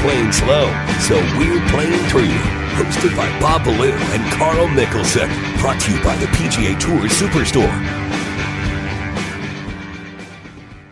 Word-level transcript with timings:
Playing 0.00 0.32
slow, 0.32 0.64
so 1.00 1.16
we're 1.36 1.60
playing 1.68 2.02
through. 2.08 2.32
Hosted 2.80 3.14
by 3.14 3.28
Bob 3.38 3.64
Ballou 3.64 3.90
and 3.90 4.32
Carl 4.32 4.66
Mickelson. 4.68 5.28
Brought 5.60 5.78
to 5.82 5.92
you 5.92 6.02
by 6.02 6.16
the 6.16 6.24
PGA 6.26 6.78
Tour 6.80 7.02
Superstore. 7.08 8.10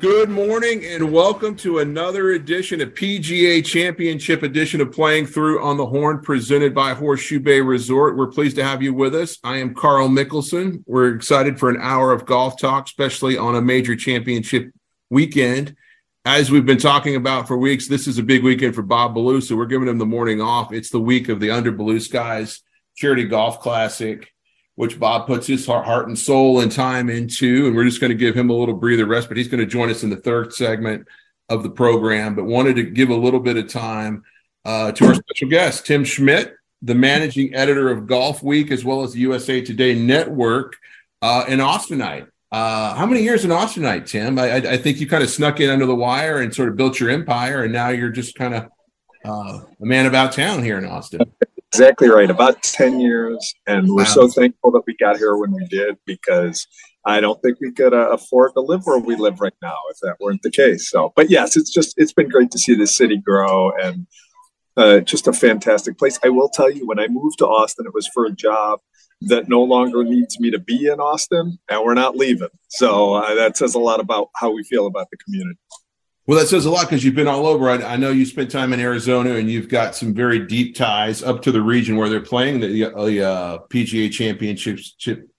Good 0.01 0.29
morning 0.29 0.85
and 0.85 1.11
welcome 1.11 1.57
to 1.57 1.79
another 1.79 2.33
edition 2.33 2.83
of 2.83 2.91
PGA 2.91 3.65
Championship 3.65 4.43
edition 4.43 4.83
of 4.83 4.93
Playing 4.93 5.25
Through 5.25 5.63
on 5.63 5.79
the 5.79 5.87
Horn 5.87 6.21
presented 6.21 6.75
by 6.75 6.93
Horseshoe 6.93 7.41
Bay 7.41 7.63
Resort. 7.63 8.15
We're 8.15 8.27
pleased 8.27 8.57
to 8.57 8.65
have 8.65 8.83
you 8.83 8.93
with 8.93 9.15
us. 9.15 9.39
I 9.43 9.57
am 9.57 9.75
Carl 9.75 10.11
Mickelson. 10.11 10.85
We're 10.87 11.15
excited 11.15 11.59
for 11.59 11.71
an 11.71 11.79
hour 11.81 12.13
of 12.13 12.27
golf 12.27 12.61
talk, 12.61 12.87
especially 12.87 13.39
on 13.39 13.57
a 13.57 13.63
major 13.63 13.97
championship 13.97 14.71
weekend. 15.09 15.75
As 16.25 16.51
we've 16.51 16.67
been 16.67 16.79
talking 16.79 17.17
about 17.17 17.49
for 17.49 17.57
weeks, 17.57 17.89
this 17.89 18.07
is 18.07 18.19
a 18.19 18.23
big 18.23 18.43
weekend 18.43 18.75
for 18.75 18.83
Bob 18.83 19.15
Ballou, 19.15 19.41
so 19.41 19.57
we're 19.57 19.67
giving 19.67 19.89
him 19.89 19.99
the 19.99 20.05
morning 20.05 20.41
off. 20.41 20.73
It's 20.73 20.91
the 20.91 21.01
week 21.01 21.29
of 21.29 21.41
the 21.41 21.51
Under 21.51 21.73
Blue 21.73 22.01
Skies 22.01 22.61
Charity 22.97 23.25
Golf 23.25 23.61
Classic, 23.61 24.31
which 24.75 24.99
Bob 24.99 25.27
puts 25.27 25.47
his 25.47 25.65
heart 25.65 26.09
and 26.09 26.19
soul 26.19 26.61
and 26.61 26.71
time 26.71 27.09
into. 27.09 27.67
And 27.67 27.75
we're 27.75 27.85
just 27.85 28.01
going 28.01 28.11
to 28.11 28.17
give 28.17 28.37
him 28.37 28.51
a 28.51 28.53
little 28.53 28.75
breather 28.75 29.07
rest, 29.07 29.29
but 29.29 29.37
he's 29.37 29.49
going 29.49 29.61
to 29.61 29.67
join 29.67 29.91
us 29.91 30.03
in 30.03 30.11
the 30.11 30.17
third 30.17 30.53
segment 30.53 31.07
of 31.49 31.63
the 31.63 31.71
program. 31.71 32.35
But 32.35 32.45
wanted 32.45 32.77
to 32.77 32.83
give 32.83 33.11
a 33.11 33.15
little 33.15 33.41
bit 33.41 33.57
of 33.57 33.69
time 33.69 34.25
uh, 34.65 34.93
to 34.93 35.07
our 35.07 35.15
special 35.15 35.49
guest, 35.49 35.87
Tim 35.87 36.05
Schmidt, 36.05 36.55
the 36.83 36.95
managing 36.95 37.55
editor 37.55 37.91
of 37.91 38.07
Golf 38.07 38.43
Week, 38.43 38.71
as 38.71 38.85
well 38.85 39.03
as 39.03 39.13
the 39.13 39.21
USA 39.21 39.63
Today 39.63 39.95
Network, 39.95 40.77
uh, 41.23 41.45
Austinite. 41.47 42.29
Uh, 42.51 42.95
how 42.95 43.05
many 43.05 43.23
years 43.23 43.45
in 43.45 43.51
Austinite, 43.51 44.07
Tim? 44.07 44.39
I, 44.39 44.57
I, 44.57 44.77
think 44.79 45.01
you 45.01 45.07
kind 45.07 45.23
of 45.23 45.29
snuck 45.29 45.61
in 45.61 45.69
under 45.69 45.85
the 45.85 45.95
wire 45.95 46.41
and 46.41 46.55
sort 46.55 46.71
of 46.71 46.77
built 46.77 46.99
your 46.99 47.11
empire, 47.11 47.65
and 47.65 47.73
now 47.73 47.91
you're 47.91 48.09
just 48.09 48.35
kind 48.37 48.55
of 48.55 48.69
uh, 49.25 49.61
a 49.81 49.85
man 49.85 50.07
about 50.07 50.33
town 50.33 50.63
here 50.63 50.79
in 50.79 50.87
Austin. 50.87 51.21
Exactly 51.73 52.09
right. 52.09 52.31
About 52.31 52.63
10 52.63 53.01
years. 53.01 53.55
And 53.67 53.89
we're 53.89 54.05
wow. 54.05 54.09
so 54.09 54.29
thankful 54.29 54.71
that 54.73 54.83
we 54.87 54.97
got 54.97 55.19
here 55.19 55.37
when 55.37 55.53
we 55.53 55.67
did 55.67 55.97
because 56.07 56.67
I 57.05 57.21
don't 57.21 57.41
think 57.43 57.59
we 57.61 57.73
could 57.73 57.93
uh, 57.93 58.11
afford 58.11 58.55
to 58.55 58.61
live 58.61 58.83
where 58.85 58.99
we 58.99 59.17
live 59.17 59.41
right 59.41 59.55
now 59.61 59.77
if 59.91 59.99
that 60.01 60.17
weren't 60.19 60.43
the 60.43 60.51
case. 60.51 60.91
So, 60.91 61.13
but 61.15 61.31
yes, 61.31 61.57
it's 61.57 61.71
just, 61.71 61.95
it's 61.99 62.13
been 62.13 62.31
great 62.31 62.51
to 62.53 62.59
see 62.59 62.75
this 62.75 62.97
city 62.97 63.19
grow 63.19 63.71
and 63.73 64.07
uh, 64.79 65.01
just 65.01 65.27
a 65.27 65.33
fantastic 65.33 65.99
place. 65.99 66.19
I 66.25 66.31
will 66.31 66.49
tell 66.49 66.71
you, 66.71 66.87
when 66.87 66.99
I 66.99 67.09
moved 67.09 67.39
to 67.39 67.47
Austin, 67.47 67.87
it 67.87 67.95
was 67.95 68.09
for 68.09 68.25
a 68.25 68.33
job 68.33 68.81
that 69.23 69.49
no 69.49 69.63
longer 69.63 70.05
needs 70.05 70.39
me 70.39 70.51
to 70.51 70.59
be 70.59 70.87
in 70.87 71.01
Austin, 71.01 71.59
and 71.69 71.85
we're 71.85 71.95
not 71.95 72.17
leaving. 72.17 72.49
So 72.69 73.15
uh, 73.15 73.35
that 73.35 73.57
says 73.57 73.75
a 73.75 73.79
lot 73.79 74.01
about 74.01 74.31
how 74.37 74.51
we 74.51 74.63
feel 74.65 74.87
about 74.87 75.11
the 75.11 75.17
community. 75.17 75.59
Well, 76.29 76.39
that 76.39 76.47
says 76.47 76.67
a 76.67 76.71
lot 76.71 76.83
because 76.83 77.03
you've 77.03 77.15
been 77.15 77.27
all 77.27 77.47
over. 77.47 77.71
I, 77.71 77.77
I, 77.77 77.97
know 77.97 78.11
you 78.11 78.27
spent 78.27 78.51
time 78.51 78.75
in 78.75 78.81
Arizona, 78.81 79.37
and 79.37 79.51
you've 79.51 79.71
got 79.71 79.97
some 79.97 80.13
very 80.13 80.41
deep 80.41 80.77
ties 80.77 81.23
up 81.23 81.41
to 81.43 81.53
the 81.53 81.63
region 81.63 81.97
where 81.97 82.11
they're 82.11 82.21
playing 82.21 82.61
the, 82.61 82.69
the 82.69 83.27
uh, 83.27 83.59
PGA 83.71 84.13
Championship 84.13 84.79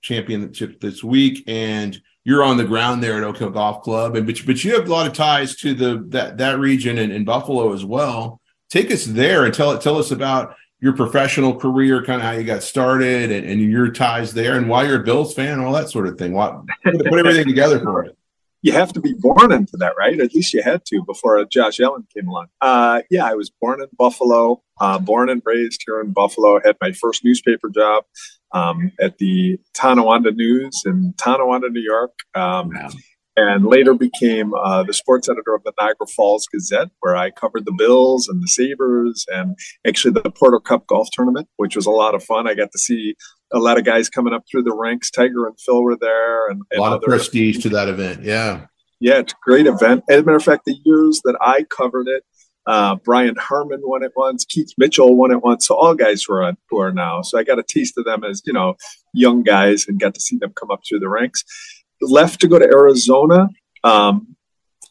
championship 0.02 0.82
this 0.82 1.04
week, 1.04 1.44
and 1.46 2.02
you're 2.24 2.44
on 2.44 2.58
the 2.58 2.64
ground 2.64 3.04
there 3.04 3.18
at 3.18 3.24
Oak 3.24 3.38
Hill 3.38 3.52
Golf 3.52 3.84
Club. 3.84 4.16
And 4.16 4.26
but 4.26 4.38
but 4.48 4.64
you 4.64 4.74
have 4.74 4.88
a 4.88 4.92
lot 4.92 5.06
of 5.06 5.14
ties 5.14 5.56
to 5.58 5.76
the 5.76 6.04
that 6.08 6.40
that 6.40 6.58
region 6.58 6.98
and, 6.98 7.14
in 7.14 7.24
Buffalo 7.24 7.72
as 7.72 7.86
well. 7.86 8.42
Take 8.72 8.90
us 8.90 9.06
there 9.06 9.46
and 9.46 9.54
tell 9.54 9.78
tell 9.78 9.98
us 9.98 10.10
about 10.10 10.56
your 10.82 10.94
professional 10.94 11.56
career, 11.56 12.04
kind 12.04 12.22
of 12.22 12.26
how 12.26 12.32
you 12.32 12.44
got 12.44 12.64
started 12.64 13.32
and, 13.32 13.46
and, 13.46 13.62
your 13.62 13.92
ties 13.92 14.34
there 14.34 14.56
and 14.56 14.70
why 14.70 14.86
you're 14.86 15.02
a 15.02 15.04
Bills 15.04 15.34
fan, 15.34 15.60
all 15.60 15.74
that 15.74 15.90
sort 15.90 16.08
of 16.08 16.18
thing. 16.18 16.34
What, 16.34 16.66
put 16.84 17.20
everything 17.20 17.48
together 17.48 17.80
for 17.80 18.06
it. 18.06 18.18
You 18.62 18.74
have 18.74 18.92
to 18.94 19.00
be 19.00 19.14
born 19.14 19.52
into 19.52 19.78
that, 19.78 19.94
right? 19.98 20.20
At 20.20 20.34
least 20.34 20.54
you 20.54 20.62
had 20.62 20.84
to 20.86 21.04
before 21.06 21.44
Josh 21.46 21.80
Allen 21.80 22.06
came 22.14 22.28
along. 22.28 22.48
Uh, 22.60 23.02
yeah, 23.10 23.26
I 23.26 23.34
was 23.34 23.50
born 23.50 23.82
in 23.82 23.88
Buffalo, 23.98 24.62
uh, 24.82 25.00
born 25.00 25.30
and 25.30 25.42
raised 25.46 25.84
here 25.86 26.02
in 26.02 26.12
Buffalo. 26.12 26.60
Had 26.64 26.76
my 26.82 26.92
first 26.92 27.24
newspaper 27.24 27.70
job 27.70 28.04
um, 28.52 28.92
at 29.00 29.18
the 29.18 29.60
Tonawanda 29.74 30.32
News 30.32 30.84
in 30.86 31.14
Tonawanda, 31.18 31.70
New 31.70 31.82
York. 31.82 32.12
Um, 32.36 32.72
and 33.48 33.66
later 33.66 33.94
became 33.94 34.54
uh, 34.54 34.84
the 34.84 34.94
sports 34.94 35.30
editor 35.30 35.56
of 35.56 35.64
the 35.64 35.74
Niagara 35.80 36.08
Falls 36.08 36.48
Gazette, 36.48 36.90
where 37.00 37.16
I 37.16 37.32
covered 37.32 37.66
the 37.66 37.72
Bills 37.72 38.28
and 38.28 38.42
the 38.42 38.48
Sabres 38.48 39.26
and 39.30 39.58
actually 39.88 40.12
the 40.12 40.32
Porter 40.32 40.60
Cup 40.60 40.88
golf 40.88 41.10
tournament, 41.12 41.48
which 41.58 41.76
was 41.76 41.86
a 41.86 41.92
lot 41.92 42.16
of 42.16 42.24
fun. 42.24 42.48
I 42.48 42.56
got 42.56 42.72
to 42.72 42.80
see 42.80 43.16
a 43.54 43.60
lot 43.60 43.78
of 43.78 43.86
guys 43.86 44.10
coming 44.10 44.34
up 44.34 44.44
through 44.50 44.64
the 44.64 44.76
ranks. 44.76 45.10
Tiger 45.10 45.48
and 45.48 45.60
Phil 45.60 45.84
were 45.84 45.98
there, 45.98 46.50
and, 46.50 46.62
and 46.72 46.80
a 46.80 46.82
lot 46.82 46.94
of 46.94 47.02
prestige 47.02 47.60
to 47.64 47.70
that 47.70 47.88
event. 47.88 48.24
Yeah, 48.24 48.66
yeah, 49.00 49.20
it's 49.20 49.34
a 49.34 49.38
great 49.44 49.68
event. 49.68 50.04
As 50.10 50.22
a 50.22 50.24
matter 50.24 50.38
of 50.38 50.44
fact, 50.44 50.66
the 50.66 50.78
years 50.84 51.22
that 51.24 51.38
I 51.42 51.64
covered 51.64 52.08
it, 52.08 52.24
uh, 52.66 52.96
Brian 52.96 53.36
Harman 53.36 53.80
won 53.84 54.04
it 54.04 54.12
once, 54.16 54.46
Keith 54.46 54.74
Mitchell 54.78 55.16
won 55.16 55.32
it 55.32 55.42
once. 55.42 55.68
So 55.68 55.76
all 55.76 55.96
guys 55.96 56.28
were 56.28 56.44
on 56.44 56.58
tour 56.70 56.92
now. 56.92 57.22
So 57.22 57.40
I 57.40 57.44
got 57.44 57.58
a 57.58 57.64
taste 57.64 57.98
of 57.98 58.06
them 58.06 58.24
as 58.24 58.42
you 58.46 58.54
know 58.54 58.76
young 59.14 59.44
guys 59.44 59.88
and 59.88 60.00
got 60.00 60.14
to 60.14 60.22
see 60.22 60.38
them 60.38 60.54
come 60.54 60.70
up 60.70 60.82
through 60.88 61.00
the 61.00 61.10
ranks 61.10 61.44
left 62.02 62.42
to 62.42 62.48
go 62.48 62.60
to 62.60 62.66
Arizona. 62.66 63.50
Um, 63.84 64.36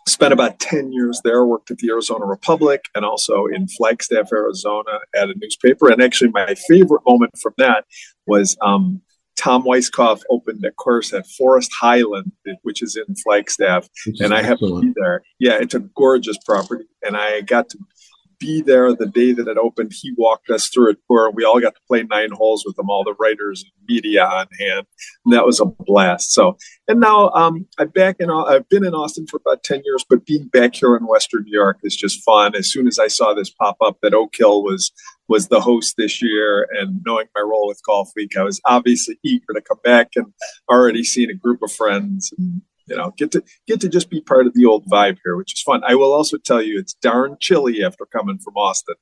spent 0.06 0.32
about 0.32 0.58
10 0.58 0.92
years 0.92 1.20
there, 1.22 1.44
worked 1.44 1.70
at 1.70 1.78
the 1.78 1.90
Arizona 1.90 2.24
Republic 2.24 2.86
and 2.94 3.04
also 3.04 3.46
in 3.46 3.68
Flagstaff, 3.68 4.32
Arizona 4.32 5.00
at 5.14 5.28
a 5.28 5.34
newspaper. 5.36 5.90
And 5.90 6.02
actually, 6.02 6.30
my 6.30 6.54
favorite 6.66 7.02
moment 7.06 7.32
from 7.38 7.52
that 7.58 7.84
was 8.26 8.56
um, 8.62 9.02
Tom 9.36 9.62
Weiskopf 9.62 10.22
opened 10.30 10.64
a 10.64 10.72
course 10.72 11.12
at 11.12 11.26
Forest 11.26 11.70
Highland, 11.78 12.32
which 12.62 12.82
is 12.82 12.96
in 12.96 13.14
Flagstaff. 13.16 13.88
Which 14.06 14.20
and 14.20 14.34
I 14.34 14.42
happened 14.42 14.74
to 14.74 14.80
be 14.80 14.92
there. 14.96 15.22
Yeah, 15.38 15.58
it's 15.60 15.74
a 15.74 15.80
gorgeous 15.80 16.38
property. 16.44 16.84
And 17.02 17.16
I 17.16 17.42
got 17.42 17.68
to 17.70 17.78
be 18.38 18.62
there 18.62 18.94
the 18.94 19.06
day 19.06 19.32
that 19.32 19.48
it 19.48 19.58
opened. 19.58 19.92
He 19.94 20.12
walked 20.16 20.50
us 20.50 20.68
through 20.68 20.92
a 20.92 20.94
tour. 21.08 21.30
We 21.30 21.44
all 21.44 21.60
got 21.60 21.74
to 21.74 21.80
play 21.86 22.02
nine 22.02 22.30
holes 22.32 22.64
with 22.66 22.78
him, 22.78 22.90
all 22.90 23.04
the 23.04 23.14
writers 23.18 23.62
and 23.62 23.72
media 23.88 24.24
on 24.24 24.46
hand. 24.58 24.86
And 25.24 25.34
that 25.34 25.46
was 25.46 25.60
a 25.60 25.64
blast. 25.64 26.32
So, 26.32 26.56
and 26.86 27.00
now 27.00 27.30
um, 27.30 27.66
I'm 27.78 27.88
back 27.88 28.16
in, 28.20 28.30
I've 28.30 28.68
been 28.68 28.84
in 28.84 28.94
Austin 28.94 29.26
for 29.26 29.38
about 29.38 29.64
10 29.64 29.82
years, 29.84 30.04
but 30.08 30.26
being 30.26 30.48
back 30.48 30.74
here 30.74 30.96
in 30.96 31.06
Western 31.06 31.44
New 31.44 31.52
York 31.52 31.78
is 31.82 31.96
just 31.96 32.22
fun. 32.24 32.54
As 32.54 32.70
soon 32.70 32.86
as 32.86 32.98
I 32.98 33.08
saw 33.08 33.34
this 33.34 33.50
pop 33.50 33.76
up 33.84 33.98
that 34.02 34.14
Oak 34.14 34.34
Hill 34.36 34.62
was, 34.62 34.92
was 35.28 35.48
the 35.48 35.60
host 35.60 35.94
this 35.96 36.22
year 36.22 36.66
and 36.72 37.02
knowing 37.04 37.26
my 37.34 37.42
role 37.42 37.68
with 37.68 37.82
Golf 37.84 38.10
Week, 38.16 38.36
I 38.36 38.42
was 38.42 38.60
obviously 38.64 39.18
eager 39.22 39.52
to 39.54 39.60
come 39.60 39.78
back 39.84 40.08
and 40.16 40.26
already 40.70 41.04
seen 41.04 41.30
a 41.30 41.34
group 41.34 41.62
of 41.62 41.70
friends 41.72 42.32
and 42.38 42.62
you 42.88 42.96
know 42.96 43.12
get 43.16 43.30
to 43.30 43.42
get 43.66 43.80
to 43.80 43.88
just 43.88 44.10
be 44.10 44.20
part 44.20 44.46
of 44.46 44.54
the 44.54 44.64
old 44.64 44.84
vibe 44.86 45.18
here 45.24 45.36
which 45.36 45.54
is 45.54 45.62
fun 45.62 45.82
i 45.86 45.94
will 45.94 46.12
also 46.12 46.36
tell 46.36 46.62
you 46.62 46.78
it's 46.78 46.94
darn 46.94 47.36
chilly 47.40 47.84
after 47.84 48.04
coming 48.06 48.38
from 48.38 48.56
austin 48.56 48.94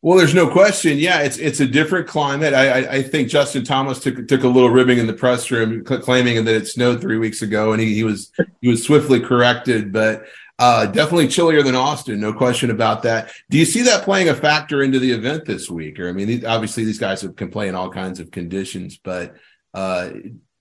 well, 0.00 0.16
there's 0.16 0.34
no 0.34 0.48
question. 0.48 0.98
Yeah, 0.98 1.22
it's 1.22 1.38
it's 1.38 1.58
a 1.58 1.66
different 1.66 2.06
climate. 2.06 2.54
I, 2.54 2.68
I, 2.68 2.92
I 2.98 3.02
think 3.02 3.28
Justin 3.28 3.64
Thomas 3.64 3.98
took 3.98 4.28
took 4.28 4.44
a 4.44 4.48
little 4.48 4.70
ribbing 4.70 4.98
in 4.98 5.08
the 5.08 5.12
press 5.12 5.50
room, 5.50 5.82
claiming 5.82 6.44
that 6.44 6.54
it 6.54 6.68
snowed 6.68 7.00
three 7.00 7.18
weeks 7.18 7.42
ago, 7.42 7.72
and 7.72 7.82
he, 7.82 7.94
he 7.94 8.04
was 8.04 8.30
he 8.60 8.68
was 8.68 8.84
swiftly 8.84 9.18
corrected. 9.18 9.92
But 9.92 10.26
uh, 10.60 10.86
definitely 10.86 11.26
chillier 11.26 11.62
than 11.64 11.74
Austin, 11.74 12.20
no 12.20 12.32
question 12.32 12.70
about 12.70 13.02
that. 13.02 13.32
Do 13.50 13.58
you 13.58 13.64
see 13.64 13.82
that 13.82 14.04
playing 14.04 14.28
a 14.28 14.34
factor 14.34 14.82
into 14.82 15.00
the 15.00 15.10
event 15.10 15.44
this 15.44 15.68
week? 15.68 15.98
Or 15.98 16.08
I 16.08 16.12
mean, 16.12 16.44
obviously 16.46 16.84
these 16.84 16.98
guys 16.98 17.26
can 17.36 17.50
play 17.50 17.68
in 17.68 17.74
all 17.74 17.90
kinds 17.90 18.20
of 18.20 18.30
conditions, 18.30 18.98
but 19.02 19.34
uh, 19.74 20.10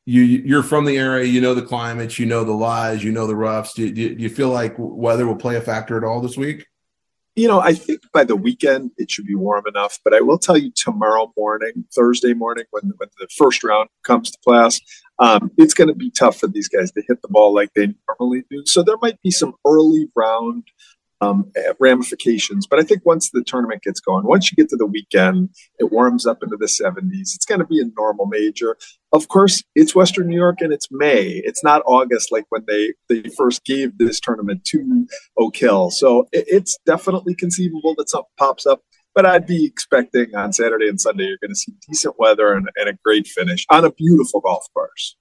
you 0.08 0.22
you're 0.22 0.64
from 0.64 0.86
the 0.86 0.98
area, 0.98 1.26
you 1.26 1.42
know 1.42 1.54
the 1.54 1.62
climate, 1.62 2.18
you 2.18 2.26
know 2.26 2.46
the 2.46 2.54
lies, 2.54 3.04
you 3.04 3.12
know 3.12 3.28
the 3.28 3.36
roughs. 3.36 3.74
Do, 3.74 3.92
do, 3.92 4.16
do, 4.16 4.24
you 4.24 4.30
feel 4.30 4.50
like 4.50 4.74
weather 4.78 5.28
will 5.28 5.36
play 5.36 5.58
a 5.58 5.62
factor 5.62 5.98
at 5.98 6.06
all 6.06 6.22
this 6.22 6.38
week? 6.38 6.66
You 7.36 7.50
know, 7.50 7.60
I 7.60 7.74
think 7.74 8.00
by 8.14 8.24
the 8.24 8.38
weekend 8.38 8.92
it 8.98 9.12
should 9.12 9.26
be 9.26 9.36
warm 9.36 9.66
enough. 9.68 10.00
But 10.06 10.14
I 10.14 10.22
will 10.22 10.40
tell 10.40 10.58
you, 10.58 10.72
tomorrow 10.72 11.34
morning, 11.36 11.84
Thursday 11.94 12.34
morning, 12.34 12.64
when 12.72 12.94
when 12.96 13.10
the 13.20 13.28
first 13.38 13.66
round 13.66 13.90
comes 14.06 14.32
to 14.32 14.38
class, 14.46 14.80
um, 15.20 15.52
it's 15.58 15.74
going 15.74 15.90
to 15.90 15.94
be 15.94 16.10
tough 16.10 16.40
for 16.40 16.48
these 16.48 16.70
guys 16.70 16.90
to 16.94 17.04
hit 17.06 17.22
the 17.22 17.28
ball 17.28 17.54
like 17.54 17.74
they 17.76 17.94
normally 18.08 18.46
do. 18.50 18.64
So 18.66 18.84
there 18.84 18.98
might 19.02 19.22
be 19.24 19.32
some 19.32 19.56
early 19.66 20.08
round 20.16 20.64
um, 21.22 21.52
ramifications. 21.80 22.68
But 22.68 22.80
I 22.80 22.84
think 22.84 23.06
once 23.06 23.30
the 23.32 23.44
tournament 23.44 23.84
gets 23.84 24.00
going, 24.00 24.26
once 24.26 24.52
you 24.52 24.56
get 24.56 24.70
to 24.70 24.76
the 24.76 24.86
weekend, 24.86 25.50
it 25.80 25.92
warms 25.92 26.26
up 26.26 26.44
into 26.44 26.58
the 26.58 26.66
70s. 26.66 27.36
It's 27.36 27.46
going 27.46 27.60
to 27.60 27.66
be 27.66 27.82
a 27.82 27.86
normal 27.96 28.26
major. 28.26 28.78
Of 29.12 29.28
course, 29.28 29.64
it's 29.76 29.96
Western 29.96 30.28
New 30.28 30.36
York 30.36 30.62
and 30.62 30.74
it's 30.74 30.88
May. 30.92 31.42
It's 31.44 31.64
not 31.64 31.82
August 31.86 32.32
like 32.32 32.46
when 32.50 32.66
they, 32.68 32.94
they 33.10 33.30
first 33.30 33.66
gave 33.66 33.98
this 33.98 34.20
tournament 34.20 34.64
to 34.66 35.08
Oak 35.38 35.56
Hill. 35.56 35.92
So 35.92 36.28
it, 36.32 36.46
it's 36.48 36.78
definitely 36.86 37.36
conceivable 37.36 37.96
that 37.98 38.10
something 38.10 38.30
pops 38.38 38.66
up. 38.66 38.82
But 39.16 39.26
I'd 39.26 39.48
be 39.48 39.66
expecting 39.66 40.36
on 40.36 40.54
Saturday 40.54 40.88
and 40.88 41.02
Sunday, 41.02 41.24
you're 41.24 41.40
going 41.42 41.50
to 41.50 41.56
see 41.56 41.74
decent 41.88 42.20
weather 42.20 42.54
and, 42.54 42.70
and 42.76 42.90
a 42.90 42.98
great 43.04 43.26
finish 43.26 43.66
on 43.72 43.84
a 43.84 43.92
beautiful 43.92 44.42
golf 44.42 44.68
course. 44.76 45.16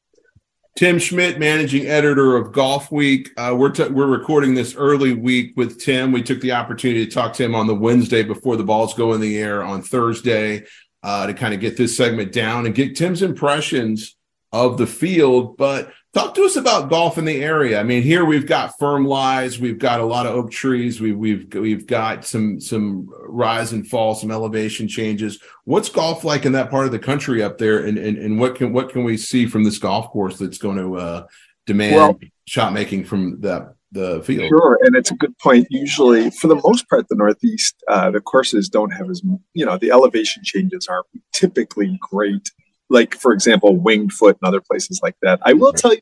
Tim 0.76 0.98
Schmidt, 0.98 1.38
managing 1.38 1.86
editor 1.86 2.36
of 2.36 2.52
Golf 2.52 2.92
Week. 2.92 3.30
Uh, 3.38 3.56
we're 3.58 3.70
t- 3.70 3.88
we're 3.88 4.06
recording 4.06 4.54
this 4.54 4.74
early 4.74 5.14
week 5.14 5.54
with 5.56 5.80
Tim. 5.80 6.12
We 6.12 6.22
took 6.22 6.42
the 6.42 6.52
opportunity 6.52 7.06
to 7.06 7.10
talk 7.10 7.32
to 7.34 7.44
him 7.44 7.54
on 7.54 7.66
the 7.66 7.74
Wednesday 7.74 8.22
before 8.22 8.56
the 8.56 8.62
balls 8.62 8.92
go 8.92 9.14
in 9.14 9.22
the 9.22 9.38
air 9.38 9.62
on 9.62 9.80
Thursday 9.80 10.66
uh, 11.02 11.26
to 11.26 11.32
kind 11.32 11.54
of 11.54 11.60
get 11.60 11.78
this 11.78 11.96
segment 11.96 12.30
down 12.30 12.66
and 12.66 12.74
get 12.74 12.94
Tim's 12.94 13.22
impressions 13.22 14.16
of 14.52 14.76
the 14.76 14.86
field. 14.86 15.56
But 15.56 15.94
Talk 16.16 16.34
to 16.36 16.44
us 16.44 16.56
about 16.56 16.88
golf 16.88 17.18
in 17.18 17.26
the 17.26 17.44
area. 17.44 17.78
I 17.78 17.82
mean, 17.82 18.02
here 18.02 18.24
we've 18.24 18.46
got 18.46 18.78
firm 18.78 19.04
lies, 19.04 19.58
we've 19.58 19.78
got 19.78 20.00
a 20.00 20.04
lot 20.06 20.24
of 20.24 20.34
oak 20.34 20.50
trees, 20.50 20.98
we, 20.98 21.12
we've 21.12 21.52
we've 21.52 21.86
got 21.86 22.24
some 22.24 22.58
some 22.58 23.06
rise 23.28 23.74
and 23.74 23.86
fall, 23.86 24.14
some 24.14 24.30
elevation 24.30 24.88
changes. 24.88 25.38
What's 25.64 25.90
golf 25.90 26.24
like 26.24 26.46
in 26.46 26.52
that 26.52 26.70
part 26.70 26.86
of 26.86 26.92
the 26.92 26.98
country 26.98 27.42
up 27.42 27.58
there, 27.58 27.84
and 27.84 27.98
and, 27.98 28.16
and 28.16 28.40
what 28.40 28.54
can 28.54 28.72
what 28.72 28.88
can 28.88 29.04
we 29.04 29.18
see 29.18 29.44
from 29.44 29.62
this 29.62 29.76
golf 29.76 30.08
course 30.08 30.38
that's 30.38 30.56
going 30.56 30.78
to 30.78 30.96
uh, 30.96 31.26
demand 31.66 31.96
well, 31.96 32.18
shot 32.46 32.72
making 32.72 33.04
from 33.04 33.38
the 33.42 33.74
the 33.92 34.22
field? 34.22 34.48
Sure, 34.48 34.78
and 34.84 34.96
it's 34.96 35.10
a 35.10 35.16
good 35.16 35.36
point. 35.36 35.66
Usually, 35.68 36.30
for 36.30 36.48
the 36.48 36.58
most 36.64 36.88
part, 36.88 37.06
the 37.10 37.16
Northeast, 37.16 37.74
uh, 37.88 38.10
the 38.10 38.22
courses 38.22 38.70
don't 38.70 38.90
have 38.94 39.10
as 39.10 39.20
you 39.52 39.66
know 39.66 39.76
the 39.76 39.90
elevation 39.90 40.42
changes 40.42 40.86
aren't 40.88 41.04
typically 41.34 41.98
great 42.00 42.50
like 42.90 43.14
for 43.14 43.32
example 43.32 43.76
winged 43.76 44.12
foot 44.12 44.36
and 44.40 44.48
other 44.48 44.60
places 44.60 45.00
like 45.02 45.16
that 45.22 45.38
i 45.44 45.52
will 45.52 45.72
tell 45.72 45.92
you 45.92 46.00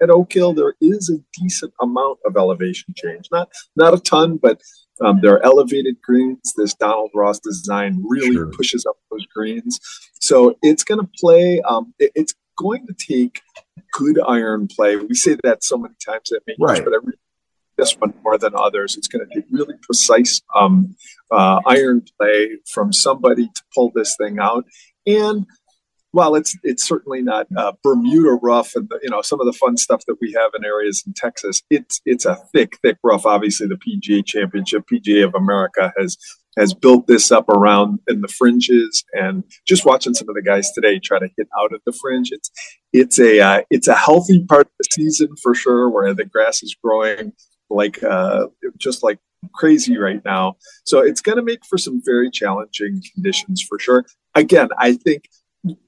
at 0.00 0.10
oak 0.10 0.32
hill 0.32 0.52
there 0.52 0.74
is 0.80 1.10
a 1.10 1.18
decent 1.38 1.72
amount 1.80 2.18
of 2.24 2.36
elevation 2.36 2.94
change 2.96 3.28
not 3.30 3.50
not 3.76 3.94
a 3.94 3.98
ton 3.98 4.36
but 4.36 4.60
um, 5.00 5.20
there 5.20 5.34
are 5.34 5.44
elevated 5.44 6.00
greens 6.02 6.52
this 6.56 6.74
donald 6.74 7.10
ross 7.14 7.38
design 7.40 8.02
really 8.06 8.34
sure. 8.34 8.46
pushes 8.46 8.86
up 8.86 8.96
those 9.10 9.26
greens 9.26 9.78
so 10.20 10.56
it's 10.62 10.84
going 10.84 11.00
to 11.00 11.10
play 11.18 11.60
um, 11.62 11.92
it, 11.98 12.10
it's 12.14 12.34
going 12.56 12.86
to 12.86 12.94
take 12.94 13.40
good 13.92 14.18
iron 14.26 14.66
play 14.66 14.96
we 14.96 15.14
say 15.14 15.36
that 15.42 15.62
so 15.62 15.76
many 15.76 15.94
times 16.04 16.32
at 16.32 16.42
majors 16.46 16.58
right. 16.60 16.84
but 16.84 16.94
every 16.94 17.12
this 17.76 17.96
one 17.98 18.14
more 18.22 18.38
than 18.38 18.52
others. 18.54 18.96
It's 18.96 19.08
going 19.08 19.26
to 19.26 19.34
take 19.34 19.44
really 19.50 19.74
precise 19.82 20.40
um, 20.54 20.96
uh, 21.30 21.60
iron 21.66 22.04
play 22.18 22.58
from 22.72 22.92
somebody 22.92 23.46
to 23.46 23.62
pull 23.74 23.92
this 23.94 24.16
thing 24.16 24.38
out. 24.38 24.64
And 25.06 25.46
well, 26.12 26.34
it's 26.34 26.56
it's 26.62 26.86
certainly 26.86 27.22
not 27.22 27.46
uh, 27.56 27.72
Bermuda 27.82 28.38
rough 28.42 28.74
and 28.74 28.88
the, 28.88 29.00
you 29.02 29.10
know 29.10 29.22
some 29.22 29.40
of 29.40 29.46
the 29.46 29.52
fun 29.52 29.76
stuff 29.76 30.02
that 30.06 30.16
we 30.20 30.32
have 30.32 30.52
in 30.54 30.64
areas 30.64 31.02
in 31.06 31.14
Texas. 31.14 31.62
It's 31.70 32.00
it's 32.04 32.26
a 32.26 32.36
thick, 32.52 32.78
thick 32.82 32.98
rough. 33.02 33.24
Obviously, 33.24 33.66
the 33.66 33.76
PGA 33.76 34.24
Championship, 34.24 34.84
PGA 34.92 35.24
of 35.24 35.34
America 35.34 35.92
has 35.98 36.16
has 36.58 36.74
built 36.74 37.06
this 37.06 37.32
up 37.32 37.48
around 37.48 37.98
in 38.08 38.20
the 38.20 38.28
fringes, 38.28 39.04
and 39.14 39.42
just 39.66 39.86
watching 39.86 40.12
some 40.12 40.28
of 40.28 40.34
the 40.34 40.42
guys 40.42 40.70
today 40.72 40.98
try 40.98 41.18
to 41.18 41.28
hit 41.38 41.48
out 41.58 41.72
of 41.72 41.80
the 41.86 41.92
fringe. 41.92 42.30
It's 42.30 42.50
it's 42.92 43.18
a 43.18 43.40
uh, 43.40 43.62
it's 43.70 43.88
a 43.88 43.94
healthy 43.94 44.44
part 44.44 44.66
of 44.66 44.72
the 44.78 44.88
season 44.92 45.30
for 45.42 45.54
sure, 45.54 45.88
where 45.88 46.12
the 46.12 46.26
grass 46.26 46.62
is 46.62 46.76
growing 46.82 47.32
like 47.70 48.02
uh, 48.02 48.48
just 48.76 49.02
like 49.02 49.18
crazy 49.54 49.98
right 49.98 50.22
now. 50.24 50.56
So 50.84 51.00
it's 51.00 51.20
going 51.20 51.36
to 51.36 51.42
make 51.42 51.64
for 51.64 51.78
some 51.78 52.00
very 52.04 52.30
challenging 52.30 53.02
conditions 53.14 53.64
for 53.66 53.78
sure. 53.78 54.04
Again, 54.34 54.68
I 54.78 54.94
think 54.94 55.24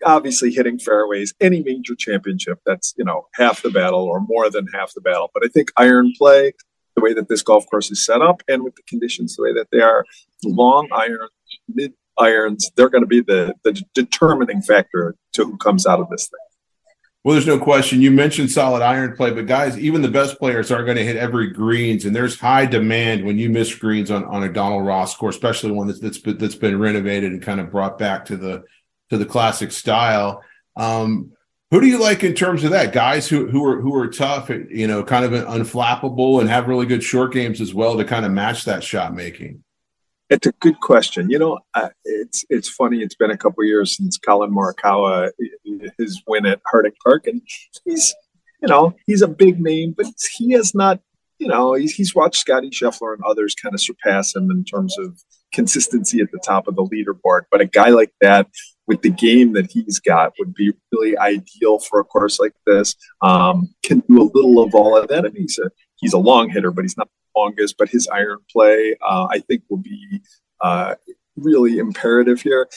obviously 0.05 0.53
hitting 0.53 0.79
fairways, 0.79 1.35
any 1.41 1.63
major 1.63 1.95
championship, 1.95 2.61
that's, 2.65 2.95
you 2.97 3.05
know, 3.05 3.27
half 3.35 3.63
the 3.63 3.71
battle 3.71 4.05
or 4.05 4.21
more 4.21 4.51
than 4.51 4.67
half 4.69 4.93
the 4.95 5.01
battle. 5.01 5.31
But 5.35 5.45
I 5.45 5.49
think 5.49 5.73
iron 5.77 6.13
play, 6.17 6.53
the 6.95 7.03
way 7.03 7.13
that 7.15 7.29
this 7.29 7.43
golf 7.43 7.67
course 7.69 7.91
is 7.91 8.05
set 8.05 8.23
up 8.23 8.43
and 8.49 8.63
with 8.63 8.77
the 8.77 8.83
conditions 8.83 9.37
the 9.37 9.43
way 9.43 9.53
that 9.53 9.69
they 9.73 9.81
are, 9.81 10.05
long 10.45 10.89
irons, 10.93 11.31
mid 11.73 11.93
irons, 12.19 12.71
they're 12.77 12.89
going 12.89 13.03
to 13.03 13.09
be 13.09 13.21
the, 13.21 13.55
the 13.65 13.83
determining 13.95 14.63
factor 14.63 15.17
to 15.33 15.45
who 15.45 15.57
comes 15.57 15.87
out 15.87 16.01
of 16.01 16.09
this 16.11 16.29
thing. 16.29 16.39
Well, 17.25 17.33
there's 17.33 17.47
no 17.47 17.59
question. 17.59 18.03
You 18.03 18.11
mentioned 18.11 18.51
solid 18.51 18.83
iron 18.83 19.17
play, 19.17 19.31
but 19.31 19.47
guys, 19.47 19.79
even 19.79 20.03
the 20.03 20.09
best 20.11 20.39
players 20.39 20.71
aren't 20.71 20.85
going 20.85 20.99
to 20.99 21.05
hit 21.05 21.17
every 21.17 21.51
greens, 21.51 22.05
and 22.05 22.15
there's 22.15 22.39
high 22.39 22.67
demand 22.67 23.25
when 23.25 23.39
you 23.39 23.49
miss 23.49 23.75
greens 23.75 24.11
on, 24.11 24.27
on 24.27 24.43
a 24.45 24.53
Donald 24.53 24.85
Ross 24.85 25.17
course, 25.17 25.35
especially 25.35 25.71
one 25.71 25.87
that's 25.87 26.01
that's 26.01 26.19
been, 26.19 26.37
that's 26.37 26.55
been 26.55 26.79
renovated 26.79 27.33
and 27.33 27.41
kind 27.43 27.61
of 27.61 27.71
brought 27.71 27.99
back 27.99 28.27
to 28.27 28.37
the 28.37 28.65
to 29.11 29.19
the 29.19 29.27
classic 29.27 29.73
style. 29.73 30.43
Um, 30.77 31.33
who 31.71 31.81
do 31.81 31.87
you 31.87 31.99
like 31.99 32.23
in 32.23 32.35
terms 32.35 32.63
of 32.63 32.71
that? 32.71 32.93
Guys 32.93 33.29
who 33.29 33.49
who 33.49 33.65
are 33.65 33.81
who 33.81 33.95
are 33.97 34.09
tough, 34.09 34.49
you 34.49 34.87
know, 34.87 35.03
kind 35.03 35.25
of 35.25 35.33
unflappable 35.33 36.41
and 36.41 36.49
have 36.49 36.69
really 36.69 36.87
good 36.87 37.03
short 37.03 37.33
games 37.33 37.61
as 37.61 37.75
well 37.75 37.97
to 37.97 38.05
kind 38.05 38.25
of 38.25 38.33
match 38.33 38.65
that 38.65 38.85
shot 38.85 39.15
making. 39.15 39.65
It's 40.31 40.47
a 40.47 40.53
good 40.53 40.79
question. 40.81 41.31
You 41.31 41.39
know, 41.39 41.59
uh, 41.75 41.89
it's 42.05 42.45
it's 42.49 42.69
funny. 42.69 43.03
It's 43.03 43.17
been 43.17 43.31
a 43.31 43.37
couple 43.37 43.65
years 43.65 43.97
since 43.97 44.19
Collin 44.19 44.53
Morikawa 44.53 45.31
his 45.99 46.23
win 46.27 46.47
at 46.47 46.61
Harding 46.71 46.93
Park, 47.03 47.27
and 47.27 47.43
he's 47.85 48.15
you 48.63 48.69
know 48.69 48.95
he's 49.07 49.23
a 49.23 49.29
big 49.29 49.61
name, 49.61 49.95
but 49.97 50.07
he 50.37 50.53
has 50.53 50.75
not. 50.75 51.01
You 51.39 51.49
know, 51.49 51.75
he's, 51.75 51.93
he's 51.93 52.15
watched 52.15 52.41
Scotty 52.41 52.71
Scheffler 52.71 53.13
and 53.13 53.23
others 53.25 53.57
kind 53.57 53.75
of 53.75 53.81
surpass 53.81 54.37
him 54.37 54.53
in 54.53 54.65
terms 54.65 54.97
of 54.97 55.19
consistency 55.53 56.21
at 56.21 56.31
the 56.31 56.39
top 56.39 56.69
of 56.69 56.77
the 56.77 56.85
leaderboard. 56.85 57.43
But 57.51 57.61
a 57.61 57.67
guy 57.67 57.89
like 57.89 58.13
that 58.21 58.47
with 58.87 59.03
the 59.03 59.11
game 59.11 59.53
that 59.55 59.71
he's 59.71 59.99
got 60.01 60.33
would 60.39 60.55
be 60.55 60.73
really 60.93 61.17
ideal 61.19 61.79
for 61.79 62.01
a 62.01 62.05
course 62.05 62.39
like 62.39 62.55
this. 62.67 62.95
Um, 63.23 63.75
can 63.83 64.01
do 64.09 64.23
a 64.23 64.31
little 64.35 64.63
of 64.63 64.75
all 64.75 64.97
of 64.97 65.09
that. 65.09 65.25
I 65.25 65.29
mean, 65.29 65.43
he's 65.43 65.59
a 65.59 65.71
he's 65.97 66.13
a 66.13 66.19
long 66.19 66.51
hitter, 66.51 66.71
but 66.71 66.83
he's 66.83 66.97
not 66.97 67.09
the 67.09 67.41
longest. 67.41 67.77
But 67.79 67.89
his 67.89 68.09
iron 68.09 68.39
play, 68.51 68.97
uh, 69.07 69.29
I 69.31 69.41
think, 69.41 69.63
will 69.69 69.79
be 69.79 70.21
uh, 70.61 70.95
really 71.37 71.79
imperative 71.79 72.43
here. 72.43 72.69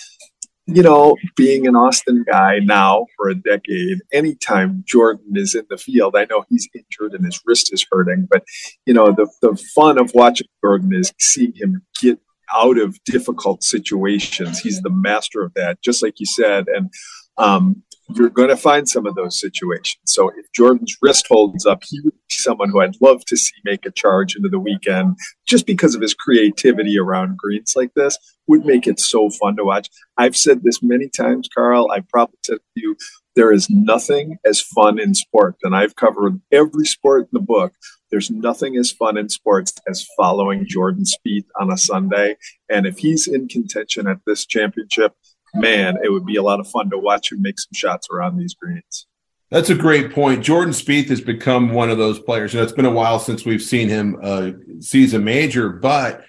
You 0.70 0.84
know, 0.84 1.16
being 1.38 1.66
an 1.66 1.78
Austin 1.78 2.26
guy 2.30 2.60
now 2.60 3.06
for 3.16 3.30
a 3.30 3.36
decade, 3.36 4.00
anytime 4.12 4.84
Jordan 4.86 5.32
is 5.36 5.56
in 5.56 5.66
the 5.70 5.78
field, 5.78 6.18
I 6.18 6.26
know 6.30 6.44
he's 6.50 6.68
injured 6.76 7.14
and 7.14 7.24
his 7.24 7.40
wrist 7.46 7.72
is 7.72 7.86
hurting, 7.90 8.28
but 8.30 8.44
you 8.86 8.94
know, 8.94 9.14
the 9.14 9.30
the 9.42 9.56
fun 9.74 9.98
of 9.98 10.12
watching 10.14 10.48
Jordan 10.62 10.94
is 10.94 11.14
seeing 11.20 11.54
him 11.56 11.84
get 12.02 12.20
out 12.54 12.78
of 12.78 13.02
difficult 13.04 13.64
situations. 13.64 14.60
He's 14.60 14.82
the 14.82 14.90
master 14.90 15.42
of 15.42 15.54
that, 15.56 15.82
just 15.82 16.04
like 16.04 16.20
you 16.20 16.26
said. 16.26 16.68
And 16.68 16.90
um, 17.38 17.84
you're 18.16 18.30
going 18.30 18.50
to 18.50 18.58
find 18.58 18.88
some 18.88 19.06
of 19.06 19.16
those 19.16 19.40
situations. 19.40 20.00
So 20.06 20.30
if 20.30 20.52
Jordan's 20.54 20.96
wrist 21.02 21.28
holds 21.28 21.66
up, 21.66 21.84
he 21.86 22.00
would 22.02 22.14
be 22.14 22.36
someone 22.36 22.70
who 22.70 22.80
I'd 22.80 23.02
love 23.02 23.26
to 23.26 23.38
see 23.38 23.54
make 23.66 23.86
a 23.86 23.92
charge 23.92 24.36
into 24.36 24.50
the 24.50 24.60
weekend 24.60 25.18
just 25.46 25.66
because 25.66 25.94
of 25.94 26.02
his 26.02 26.14
creativity 26.14 26.98
around 26.98 27.38
greens 27.38 27.74
like 27.76 27.94
this 27.96 28.18
would 28.48 28.66
make 28.66 28.88
it 28.88 29.00
so 29.00 29.30
fun 29.30 29.58
to 29.58 29.66
watch. 29.66 29.90
I've 30.18 30.38
said 30.38 30.64
this 30.64 30.82
many 30.82 31.10
times, 31.10 31.50
Carl. 31.54 31.92
I've 31.92 32.08
probably 32.08 32.38
said 32.46 32.58
to 32.58 32.82
you, 32.82 32.96
there 33.36 33.52
is 33.52 33.70
nothing 33.70 34.38
as 34.46 34.62
fun 34.62 35.00
in 35.00 35.14
sport, 35.14 35.58
and 35.62 35.76
I've 35.76 35.96
covered 35.96 36.42
every 36.52 36.86
sport 36.86 37.24
in 37.24 37.28
the 37.34 37.40
book 37.40 37.74
there's 38.12 38.32
nothing 38.32 38.78
as 38.78 38.92
fun 38.92 39.18
in 39.18 39.30
sports 39.30 39.74
as 39.88 40.08
following 40.18 40.66
Jordan 40.68 41.04
Spieth 41.04 41.46
on 41.60 41.72
a 41.72 41.78
Sunday. 41.78 42.38
And 42.70 42.86
if 42.86 43.00
he's 43.00 43.28
in 43.28 43.48
contention 43.48 44.08
at 44.08 44.20
this 44.26 44.46
championship, 44.46 45.14
man, 45.54 45.98
it 46.04 46.12
would 46.12 46.26
be 46.26 46.36
a 46.36 46.44
lot 46.44 46.60
of 46.60 46.70
fun 46.70 46.90
to 46.90 46.98
watch 46.98 47.32
him 47.32 47.42
make 47.42 47.60
some 47.60 47.74
shots 47.74 48.08
around 48.12 48.38
these 48.38 48.54
greens. 48.54 49.08
That's 49.50 49.70
a 49.70 49.76
great 49.76 50.12
point. 50.12 50.44
Jordan 50.44 50.74
Spieth 50.74 51.08
has 51.08 51.22
become 51.22 51.74
one 51.74 51.90
of 51.90 51.98
those 51.98 52.20
players. 52.20 52.54
You 52.54 52.60
know, 52.60 52.64
it's 52.64 52.74
been 52.74 52.86
a 52.86 52.92
while 52.92 53.20
since 53.20 53.46
we've 53.46 53.62
seen 53.62 53.88
him 53.88 54.18
uh, 54.22 54.52
seize 54.82 55.14
a 55.14 55.20
major, 55.20 55.70
but 55.70 56.26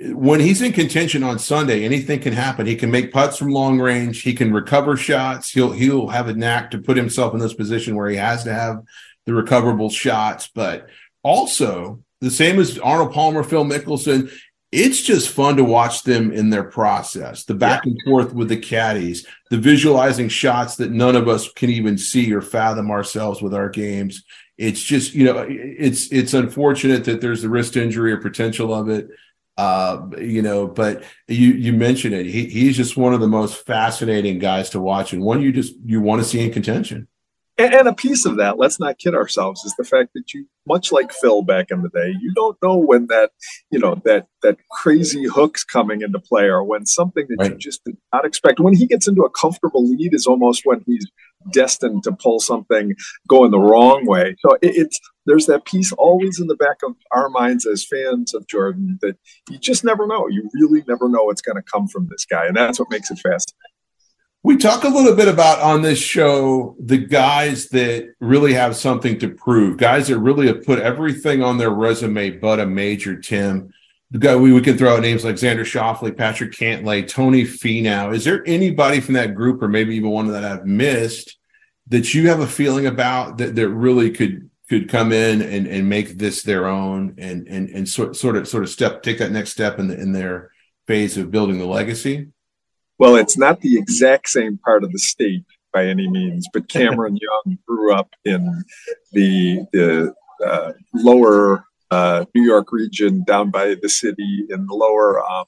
when 0.00 0.40
he's 0.40 0.62
in 0.62 0.72
contention 0.72 1.22
on 1.22 1.38
Sunday, 1.38 1.84
anything 1.84 2.20
can 2.20 2.32
happen. 2.32 2.66
He 2.66 2.76
can 2.76 2.90
make 2.90 3.12
putts 3.12 3.36
from 3.36 3.50
long 3.50 3.78
range. 3.78 4.22
He 4.22 4.32
can 4.32 4.52
recover 4.52 4.96
shots. 4.96 5.50
He'll 5.50 5.72
he'll 5.72 6.08
have 6.08 6.28
a 6.28 6.32
knack 6.32 6.70
to 6.70 6.78
put 6.78 6.96
himself 6.96 7.34
in 7.34 7.40
this 7.40 7.52
position 7.52 7.96
where 7.96 8.08
he 8.08 8.16
has 8.16 8.44
to 8.44 8.54
have 8.54 8.82
the 9.26 9.34
recoverable 9.34 9.90
shots. 9.90 10.48
But 10.54 10.88
also, 11.22 12.02
the 12.20 12.30
same 12.30 12.58
as 12.58 12.78
Arnold 12.78 13.12
Palmer, 13.12 13.42
Phil 13.42 13.64
Mickelson, 13.64 14.30
it's 14.72 15.02
just 15.02 15.30
fun 15.30 15.56
to 15.56 15.64
watch 15.64 16.04
them 16.04 16.30
in 16.32 16.50
their 16.50 16.62
process, 16.62 17.44
the 17.44 17.54
back 17.54 17.84
yeah. 17.84 17.90
and 17.90 18.00
forth 18.04 18.32
with 18.32 18.48
the 18.48 18.56
caddies, 18.56 19.26
the 19.50 19.58
visualizing 19.58 20.28
shots 20.28 20.76
that 20.76 20.92
none 20.92 21.16
of 21.16 21.28
us 21.28 21.50
can 21.52 21.70
even 21.70 21.98
see 21.98 22.32
or 22.32 22.40
fathom 22.40 22.90
ourselves 22.90 23.42
with 23.42 23.52
our 23.52 23.68
games. 23.68 24.22
It's 24.58 24.80
just, 24.80 25.12
you 25.14 25.24
know, 25.24 25.44
it's 25.48 26.12
it's 26.12 26.34
unfortunate 26.34 27.04
that 27.04 27.20
there's 27.20 27.42
the 27.42 27.48
wrist 27.48 27.76
injury 27.76 28.12
or 28.12 28.18
potential 28.18 28.72
of 28.72 28.88
it. 28.88 29.08
Uh, 29.56 30.06
you 30.18 30.40
know, 30.40 30.68
but 30.68 31.02
you 31.26 31.48
you 31.48 31.72
mentioned 31.72 32.14
it. 32.14 32.26
He, 32.26 32.46
he's 32.46 32.76
just 32.76 32.96
one 32.96 33.12
of 33.12 33.20
the 33.20 33.28
most 33.28 33.66
fascinating 33.66 34.38
guys 34.38 34.70
to 34.70 34.80
watch 34.80 35.12
and 35.12 35.22
one 35.22 35.42
you 35.42 35.50
just 35.50 35.74
you 35.84 36.00
want 36.00 36.22
to 36.22 36.28
see 36.28 36.40
in 36.40 36.52
contention 36.52 37.08
And, 37.60 37.74
and 37.74 37.88
a 37.88 37.92
piece 37.92 38.24
of 38.24 38.36
that, 38.38 38.58
let's 38.58 38.80
not 38.80 38.98
kid 38.98 39.14
ourselves, 39.14 39.64
is 39.64 39.74
the 39.76 39.84
fact 39.84 40.10
that 40.14 40.32
you, 40.32 40.46
much 40.66 40.92
like 40.92 41.12
Phil 41.12 41.42
back 41.42 41.66
in 41.70 41.82
the 41.82 41.90
day, 41.90 42.14
you 42.20 42.32
don't 42.34 42.56
know 42.62 42.76
when 42.76 43.06
that, 43.08 43.32
you 43.70 43.78
know, 43.78 44.00
that 44.04 44.28
that 44.42 44.56
crazy 44.70 45.26
hook's 45.26 45.62
coming 45.62 46.00
into 46.00 46.18
play, 46.18 46.44
or 46.44 46.64
when 46.64 46.86
something 46.86 47.26
that 47.28 47.36
right. 47.38 47.50
you 47.52 47.58
just 47.58 47.84
did 47.84 47.96
not 48.12 48.24
expect. 48.24 48.60
When 48.60 48.74
he 48.74 48.86
gets 48.86 49.06
into 49.06 49.22
a 49.22 49.30
comfortable 49.30 49.86
lead, 49.86 50.14
is 50.14 50.26
almost 50.26 50.62
when 50.64 50.82
he's 50.86 51.06
destined 51.52 52.02
to 52.04 52.12
pull 52.12 52.40
something 52.40 52.94
going 53.28 53.50
the 53.50 53.58
wrong 53.58 54.06
way. 54.06 54.36
So 54.40 54.54
it, 54.62 54.76
it's 54.76 55.00
there's 55.26 55.46
that 55.46 55.64
piece 55.64 55.92
always 55.92 56.40
in 56.40 56.46
the 56.46 56.56
back 56.56 56.78
of 56.82 56.94
our 57.12 57.28
minds 57.28 57.66
as 57.66 57.84
fans 57.84 58.34
of 58.34 58.46
Jordan 58.46 58.98
that 59.02 59.16
you 59.50 59.58
just 59.58 59.84
never 59.84 60.06
know. 60.06 60.26
You 60.28 60.48
really 60.54 60.82
never 60.88 61.08
know 61.08 61.24
what's 61.24 61.42
going 61.42 61.56
to 61.56 61.70
come 61.70 61.88
from 61.88 62.08
this 62.10 62.24
guy, 62.24 62.46
and 62.46 62.56
that's 62.56 62.80
what 62.80 62.90
makes 62.90 63.10
it 63.10 63.18
fascinating. 63.18 63.69
We 64.42 64.56
talk 64.56 64.84
a 64.84 64.88
little 64.88 65.14
bit 65.14 65.28
about 65.28 65.60
on 65.60 65.82
this 65.82 65.98
show 65.98 66.74
the 66.80 66.96
guys 66.96 67.68
that 67.68 68.14
really 68.20 68.54
have 68.54 68.74
something 68.74 69.18
to 69.18 69.28
prove, 69.28 69.76
guys 69.76 70.08
that 70.08 70.18
really 70.18 70.46
have 70.46 70.64
put 70.64 70.78
everything 70.78 71.42
on 71.42 71.58
their 71.58 71.70
resume 71.70 72.30
but 72.30 72.58
a 72.58 72.64
major. 72.64 73.16
Tim, 73.16 73.70
the 74.10 74.18
guy 74.18 74.36
we, 74.36 74.52
we 74.52 74.62
can 74.62 74.78
throw 74.78 74.96
out 74.96 75.02
names 75.02 75.24
like 75.24 75.34
Xander 75.34 75.60
Schauffele, 75.60 76.16
Patrick 76.16 76.52
Cantlay, 76.52 77.06
Tony 77.06 77.44
Finau. 77.44 78.14
Is 78.14 78.24
there 78.24 78.42
anybody 78.46 79.00
from 79.00 79.14
that 79.14 79.34
group, 79.34 79.62
or 79.62 79.68
maybe 79.68 79.94
even 79.96 80.10
one 80.10 80.28
that 80.28 80.44
I've 80.44 80.64
missed, 80.64 81.36
that 81.88 82.14
you 82.14 82.28
have 82.30 82.40
a 82.40 82.46
feeling 82.46 82.86
about 82.86 83.36
that 83.38 83.54
that 83.56 83.68
really 83.68 84.10
could 84.10 84.48
could 84.70 84.88
come 84.88 85.12
in 85.12 85.42
and, 85.42 85.66
and 85.66 85.88
make 85.88 86.16
this 86.16 86.44
their 86.44 86.66
own 86.66 87.14
and 87.18 87.46
and 87.46 87.68
and 87.68 87.86
sort 87.86 88.16
sort 88.16 88.36
of 88.36 88.48
sort 88.48 88.62
of 88.62 88.70
step 88.70 89.02
take 89.02 89.18
that 89.18 89.32
next 89.32 89.50
step 89.50 89.78
in 89.78 89.88
the, 89.88 90.00
in 90.00 90.12
their 90.12 90.50
phase 90.86 91.18
of 91.18 91.30
building 91.30 91.58
the 91.58 91.66
legacy? 91.66 92.28
Well, 93.00 93.16
it's 93.16 93.38
not 93.38 93.62
the 93.62 93.78
exact 93.78 94.28
same 94.28 94.58
part 94.58 94.84
of 94.84 94.92
the 94.92 94.98
state 94.98 95.46
by 95.72 95.86
any 95.86 96.06
means, 96.06 96.46
but 96.52 96.68
Cameron 96.76 97.16
Young 97.16 97.58
grew 97.66 97.94
up 97.94 98.10
in 98.26 98.62
the 99.12 99.64
the 99.72 100.14
uh, 100.46 100.72
lower 100.92 101.64
uh, 101.90 102.26
New 102.34 102.42
York 102.42 102.70
region, 102.72 103.24
down 103.24 103.50
by 103.50 103.74
the 103.80 103.88
city, 103.88 104.44
in 104.50 104.66
the 104.66 104.74
lower 104.74 105.26
um, 105.26 105.46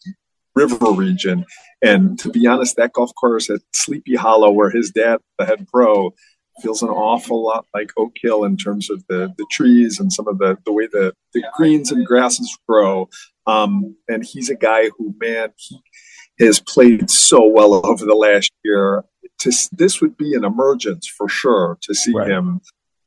river 0.57 0.93
region. 0.93 1.45
And 1.83 2.19
to 2.21 2.31
be 2.31 2.47
honest, 2.47 2.77
that 2.77 2.95
golf 2.95 3.11
course 3.21 3.51
at 3.51 3.61
Sleepy 3.75 4.17
Hollow, 4.17 4.51
where 4.51 4.71
his 4.71 4.91
dad, 4.91 5.19
the 5.39 5.45
head 5.45 5.69
pro, 5.71 6.15
feels 6.63 6.83
an 6.83 6.89
awful 6.89 7.45
lot 7.45 7.67
like 7.75 7.91
Oak 7.99 8.15
Hill 8.23 8.45
in 8.45 8.57
terms 8.57 8.89
of 8.89 9.05
the 9.11 9.31
the 9.37 9.47
trees 9.51 10.01
and 10.01 10.11
some 10.11 10.27
of 10.27 10.39
the 10.39 10.57
the 10.65 10.73
way 10.73 10.87
the, 10.87 11.13
the 11.35 11.45
greens 11.55 11.93
and 11.93 12.07
grasses 12.07 12.59
grow. 12.67 13.11
Um, 13.47 13.95
and 14.09 14.25
he's 14.25 14.49
a 14.49 14.55
guy 14.55 14.89
who, 14.97 15.15
man, 15.21 15.51
he 15.59 15.79
has 16.39 16.61
played 16.61 17.11
so 17.11 17.47
well 17.47 17.85
over 17.87 18.05
the 18.05 18.15
last 18.15 18.53
year. 18.65 19.05
To, 19.41 19.53
this 19.73 20.01
would 20.01 20.17
be 20.17 20.35
an 20.35 20.45
emergence 20.45 21.07
for 21.07 21.29
sure 21.29 21.79
to 21.83 21.95
see 21.95 22.13
right. 22.13 22.31
him. 22.31 22.61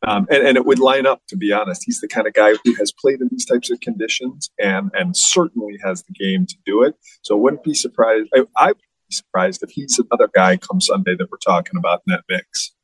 Um, 0.06 0.28
and, 0.30 0.46
and, 0.46 0.58
it 0.58 0.66
would 0.66 0.80
line 0.80 1.08
up, 1.08 1.22
to 1.30 1.38
be 1.38 1.52
honest. 1.52 1.84
He's 1.84 2.00
the 2.00 2.08
kind 2.08 2.28
of 2.28 2.34
guy 2.34 2.54
who 2.64 2.76
has 2.76 2.92
played 2.92 3.22
in 3.22 3.30
these 3.32 3.46
types 3.46 3.72
of 3.72 3.80
conditions 3.80 4.52
and, 4.60 4.92
and 4.94 5.18
certainly 5.18 5.80
has 5.84 6.04
the 6.04 6.14
game 6.14 6.46
to 6.46 6.56
do 6.66 6.84
it. 6.84 6.96
So 7.24 7.36
I 7.36 7.40
wouldn't 7.40 7.64
be 7.64 7.74
surprised. 7.74 8.30
I, 8.36 8.46
I 8.56 8.68
would 8.68 8.78
be 8.78 9.16
surprised 9.16 9.64
if 9.64 9.72
he's 9.72 10.00
another 10.00 10.30
guy 10.36 10.58
come 10.58 10.80
Sunday 10.80 11.16
that 11.16 11.32
we're 11.32 11.38
talking 11.38 11.78
about 11.78 12.04
in 12.06 12.12
that 12.12 12.24
mix. 12.30 12.76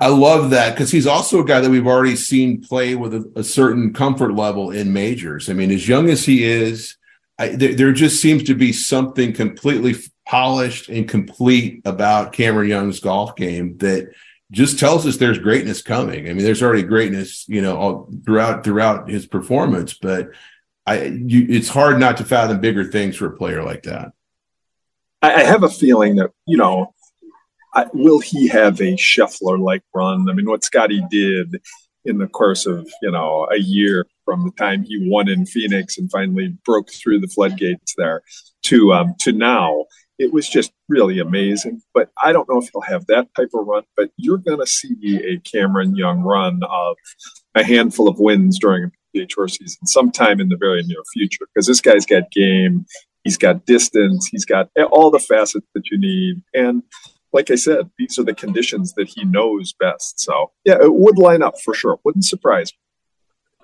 I 0.00 0.08
love 0.08 0.50
that 0.50 0.74
because 0.74 0.90
he's 0.90 1.06
also 1.06 1.40
a 1.40 1.44
guy 1.44 1.60
that 1.60 1.70
we've 1.70 1.86
already 1.86 2.16
seen 2.16 2.62
play 2.62 2.94
with 2.94 3.14
a, 3.14 3.30
a, 3.36 3.44
certain 3.44 3.92
comfort 3.92 4.34
level 4.34 4.70
in 4.70 4.94
majors. 4.94 5.50
I 5.50 5.52
mean, 5.52 5.70
as 5.70 5.86
young 5.86 6.08
as 6.08 6.24
he 6.24 6.42
is, 6.42 6.96
I, 7.40 7.48
there, 7.56 7.74
there, 7.74 7.92
just 7.92 8.20
seems 8.20 8.42
to 8.44 8.54
be 8.54 8.70
something 8.70 9.32
completely 9.32 9.94
polished 10.26 10.90
and 10.90 11.08
complete 11.08 11.80
about 11.86 12.34
Cameron 12.34 12.68
Young's 12.68 13.00
golf 13.00 13.34
game 13.34 13.78
that 13.78 14.12
just 14.50 14.78
tells 14.78 15.06
us 15.06 15.16
there's 15.16 15.38
greatness 15.38 15.80
coming. 15.80 16.28
I 16.28 16.34
mean, 16.34 16.44
there's 16.44 16.62
already 16.62 16.82
greatness, 16.82 17.48
you 17.48 17.62
know, 17.62 17.78
all 17.78 18.12
throughout 18.26 18.62
throughout 18.62 19.08
his 19.08 19.24
performance, 19.26 19.94
but 19.94 20.28
I, 20.84 21.04
you, 21.04 21.46
it's 21.48 21.70
hard 21.70 21.98
not 21.98 22.18
to 22.18 22.24
fathom 22.24 22.60
bigger 22.60 22.84
things 22.84 23.16
for 23.16 23.26
a 23.26 23.36
player 23.36 23.62
like 23.62 23.84
that. 23.84 24.12
I 25.22 25.42
have 25.42 25.62
a 25.62 25.70
feeling 25.70 26.16
that 26.16 26.32
you 26.46 26.58
know, 26.58 26.94
I, 27.74 27.86
will 27.94 28.18
he 28.18 28.48
have 28.48 28.80
a 28.82 28.96
Scheffler 28.96 29.58
like 29.58 29.82
run? 29.94 30.28
I 30.28 30.34
mean, 30.34 30.48
what 30.48 30.62
Scotty 30.62 31.02
did 31.10 31.60
in 32.04 32.18
the 32.18 32.26
course 32.26 32.66
of 32.66 32.88
you 33.02 33.10
know 33.10 33.46
a 33.50 33.58
year 33.58 34.06
from 34.24 34.44
the 34.44 34.52
time 34.52 34.84
he 34.84 35.08
won 35.10 35.28
in 35.28 35.46
Phoenix 35.46 35.98
and 35.98 36.10
finally 36.10 36.56
broke 36.64 36.90
through 36.92 37.20
the 37.20 37.28
floodgates 37.28 37.94
there 37.96 38.22
to 38.64 38.92
um, 38.92 39.14
to 39.20 39.32
now. 39.32 39.86
It 40.18 40.34
was 40.34 40.46
just 40.46 40.70
really 40.90 41.18
amazing. 41.18 41.80
But 41.94 42.10
I 42.22 42.32
don't 42.32 42.46
know 42.46 42.58
if 42.58 42.68
he'll 42.70 42.82
have 42.82 43.06
that 43.06 43.28
type 43.34 43.48
of 43.54 43.66
run. 43.66 43.84
But 43.96 44.10
you're 44.18 44.38
going 44.38 44.60
to 44.60 44.66
see 44.66 45.18
a 45.24 45.38
Cameron 45.40 45.96
Young 45.96 46.20
run 46.20 46.60
of 46.68 46.96
a 47.54 47.64
handful 47.64 48.06
of 48.06 48.18
wins 48.18 48.58
during 48.58 48.84
a 48.84 49.18
PGA 49.18 49.28
Tour 49.28 49.48
season 49.48 49.86
sometime 49.86 50.38
in 50.38 50.50
the 50.50 50.58
very 50.58 50.82
near 50.82 51.02
future 51.14 51.46
because 51.54 51.66
this 51.66 51.80
guy's 51.80 52.04
got 52.04 52.30
game. 52.32 52.84
He's 53.24 53.38
got 53.38 53.66
distance. 53.66 54.28
He's 54.30 54.44
got 54.44 54.68
all 54.90 55.10
the 55.10 55.18
facets 55.18 55.66
that 55.74 55.90
you 55.90 55.98
need. 55.98 56.42
And 56.54 56.82
like 57.32 57.50
I 57.50 57.54
said, 57.54 57.90
these 57.98 58.18
are 58.18 58.24
the 58.24 58.34
conditions 58.34 58.94
that 58.94 59.08
he 59.08 59.24
knows 59.24 59.72
best. 59.72 60.20
So 60.20 60.52
yeah, 60.64 60.78
it 60.80 60.92
would 60.92 61.18
line 61.18 61.42
up 61.42 61.60
for 61.60 61.74
sure. 61.74 61.98
Wouldn't 62.04 62.24
surprise 62.24 62.72
me. 62.72 62.78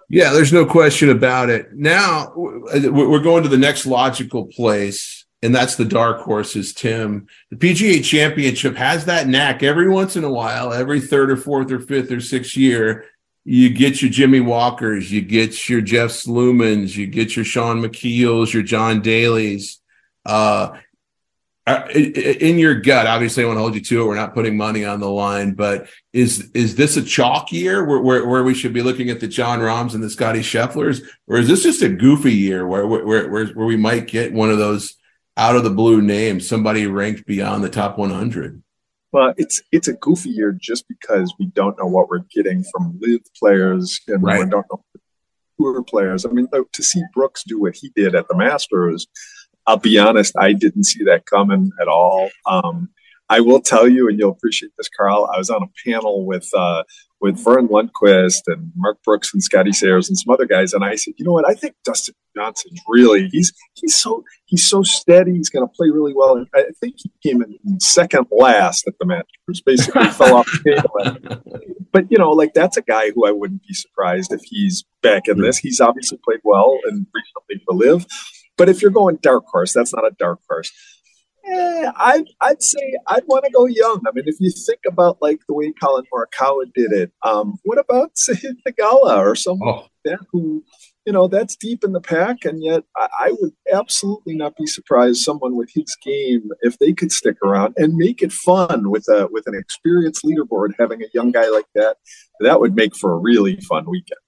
Yeah, 0.09 0.33
there's 0.33 0.53
no 0.53 0.65
question 0.65 1.11
about 1.11 1.51
it. 1.51 1.73
Now 1.73 2.33
we're 2.37 3.21
going 3.21 3.43
to 3.43 3.49
the 3.49 3.59
next 3.59 3.87
logical 3.87 4.47
place, 4.47 5.27
and 5.43 5.55
that's 5.55 5.75
the 5.75 5.85
dark 5.85 6.21
horses, 6.21 6.73
Tim. 6.73 7.27
The 7.51 7.57
PGA 7.57 8.05
Championship 8.05 8.77
has 8.77 9.07
that 9.07 9.27
knack 9.27 9.65
every 9.65 9.89
once 9.89 10.15
in 10.15 10.23
a 10.23 10.33
while, 10.33 10.73
every 10.73 11.01
third 11.01 11.31
or 11.31 11.37
fourth 11.37 11.73
or 11.73 11.81
fifth 11.81 12.13
or 12.13 12.21
sixth 12.21 12.57
year. 12.57 13.07
You 13.45 13.71
get 13.71 14.01
your 14.01 14.11
Jimmy 14.11 14.41
Walkers, 14.41 15.11
you 15.11 15.23
get 15.23 15.69
your 15.69 15.81
Jeff 15.81 16.11
Sluman's, 16.11 16.97
you 16.97 17.07
get 17.07 17.35
your 17.35 17.45
Shaun 17.45 17.81
Micheels, 17.81 18.53
your 18.53 18.63
John 18.63 19.03
Daly's. 19.03 19.81
Uh, 20.25 20.77
in 21.67 22.59
your 22.59 22.77
gut, 22.77 23.07
obviously, 23.07 23.43
I 23.43 23.47
want 23.47 23.57
to 23.57 23.61
hold 23.61 23.75
you 23.75 23.81
to 23.81 24.03
it. 24.03 24.07
We're 24.07 24.15
not 24.15 24.35
putting 24.35 24.57
money 24.57 24.85
on 24.85 25.01
the 25.01 25.11
line, 25.11 25.55
but 25.55 25.89
is 26.13 26.51
is 26.53 26.77
this 26.77 26.97
a 26.97 27.03
chalk 27.03 27.51
year 27.51 27.85
where, 27.85 28.01
where, 28.01 28.27
where 28.27 28.45
we 28.45 28.55
should 28.55 28.73
be 28.73 28.83
looking 28.83 29.11
at 29.11 29.19
the 29.19 29.27
Jon 29.27 29.61
Rahms 29.61 29.95
and 29.95 30.03
the 30.03 30.11
Scotty 30.11 30.41
Schefflers, 30.41 31.03
or 31.27 31.39
is 31.39 31.49
this 31.49 31.65
just 31.65 31.83
a 31.83 31.89
goofy 31.89 32.35
year 32.35 32.67
where 32.67 32.87
where 32.87 33.05
where, 33.29 33.47
where 33.49 33.67
we 33.67 33.77
might 33.77 34.07
get 34.07 34.33
one 34.33 34.51
of 34.51 34.59
those 34.59 34.95
out 35.37 35.57
of 35.57 35.65
the 35.65 35.71
blue 35.71 36.01
names, 36.01 36.49
somebody 36.49 36.87
ranked 36.87 37.27
beyond 37.27 37.65
the 37.65 37.69
top 37.69 37.99
100? 37.99 38.63
Well, 39.11 39.35
it's 39.37 39.61
it's 39.73 39.89
a 39.89 39.95
goofy 39.95 40.31
year 40.31 40.53
just 40.53 40.87
because 40.89 41.35
we 41.39 41.47
don't 41.47 41.77
know 41.79 41.87
what 41.87 42.09
we're 42.09 42.25
getting 42.33 42.63
from 42.63 42.97
LIV 43.01 43.23
players 43.37 44.01
and 44.07 44.23
right. 44.23 44.45
we 44.45 44.51
don't 44.51 44.67
know 44.71 44.85
tour 45.59 45.83
players. 45.83 46.25
I 46.25 46.29
mean, 46.29 46.49
to 46.53 46.83
see 46.83 47.03
Brooks 47.13 47.43
do 47.45 47.61
what 47.61 47.75
he 47.75 47.91
did 47.97 48.15
at 48.15 48.29
the 48.29 48.37
Masters 48.37 49.09
I'll 49.67 49.79
be 49.79 49.99
honest, 49.99 50.35
I 50.39 50.53
didn't 50.53 50.85
see 50.85 51.05
that 51.05 51.27
coming 51.27 51.71
at 51.81 51.89
all. 51.89 52.31
Um, 52.47 52.91
I 53.29 53.41
will 53.41 53.61
tell 53.61 53.89
you, 53.89 54.09
and 54.09 54.19
you'll 54.19 54.31
appreciate 54.31 54.73
this, 54.79 54.89
Carl. 54.89 55.29
I 55.35 55.39
was 55.39 55.51
on 55.51 55.63
a 55.63 55.91
panel 55.91 56.25
with 56.25 56.49
uh, 56.55 56.85
with 57.21 57.43
Verne 57.43 57.67
Lundquist 57.69 58.43
and 58.47 58.71
Mark 58.77 59.03
Brooks 59.03 59.33
and 59.33 59.43
Scotty 59.43 59.73
Sayers 59.73 60.09
and 60.09 60.17
some 60.17 60.33
other 60.33 60.47
guys, 60.47 60.73
and 60.73 60.85
I 60.85 60.95
said, 60.95 61.15
you 61.17 61.25
know 61.25 61.33
what? 61.33 61.49
I 61.49 61.55
think 61.55 61.75
Dustin 61.85 62.15
Johnson's 62.37 62.81
really 62.87 63.29
he's 63.33 63.53
he's 63.75 63.97
so 63.97 64.23
he's 64.45 64.65
so 64.65 64.83
steady. 64.83 65.33
He's 65.33 65.51
going 65.51 65.67
to 65.67 65.73
play 65.73 65.89
really 65.91 66.13
well. 66.15 66.37
And 66.37 66.47
I 66.55 66.67
think 66.81 66.97
he 66.99 67.11
came 67.23 67.43
in 67.43 67.81
second 67.81 68.27
last 68.31 68.87
at 68.87 68.95
the 69.01 69.07
Masters. 69.07 69.63
Basically, 69.65 70.09
fell 70.11 70.37
off 70.37 70.51
the 70.65 70.83
table. 70.83 71.43
But 71.93 72.11
you 72.11 72.19
know, 72.19 72.33
like 72.33 72.53
that's 72.53 72.77
a 72.77 72.83
guy 72.83 73.11
who 73.13 73.27
I 73.27 73.31
wouldn't 73.31 73.63
be 73.67 73.73
surprised 73.73 74.31
if 74.31 74.43
he's 74.45 74.85
back 75.03 75.29
in 75.29 75.41
this. 75.41 75.57
He's 75.57 75.81
obviously 75.81 76.19
played 76.23 76.41
well 76.45 76.79
and 76.85 77.07
recently 77.15 77.65
for 77.65 77.75
LIV. 77.75 78.07
But 78.57 78.69
if 78.69 78.81
you're 78.81 78.91
going 78.91 79.19
dark 79.23 79.45
horse, 79.47 79.73
that's 79.73 79.95
not 79.95 80.07
a 80.07 80.15
dark 80.19 80.41
horse. 80.49 80.73
Eh, 81.49 81.93
I, 81.95 82.25
I'd 82.41 82.63
say 82.63 82.95
I'd 83.07 83.23
want 83.27 83.45
to 83.45 83.51
go 83.53 83.67
young. 83.67 84.03
I 84.07 84.11
mean, 84.13 84.25
if 84.27 84.37
you 84.41 84.51
think 84.51 84.81
about 84.87 85.19
like 85.23 85.41
the 85.47 85.55
way 85.55 85.73
Collin 85.73 86.05
Morikawa 86.13 86.73
did 86.75 86.93
it, 86.93 87.13
um, 87.23 87.59
what 87.63 87.79
about 87.79 88.15
Sahith 88.17 88.57
Theegala 88.67 89.19
or 89.19 89.37
someone 89.37 89.69
oh. 89.69 89.81
like 89.83 89.91
that 90.05 90.19
who, 90.33 90.65
you 91.05 91.13
know, 91.13 91.29
that's 91.29 91.55
deep 91.55 91.85
in 91.85 91.93
the 91.93 92.01
pack, 92.01 92.45
and 92.45 92.65
yet 92.65 92.83
I, 92.97 93.09
I 93.21 93.37
would 93.41 93.53
absolutely 93.73 94.35
not 94.35 94.57
be 94.57 94.67
surprised 94.67 95.19
someone 95.19 95.55
with 95.55 95.71
his 95.73 95.97
game 96.05 96.51
if 96.63 96.79
they 96.79 96.93
could 96.93 97.13
stick 97.13 97.37
around 97.45 97.75
and 97.77 97.95
make 97.95 98.23
it 98.23 98.33
fun 98.33 98.91
with 98.91 99.07
a 99.09 99.29
with 99.31 99.45
an 99.47 99.55
experienced 99.55 100.25
leaderboard. 100.25 100.71
Having 100.81 101.03
a 101.03 101.09
young 101.15 101.31
guy 101.31 101.49
like 101.49 101.67
that, 101.77 101.99
that 102.41 102.59
would 102.59 102.75
make 102.75 102.97
for 102.97 103.13
a 103.13 103.19
really 103.19 103.57
fun 103.61 103.89
weekend. 103.89 104.19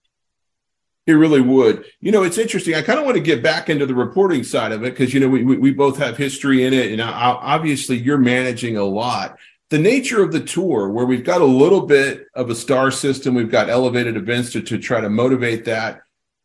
It 1.08 1.14
really 1.14 1.40
would. 1.40 1.86
You 2.00 2.12
know, 2.12 2.22
it's 2.22 2.36
interesting. 2.36 2.74
I 2.74 2.82
kind 2.82 2.98
of 2.98 3.06
want 3.06 3.16
to 3.16 3.22
get 3.22 3.42
back 3.42 3.70
into 3.70 3.86
the 3.86 3.94
reporting 3.94 4.44
side 4.44 4.72
of 4.72 4.84
it 4.84 4.90
because, 4.90 5.14
you 5.14 5.20
know, 5.20 5.28
we, 5.28 5.42
we 5.42 5.72
both 5.72 5.96
have 5.96 6.18
history 6.18 6.64
in 6.64 6.74
it. 6.74 6.92
And 6.92 7.00
obviously, 7.00 7.96
you're 7.96 8.18
managing 8.18 8.76
a 8.76 8.84
lot. 8.84 9.38
The 9.70 9.78
nature 9.78 10.22
of 10.22 10.32
the 10.32 10.40
tour, 10.40 10.90
where 10.90 11.06
we've 11.06 11.24
got 11.24 11.40
a 11.40 11.46
little 11.46 11.86
bit 11.86 12.26
of 12.34 12.50
a 12.50 12.54
star 12.54 12.90
system, 12.90 13.34
we've 13.34 13.50
got 13.50 13.70
elevated 13.70 14.18
events 14.18 14.52
to, 14.52 14.60
to 14.60 14.76
try 14.76 15.00
to 15.00 15.08
motivate 15.08 15.64
that, 15.64 16.02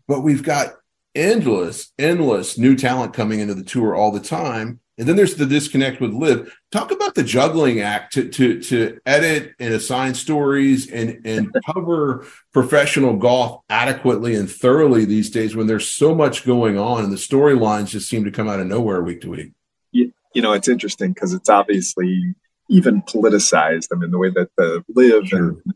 but 0.07 0.21
we've 0.21 0.43
got 0.43 0.75
endless, 1.13 1.91
endless 1.99 2.57
new 2.57 2.77
talent 2.77 3.13
coming 3.13 3.41
into 3.41 3.55
the 3.55 3.65
tour 3.65 3.93
all 3.93 4.11
the 4.11 4.19
time. 4.21 4.79
And 5.03 5.09
then 5.09 5.17
there's 5.17 5.35
the 5.35 5.45
disconnect 5.45 5.99
with 5.99 6.13
LIV. 6.13 6.55
Talk 6.71 6.91
about 6.91 7.13
the 7.13 7.23
juggling 7.23 7.81
act 7.81 8.13
to 8.13 8.29
to 8.29 8.61
to 8.61 8.99
edit 9.05 9.53
and 9.59 9.73
assign 9.73 10.13
stories 10.13 10.89
and 10.89 11.19
and 11.25 11.53
cover 11.65 12.25
professional 12.53 13.17
golf 13.17 13.59
adequately 13.69 14.33
and 14.33 14.49
thoroughly 14.49 15.03
these 15.03 15.29
days 15.29 15.57
when 15.57 15.67
there's 15.67 15.89
so 15.89 16.15
much 16.15 16.45
going 16.45 16.79
on 16.79 17.03
and 17.03 17.11
the 17.11 17.17
storylines 17.17 17.87
just 17.87 18.07
seem 18.07 18.23
to 18.23 18.31
come 18.31 18.47
out 18.47 18.61
of 18.61 18.67
nowhere 18.67 19.03
week 19.03 19.19
to 19.19 19.31
week. 19.31 19.51
You, 19.91 20.13
you 20.33 20.41
know, 20.41 20.53
it's 20.53 20.69
interesting 20.69 21.11
because 21.11 21.33
it's 21.33 21.49
obviously 21.49 22.33
even 22.69 23.01
politicized. 23.01 23.89
I 23.91 23.97
mean, 23.97 24.11
the 24.11 24.17
way 24.17 24.29
that 24.29 24.51
the 24.55 24.85
LIV 24.95 25.27
sure. 25.27 25.49
and 25.49 25.73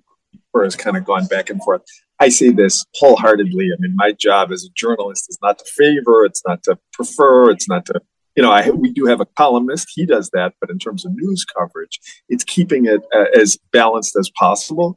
has 0.63 0.77
kind 0.77 0.95
of 0.95 1.03
gone 1.03 1.27
back 1.27 1.49
and 1.49 1.61
forth. 1.61 1.81
I 2.21 2.29
say 2.29 2.51
this 2.51 2.85
wholeheartedly. 2.95 3.71
I 3.73 3.75
mean, 3.79 3.93
my 3.95 4.13
job 4.13 4.53
as 4.53 4.63
a 4.63 4.69
journalist 4.73 5.25
is 5.29 5.37
not 5.41 5.59
to 5.59 5.65
favor, 5.65 6.23
it's 6.23 6.41
not 6.47 6.63
to 6.63 6.79
prefer, 6.93 7.51
it's 7.51 7.67
not 7.67 7.85
to, 7.87 8.01
you 8.37 8.43
know, 8.43 8.51
I, 8.51 8.69
we 8.69 8.91
do 8.91 9.05
have 9.05 9.19
a 9.19 9.25
columnist, 9.25 9.87
he 9.95 10.05
does 10.05 10.29
that, 10.31 10.53
but 10.61 10.69
in 10.69 10.77
terms 10.77 11.05
of 11.05 11.11
news 11.15 11.43
coverage, 11.43 11.99
it's 12.29 12.43
keeping 12.43 12.85
it 12.85 13.01
uh, 13.13 13.25
as 13.35 13.57
balanced 13.73 14.15
as 14.15 14.29
possible. 14.37 14.95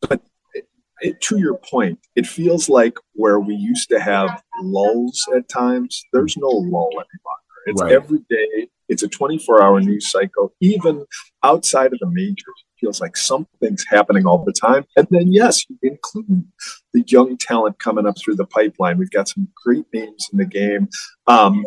But 0.00 0.20
it, 0.54 0.68
it, 1.00 1.20
to 1.22 1.38
your 1.38 1.56
point, 1.56 2.00
it 2.16 2.26
feels 2.26 2.68
like 2.68 2.94
where 3.12 3.38
we 3.38 3.54
used 3.54 3.88
to 3.90 4.00
have 4.00 4.42
lulls 4.60 5.24
at 5.36 5.48
times, 5.48 6.02
there's 6.12 6.36
no 6.36 6.48
lull 6.48 6.90
anymore. 6.90 7.06
It's 7.66 7.80
right. 7.80 7.92
every 7.92 8.20
day. 8.28 8.68
It's 8.88 9.04
a 9.04 9.08
24 9.08 9.62
hour 9.62 9.80
news 9.80 10.10
cycle, 10.10 10.52
even 10.60 11.06
outside 11.44 11.92
of 11.92 12.00
the 12.00 12.10
majors 12.10 12.64
feels 12.80 13.00
like 13.00 13.16
something's 13.16 13.84
happening 13.88 14.26
all 14.26 14.42
the 14.44 14.52
time. 14.52 14.84
And 14.96 15.06
then, 15.10 15.30
yes, 15.32 15.64
you 15.68 15.76
include 15.82 16.44
the 16.94 17.04
young 17.06 17.36
talent 17.36 17.78
coming 17.78 18.06
up 18.06 18.16
through 18.18 18.36
the 18.36 18.46
pipeline. 18.46 18.98
We've 18.98 19.10
got 19.10 19.28
some 19.28 19.48
great 19.62 19.84
names 19.92 20.28
in 20.32 20.38
the 20.38 20.46
game. 20.46 20.88
Um, 21.26 21.66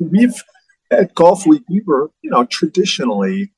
we've 0.00 0.42
at 0.90 1.14
Golf 1.14 1.46
Week, 1.46 1.62
we 1.68 1.82
were, 1.86 2.10
you 2.22 2.30
know, 2.30 2.44
traditionally 2.44 3.52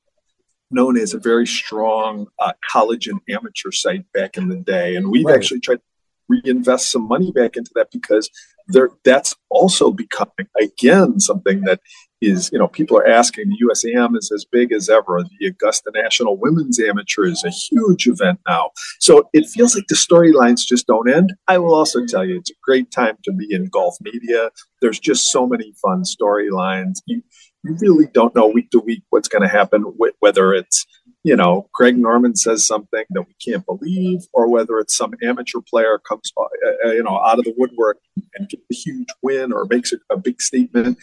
known 0.69 0.97
as 0.97 1.13
a 1.13 1.19
very 1.19 1.47
strong 1.47 2.27
uh, 2.39 2.53
college 2.69 3.07
and 3.07 3.19
amateur 3.29 3.71
site 3.71 4.05
back 4.13 4.37
in 4.37 4.49
the 4.49 4.57
day, 4.57 4.95
and 4.95 5.09
we've 5.09 5.25
right. 5.25 5.35
actually 5.35 5.59
tried 5.59 5.77
to 5.77 5.81
reinvest 6.29 6.91
some 6.91 7.07
money 7.07 7.31
back 7.31 7.55
into 7.55 7.71
that 7.75 7.89
because 7.91 8.29
there 8.67 8.89
that's 9.05 9.35
also 9.49 9.91
becoming 9.91 10.47
again 10.59 11.19
something 11.19 11.61
that 11.61 11.79
is 12.21 12.49
you 12.51 12.59
know 12.59 12.67
people 12.67 12.97
are 12.97 13.07
asking. 13.07 13.49
The 13.49 13.65
USAM 13.67 14.17
is 14.17 14.31
as 14.33 14.45
big 14.45 14.71
as 14.71 14.89
ever. 14.89 15.23
The 15.39 15.47
Augusta 15.47 15.91
National 15.93 16.37
Women's 16.37 16.79
Amateur 16.79 17.25
is 17.25 17.43
a 17.43 17.49
huge 17.49 18.07
event 18.07 18.39
now. 18.47 18.71
So 18.99 19.29
it 19.33 19.47
feels 19.47 19.75
like 19.75 19.87
the 19.87 19.95
storylines 19.95 20.65
just 20.65 20.87
don't 20.87 21.09
end. 21.09 21.33
I 21.47 21.57
will 21.59 21.75
also 21.75 22.05
tell 22.05 22.25
you 22.25 22.37
it's 22.37 22.51
a 22.51 22.55
great 22.63 22.91
time 22.91 23.17
to 23.23 23.31
be 23.31 23.47
in 23.53 23.67
golf 23.67 23.95
media. 24.01 24.49
There's 24.81 24.99
just 24.99 25.31
so 25.31 25.47
many 25.47 25.73
fun 25.81 26.03
storylines. 26.03 26.95
You 27.05 27.21
you 27.63 27.75
really 27.79 28.07
don't 28.13 28.35
know 28.35 28.47
week 28.47 28.71
to 28.71 28.79
week 28.79 29.03
what's 29.09 29.27
going 29.27 29.41
to 29.41 29.47
happen 29.47 29.83
whether 30.19 30.53
it's 30.53 30.85
you 31.27 31.35
know, 31.35 31.67
Greg 31.73 31.97
Norman 31.97 32.37
says 32.37 32.65
something 32.65 33.03
that 33.09 33.21
we 33.21 33.33
can't 33.45 33.65
believe, 33.65 34.21
or 34.31 34.49
whether 34.49 34.79
it's 34.79 34.95
some 34.95 35.13
amateur 35.21 35.59
player 35.59 35.99
comes, 36.07 36.31
uh, 36.37 36.43
uh, 36.85 36.91
you 36.91 37.03
know, 37.03 37.19
out 37.21 37.37
of 37.37 37.43
the 37.43 37.53
woodwork 37.57 37.97
and 38.35 38.47
gets 38.47 38.63
a 38.71 38.73
huge 38.73 39.09
win 39.21 39.51
or 39.51 39.67
makes 39.69 39.91
a, 39.91 39.97
a 40.09 40.15
big 40.15 40.41
statement 40.41 40.97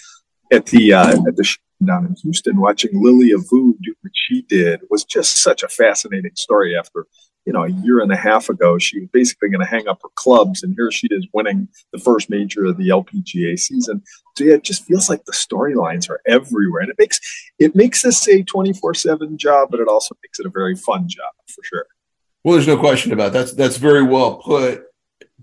at 0.50 0.64
the 0.66 0.95
uh, 0.95 1.11
at 1.28 1.37
the 1.37 1.57
down 1.85 2.07
in 2.07 2.16
Houston. 2.23 2.59
Watching 2.59 2.93
Lilia 2.95 3.37
Vu 3.37 3.76
do 3.83 3.95
what 4.00 4.12
she 4.14 4.40
did 4.49 4.81
was 4.88 5.04
just 5.04 5.43
such 5.43 5.62
a 5.62 5.69
fascinating 5.69 6.37
story. 6.37 6.75
After 6.75 7.07
you 7.44 7.52
know, 7.52 7.64
a 7.64 7.70
year 7.70 8.00
and 8.00 8.10
a 8.10 8.16
half 8.16 8.48
ago, 8.48 8.78
she 8.78 9.00
was 9.00 9.08
basically 9.12 9.50
going 9.50 9.60
to 9.60 9.66
hang 9.66 9.86
up 9.86 10.00
her 10.02 10.08
clubs, 10.14 10.62
and 10.62 10.74
here 10.76 10.90
she 10.90 11.08
is 11.10 11.26
winning 11.32 11.68
the 11.92 11.98
first 11.98 12.30
major 12.30 12.64
of 12.64 12.76
the 12.76 12.88
LPGA 12.88 13.58
season. 13.58 14.02
So 14.36 14.44
yeah, 14.44 14.54
it 14.54 14.64
just 14.64 14.84
feels 14.84 15.08
like 15.08 15.24
the 15.24 15.32
storylines 15.32 16.08
are 16.08 16.20
everywhere, 16.26 16.82
and 16.82 16.90
it 16.90 16.96
makes 16.98 17.20
it 17.58 17.76
makes 17.76 18.02
this 18.02 18.26
a 18.28 18.42
twenty 18.42 18.72
four 18.72 18.94
seven 18.94 19.36
job, 19.36 19.68
but 19.70 19.80
it 19.80 19.88
also 19.88 20.16
makes 20.22 20.38
it 20.40 20.46
a 20.46 20.50
very 20.50 20.74
fun 20.74 21.08
job 21.08 21.32
for 21.48 21.62
sure. 21.64 21.86
Well, 22.42 22.54
there's 22.54 22.66
no 22.66 22.78
question 22.78 23.12
about 23.12 23.32
that. 23.32 23.40
that's 23.40 23.52
that's 23.54 23.76
very 23.76 24.02
well 24.02 24.36
put. 24.36 24.84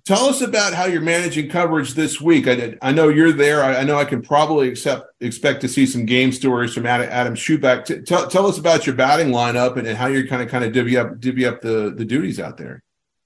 Tell 0.04 0.26
us 0.26 0.42
about 0.42 0.74
how 0.74 0.86
you're 0.86 1.02
managing 1.02 1.50
coverage 1.50 1.94
this 1.94 2.20
week. 2.20 2.48
I 2.48 2.56
did, 2.56 2.80
I 2.82 2.92
know 2.92 3.10
you're 3.10 3.32
there. 3.32 3.64
I, 3.64 3.78
I, 3.78 3.84
know 3.84 3.98
I 3.98 4.06
can 4.06 4.22
probably 4.22 4.68
accept, 4.68 5.14
expect 5.22 5.62
to 5.62 5.68
see 5.68 5.86
some 5.86 6.06
game 6.06 6.32
stories 6.32 6.74
from 6.74 6.88
Adam, 6.88 7.08
Adam 7.12 7.36
Schupak. 7.36 7.86
T- 7.86 8.02
tell, 8.02 8.28
tell 8.28 8.48
us 8.48 8.58
about 8.58 8.88
your 8.88 8.96
batting 8.96 9.28
lineup 9.28 9.78
and, 9.78 9.88
and 9.88 9.96
how 9.96 10.08
you're 10.08 10.26
kind 10.26 10.42
of 10.42 10.50
kind 10.50 10.64
of 10.64 10.74
divvy 10.74 10.98
up 10.98 11.20
divvy 11.20 11.46
up 11.46 11.62
the 11.62 11.94
the 11.96 12.06
duties 12.06 12.40
out 12.40 12.58
there. 12.58 12.82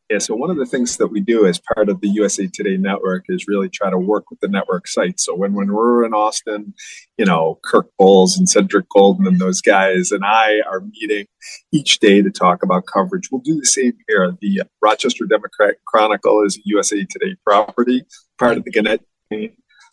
Yeah, 0.10 0.20
so 0.20 0.36
one 0.36 0.52
of 0.52 0.58
the 0.58 0.68
things 0.68 0.98
that 0.98 1.08
we 1.08 1.20
do 1.20 1.48
as 1.48 1.60
part 1.74 1.90
of 1.90 2.00
the 2.00 2.10
USA 2.10 2.46
Today 2.46 2.78
network 2.78 3.26
is 3.28 3.48
really 3.48 3.70
try 3.70 3.90
to 3.90 3.98
work 3.98 4.30
with 4.30 4.40
the 4.40 4.48
network 4.48 4.88
sites. 4.88 5.26
So 5.26 5.34
when, 5.34 5.54
when 5.54 5.74
we're 5.74 6.06
in 6.06 6.14
Austin, 6.14 6.76
you 7.18 7.26
know, 7.26 7.60
Kirk 7.64 7.90
Bohls 8.00 8.38
and 8.38 8.48
Cedric 8.48 8.88
Golden 8.90 9.26
and 9.26 9.40
those 9.40 9.62
guys 9.62 10.12
and 10.12 10.24
I 10.24 10.62
are 10.70 10.82
meeting 10.82 11.26
each 11.72 11.98
day 11.98 12.22
to 12.22 12.30
talk 12.30 12.62
about 12.62 12.84
coverage. 12.86 13.30
We'll 13.32 13.42
do 13.42 13.60
the 13.60 13.66
same 13.66 13.94
here. 14.08 14.32
The 14.42 14.62
Rochester 14.80 15.26
Democrat 15.26 15.78
Chronicle 15.88 16.44
is 16.46 16.58
a 16.58 16.62
USA 16.66 17.04
Today 17.04 17.36
property, 17.44 18.04
part 18.38 18.58
of 18.58 18.64
the 18.64 18.72
Gannett 18.72 19.02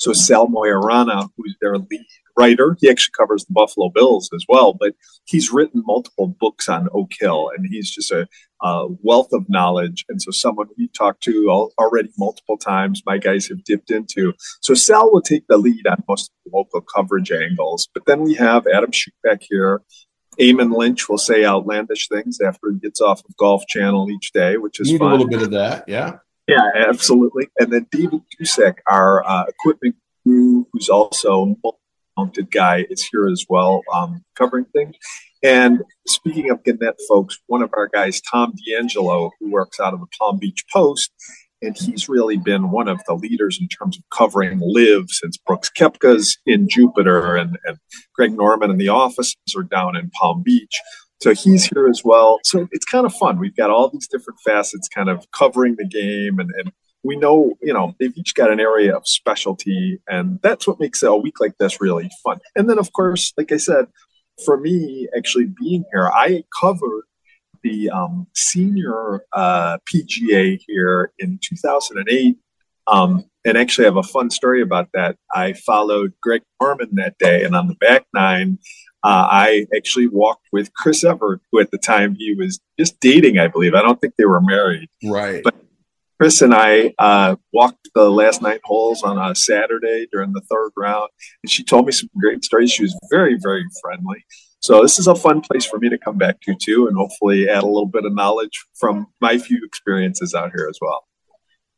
so 0.02 0.12
Sal 0.12 0.48
Maiorana, 0.48 1.28
who's 1.36 1.56
their 1.60 1.78
lead 1.78 2.06
writer, 2.36 2.76
he 2.80 2.90
actually 2.90 3.12
covers 3.16 3.44
the 3.44 3.52
Buffalo 3.52 3.88
Bills 3.88 4.28
as 4.34 4.44
well, 4.48 4.74
but 4.74 4.94
he's 5.26 5.52
written 5.52 5.82
multiple 5.86 6.34
books 6.40 6.68
on 6.68 6.88
Oak 6.92 7.12
Hill, 7.20 7.50
and 7.56 7.66
he's 7.70 7.88
just 7.90 8.10
a, 8.10 8.26
a 8.62 8.88
wealth 9.02 9.32
of 9.32 9.48
knowledge. 9.48 10.04
And 10.08 10.20
so 10.20 10.32
someone 10.32 10.66
we 10.76 10.88
talked 10.88 11.22
to 11.24 11.48
already 11.78 12.10
multiple 12.18 12.56
times, 12.56 13.02
my 13.06 13.18
guys 13.18 13.46
have 13.46 13.62
dipped 13.62 13.92
into. 13.92 14.32
So 14.60 14.74
Sal 14.74 15.12
will 15.12 15.22
take 15.22 15.46
the 15.46 15.56
lead 15.56 15.86
on 15.86 16.02
most 16.08 16.30
of 16.30 16.50
the 16.50 16.56
local 16.56 16.80
coverage 16.80 17.30
angles, 17.30 17.88
but 17.94 18.04
then 18.06 18.22
we 18.22 18.34
have 18.34 18.66
Adam 18.66 18.90
Schupak 18.90 19.42
here. 19.42 19.82
Eamon 20.40 20.74
Lynch 20.74 21.08
will 21.08 21.18
say 21.18 21.44
outlandish 21.44 22.08
things 22.08 22.40
after 22.40 22.72
he 22.72 22.78
gets 22.78 23.00
off 23.00 23.20
of 23.20 23.36
Golf 23.36 23.66
Channel 23.68 24.10
each 24.10 24.32
day, 24.32 24.56
which 24.56 24.80
is 24.80 24.90
a 24.90 24.96
little 25.04 25.28
bit 25.28 25.42
of 25.42 25.50
that, 25.50 25.84
yeah. 25.86 26.18
Yeah, 26.48 26.70
absolutely. 26.88 27.48
And 27.58 27.72
then 27.72 27.86
David 27.90 28.20
Dusek, 28.40 28.78
our 28.88 29.24
uh, 29.24 29.44
equipment 29.48 29.96
crew, 30.22 30.66
who's 30.72 30.88
also 30.88 31.56
a 31.64 31.70
talented 32.16 32.50
guy, 32.50 32.86
is 32.90 33.04
here 33.10 33.28
as 33.28 33.46
well, 33.48 33.82
um, 33.92 34.24
covering 34.36 34.66
things. 34.66 34.96
And 35.42 35.82
speaking 36.06 36.50
of 36.50 36.62
Gannett 36.62 37.00
folks, 37.08 37.38
one 37.46 37.62
of 37.62 37.70
our 37.74 37.88
guys, 37.88 38.20
Tom 38.20 38.54
D'Angelo, 38.66 39.30
who 39.40 39.50
works 39.50 39.80
out 39.80 39.94
of 39.94 40.00
the 40.00 40.06
Palm 40.18 40.38
Beach 40.38 40.64
Post, 40.72 41.10
and 41.62 41.76
he's 41.78 42.08
really 42.08 42.36
been 42.36 42.70
one 42.70 42.88
of 42.88 43.00
the 43.06 43.14
leaders 43.14 43.58
in 43.60 43.68
terms 43.68 43.96
of 43.96 44.02
covering 44.12 44.60
LIV 44.60 45.04
since 45.08 45.36
Brooks 45.38 45.70
Koepka's 45.70 46.36
in 46.44 46.68
Jupiter 46.68 47.36
and, 47.36 47.56
and 47.64 47.78
Greg 48.14 48.32
Norman 48.32 48.70
and 48.70 48.80
the 48.80 48.88
offices 48.88 49.36
are 49.56 49.62
down 49.62 49.96
in 49.96 50.10
Palm 50.10 50.42
Beach. 50.42 50.80
So 51.22 51.32
he's 51.32 51.66
here 51.66 51.86
as 51.86 52.02
well. 52.04 52.40
So 52.42 52.66
it's 52.72 52.84
kind 52.84 53.06
of 53.06 53.14
fun. 53.14 53.38
We've 53.38 53.54
got 53.54 53.70
all 53.70 53.88
these 53.88 54.08
different 54.08 54.40
facets 54.44 54.88
kind 54.88 55.08
of 55.08 55.24
covering 55.30 55.76
the 55.76 55.86
game 55.86 56.40
and, 56.40 56.50
and 56.58 56.72
we 57.04 57.14
know, 57.14 57.54
you 57.62 57.72
know, 57.72 57.94
they've 58.00 58.16
each 58.16 58.34
got 58.34 58.50
an 58.50 58.58
area 58.58 58.96
of 58.96 59.06
specialty 59.06 60.00
and 60.08 60.40
that's 60.42 60.66
what 60.66 60.80
makes 60.80 61.00
a 61.00 61.14
week 61.14 61.38
like 61.38 61.56
this 61.58 61.80
really 61.80 62.10
fun. 62.24 62.40
And 62.56 62.68
then 62.68 62.76
of 62.76 62.92
course, 62.92 63.32
like 63.36 63.52
I 63.52 63.58
said, 63.58 63.86
for 64.44 64.56
me 64.56 65.08
actually 65.16 65.46
being 65.46 65.84
here, 65.92 66.08
I 66.08 66.42
covered 66.60 67.04
the 67.62 67.90
um, 67.90 68.26
senior 68.34 69.22
uh, 69.32 69.78
PGA 69.94 70.58
here 70.66 71.12
in 71.20 71.38
2008. 71.40 72.36
Um, 72.88 73.26
and 73.44 73.58
actually, 73.58 73.86
I 73.86 73.88
have 73.88 73.96
a 73.96 74.02
fun 74.02 74.30
story 74.30 74.62
about 74.62 74.88
that. 74.94 75.16
I 75.32 75.52
followed 75.52 76.12
Greg 76.22 76.42
Norman 76.60 76.90
that 76.92 77.18
day, 77.18 77.44
and 77.44 77.56
on 77.56 77.68
the 77.68 77.74
back 77.74 78.06
nine, 78.14 78.58
uh, 79.04 79.26
I 79.30 79.66
actually 79.76 80.06
walked 80.06 80.46
with 80.52 80.72
Chris 80.74 81.02
Evert, 81.02 81.40
who 81.50 81.60
at 81.60 81.72
the 81.72 81.78
time 81.78 82.14
he 82.16 82.34
was 82.34 82.60
just 82.78 83.00
dating, 83.00 83.38
I 83.38 83.48
believe. 83.48 83.74
I 83.74 83.82
don't 83.82 84.00
think 84.00 84.14
they 84.16 84.26
were 84.26 84.40
married. 84.40 84.88
Right. 85.04 85.42
But 85.42 85.56
Chris 86.20 86.40
and 86.40 86.54
I 86.54 86.94
uh, 87.00 87.34
walked 87.52 87.88
the 87.96 88.08
last 88.08 88.42
night 88.42 88.60
holes 88.62 89.02
on 89.02 89.18
a 89.18 89.34
Saturday 89.34 90.06
during 90.12 90.32
the 90.32 90.42
third 90.42 90.70
round, 90.76 91.08
and 91.42 91.50
she 91.50 91.64
told 91.64 91.86
me 91.86 91.92
some 91.92 92.10
great 92.20 92.44
stories. 92.44 92.70
She 92.70 92.84
was 92.84 92.96
very, 93.10 93.36
very 93.42 93.64
friendly. 93.80 94.24
So 94.60 94.82
this 94.82 95.00
is 95.00 95.08
a 95.08 95.16
fun 95.16 95.40
place 95.40 95.64
for 95.64 95.80
me 95.80 95.88
to 95.88 95.98
come 95.98 96.16
back 96.16 96.40
to 96.42 96.54
too, 96.54 96.86
and 96.86 96.96
hopefully 96.96 97.48
add 97.48 97.64
a 97.64 97.66
little 97.66 97.88
bit 97.88 98.04
of 98.04 98.14
knowledge 98.14 98.64
from 98.78 99.08
my 99.20 99.36
few 99.36 99.60
experiences 99.64 100.32
out 100.32 100.52
here 100.54 100.68
as 100.70 100.78
well. 100.80 101.02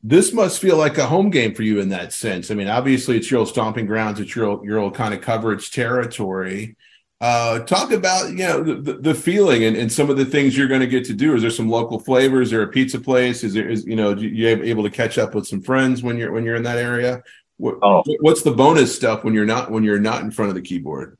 This 0.06 0.34
must 0.34 0.60
feel 0.60 0.76
like 0.76 0.98
a 0.98 1.06
home 1.06 1.30
game 1.30 1.54
for 1.54 1.62
you 1.62 1.80
in 1.80 1.88
that 1.88 2.12
sense. 2.12 2.50
I 2.50 2.54
mean, 2.54 2.68
obviously 2.68 3.16
it's 3.16 3.30
your 3.30 3.40
old 3.40 3.48
stomping 3.48 3.86
grounds, 3.86 4.20
it's 4.20 4.36
your 4.36 4.44
old, 4.44 4.64
your 4.64 4.78
old 4.78 4.94
kind 4.94 5.14
of 5.14 5.22
coverage 5.22 5.70
territory. 5.70 6.76
Uh, 7.22 7.60
talk 7.60 7.90
about 7.90 8.28
you 8.28 8.36
know 8.36 8.62
the, 8.62 8.98
the 8.98 9.14
feeling 9.14 9.64
and, 9.64 9.78
and 9.78 9.90
some 9.90 10.10
of 10.10 10.18
the 10.18 10.24
things 10.26 10.58
you're 10.58 10.68
going 10.68 10.82
to 10.82 10.86
get 10.86 11.06
to 11.06 11.14
do. 11.14 11.34
Is 11.34 11.40
there 11.40 11.50
some 11.50 11.70
local 11.70 11.98
flavors? 11.98 12.48
Is 12.48 12.50
there 12.50 12.60
a 12.60 12.68
pizza 12.68 13.00
place? 13.00 13.42
Is 13.42 13.54
there 13.54 13.66
is 13.66 13.86
you 13.86 13.96
know 13.96 14.14
you 14.14 14.46
able 14.46 14.82
to 14.82 14.90
catch 14.90 15.16
up 15.16 15.34
with 15.34 15.46
some 15.46 15.62
friends 15.62 16.02
when 16.02 16.18
you're 16.18 16.32
when 16.32 16.44
you're 16.44 16.56
in 16.56 16.64
that 16.64 16.76
area? 16.76 17.22
What, 17.56 17.78
oh. 17.82 18.02
What's 18.20 18.42
the 18.42 18.50
bonus 18.50 18.94
stuff 18.94 19.24
when 19.24 19.32
you're 19.32 19.46
not 19.46 19.70
when 19.70 19.84
you're 19.84 19.98
not 19.98 20.20
in 20.20 20.30
front 20.30 20.50
of 20.50 20.54
the 20.54 20.60
keyboard? 20.60 21.16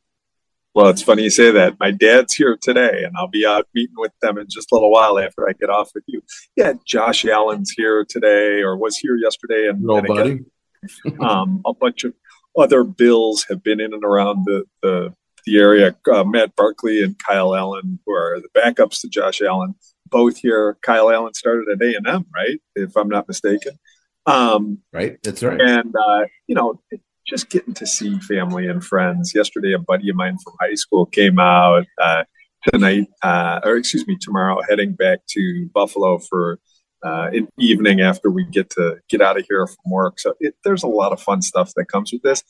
Well, 0.75 0.89
it's 0.89 1.03
funny 1.03 1.23
you 1.23 1.31
say 1.31 1.53
that. 1.53 1.79
My 1.79 1.93
dad's 1.93 2.35
here 2.35 2.59
today, 2.61 3.05
and 3.05 3.15
I'll 3.17 3.29
be 3.29 3.47
out 3.47 3.69
meeting 3.75 3.95
with 3.97 4.13
them 4.21 4.39
in 4.39 4.47
just 4.51 4.73
a 4.73 4.75
little 4.75 4.91
while 4.91 5.21
after 5.21 5.49
I 5.49 5.53
get 5.53 5.71
off 5.71 5.91
with 5.95 6.03
you. 6.09 6.21
Yeah, 6.57 6.73
Josh 6.85 7.25
Allen's 7.25 7.71
here 7.71 8.05
today, 8.09 8.61
or 8.61 8.77
was 8.77 8.97
here 8.97 9.17
yesterday, 9.17 9.69
and, 9.69 9.85
and 10.09 10.47
Um, 11.21 11.63
a 11.65 11.73
bunch 11.73 12.05
of 12.05 12.13
other 12.59 12.85
Bills 12.85 13.47
have 13.49 13.63
been 13.63 13.81
in 13.81 13.95
and 13.95 14.05
around 14.05 14.45
the 14.45 14.65
the, 14.83 15.15
the 15.47 15.59
area. 15.59 15.97
Uh, 16.13 16.25
Matt 16.25 16.55
Barkley 16.57 17.03
and 17.03 17.19
Kyle 17.19 17.55
Allen, 17.55 17.99
who 18.05 18.13
are 18.13 18.41
the 18.41 18.49
backups 18.61 19.01
to 19.01 19.09
Josh 19.09 19.41
Allen, 19.41 19.75
both 20.11 20.39
here. 20.39 20.77
Kyle 20.83 21.11
Allen 21.11 21.35
started 21.35 21.69
at 21.71 21.83
A 21.83 21.97
and 21.97 22.07
M, 22.07 22.27
right? 22.35 22.61
If 22.75 22.97
I'm 22.97 23.09
not 23.09 23.29
mistaken. 23.29 23.79
Um, 24.27 24.79
right, 24.93 25.19
that's 25.23 25.43
right. 25.43 25.61
And 25.61 25.95
uh, 25.95 26.25
you 26.47 26.55
know, 26.55 26.81
just 27.27 27.49
getting 27.51 27.75
to 27.75 27.87
see 27.87 28.19
family 28.21 28.69
and 28.69 28.85
friends. 28.85 29.35
Yesterday, 29.35 29.73
a 29.73 29.79
buddy 29.79 30.11
of 30.11 30.17
mine 30.17 30.39
from 30.43 30.55
high 30.61 30.75
school 30.75 31.07
came 31.07 31.39
out. 31.39 31.87
Uh, 32.01 32.25
tonight, 32.69 33.09
uh, 33.23 33.61
or 33.65 33.77
excuse 33.77 34.07
me, 34.07 34.17
tomorrow, 34.21 34.61
heading 34.69 34.93
back 34.93 35.21
to 35.29 35.69
Buffalo 35.75 36.19
for 36.19 36.59
uh, 37.05 37.29
an 37.33 37.49
evening 37.59 38.01
after 38.01 38.31
we 38.31 38.45
get 38.45 38.71
to 38.71 38.99
get 39.09 39.21
out 39.21 39.39
of 39.39 39.45
here 39.49 39.67
from 39.67 39.93
work. 39.93 40.19
So 40.19 40.35
it, 40.41 40.55
there's 40.65 40.83
a 40.83 40.89
lot 40.89 41.13
of 41.13 41.21
fun 41.21 41.43
stuff 41.43 41.73
that 41.77 41.87
comes 41.87 42.13
with 42.13 42.23
this. 42.23 42.43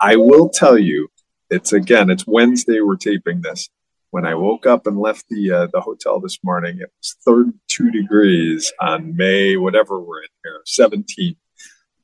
I 0.00 0.16
will 0.16 0.48
tell 0.48 0.78
you, 0.78 1.08
it's 1.50 1.72
again, 1.72 2.10
it's 2.10 2.26
Wednesday. 2.26 2.80
We're 2.80 2.96
taping 2.96 3.42
this. 3.42 3.68
When 4.10 4.26
I 4.26 4.34
woke 4.34 4.66
up 4.66 4.86
and 4.86 4.98
left 4.98 5.26
the 5.28 5.52
uh, 5.52 5.66
the 5.72 5.80
hotel 5.80 6.20
this 6.20 6.38
morning, 6.42 6.78
it 6.80 6.90
was 6.98 7.16
32 7.24 7.90
degrees 7.90 8.72
on 8.80 9.16
May, 9.16 9.56
whatever 9.56 10.00
we're 10.00 10.22
in 10.22 10.28
here, 10.44 10.62
17. 10.64 11.36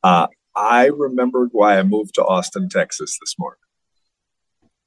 Uh, 0.04 0.28
I 0.56 0.86
remembered 0.86 1.50
why 1.52 1.78
I 1.78 1.82
moved 1.82 2.14
to 2.14 2.24
Austin, 2.24 2.68
Texas 2.68 3.18
this 3.20 3.38
morning. 3.38 3.58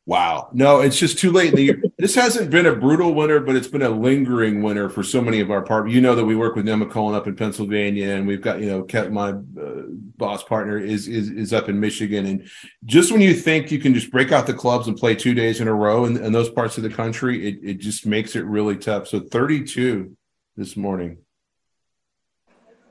Wow. 0.09 0.49
No, 0.53 0.79
it's 0.79 0.97
just 0.97 1.19
too 1.19 1.31
late 1.31 1.49
in 1.49 1.55
the 1.55 1.61
year. 1.61 1.83
this 1.99 2.15
hasn't 2.15 2.49
been 2.49 2.65
a 2.65 2.75
brutal 2.75 3.13
winter, 3.13 3.39
but 3.39 3.55
it's 3.55 3.67
been 3.67 3.83
a 3.83 3.89
lingering 3.89 4.63
winter 4.63 4.89
for 4.89 5.03
so 5.03 5.21
many 5.21 5.39
of 5.39 5.51
our 5.51 5.61
partners. 5.61 5.93
You 5.93 6.01
know 6.01 6.15
that 6.15 6.25
we 6.25 6.35
work 6.35 6.55
with 6.55 6.65
Nemacolin 6.65 7.13
up 7.13 7.27
in 7.27 7.35
Pennsylvania, 7.35 8.15
and 8.15 8.25
we've 8.25 8.41
got, 8.41 8.59
you 8.59 8.65
know, 8.65 8.81
kept 8.81 9.11
my 9.11 9.29
uh, 9.29 9.83
boss 10.17 10.43
partner 10.43 10.79
is, 10.79 11.07
is 11.07 11.29
is 11.29 11.53
up 11.53 11.69
in 11.69 11.79
Michigan. 11.79 12.25
And 12.25 12.49
just 12.85 13.11
when 13.11 13.21
you 13.21 13.35
think 13.35 13.71
you 13.71 13.77
can 13.77 13.93
just 13.93 14.09
break 14.09 14.31
out 14.31 14.47
the 14.47 14.53
clubs 14.55 14.87
and 14.87 14.97
play 14.97 15.13
two 15.13 15.35
days 15.35 15.61
in 15.61 15.67
a 15.67 15.73
row 15.75 16.05
in, 16.05 16.17
in 16.17 16.31
those 16.31 16.49
parts 16.49 16.77
of 16.77 16.83
the 16.83 16.89
country, 16.89 17.47
it, 17.47 17.59
it 17.61 17.77
just 17.77 18.07
makes 18.07 18.35
it 18.35 18.45
really 18.45 18.77
tough. 18.77 19.07
So 19.07 19.19
32 19.19 20.17
this 20.57 20.75
morning. 20.75 21.19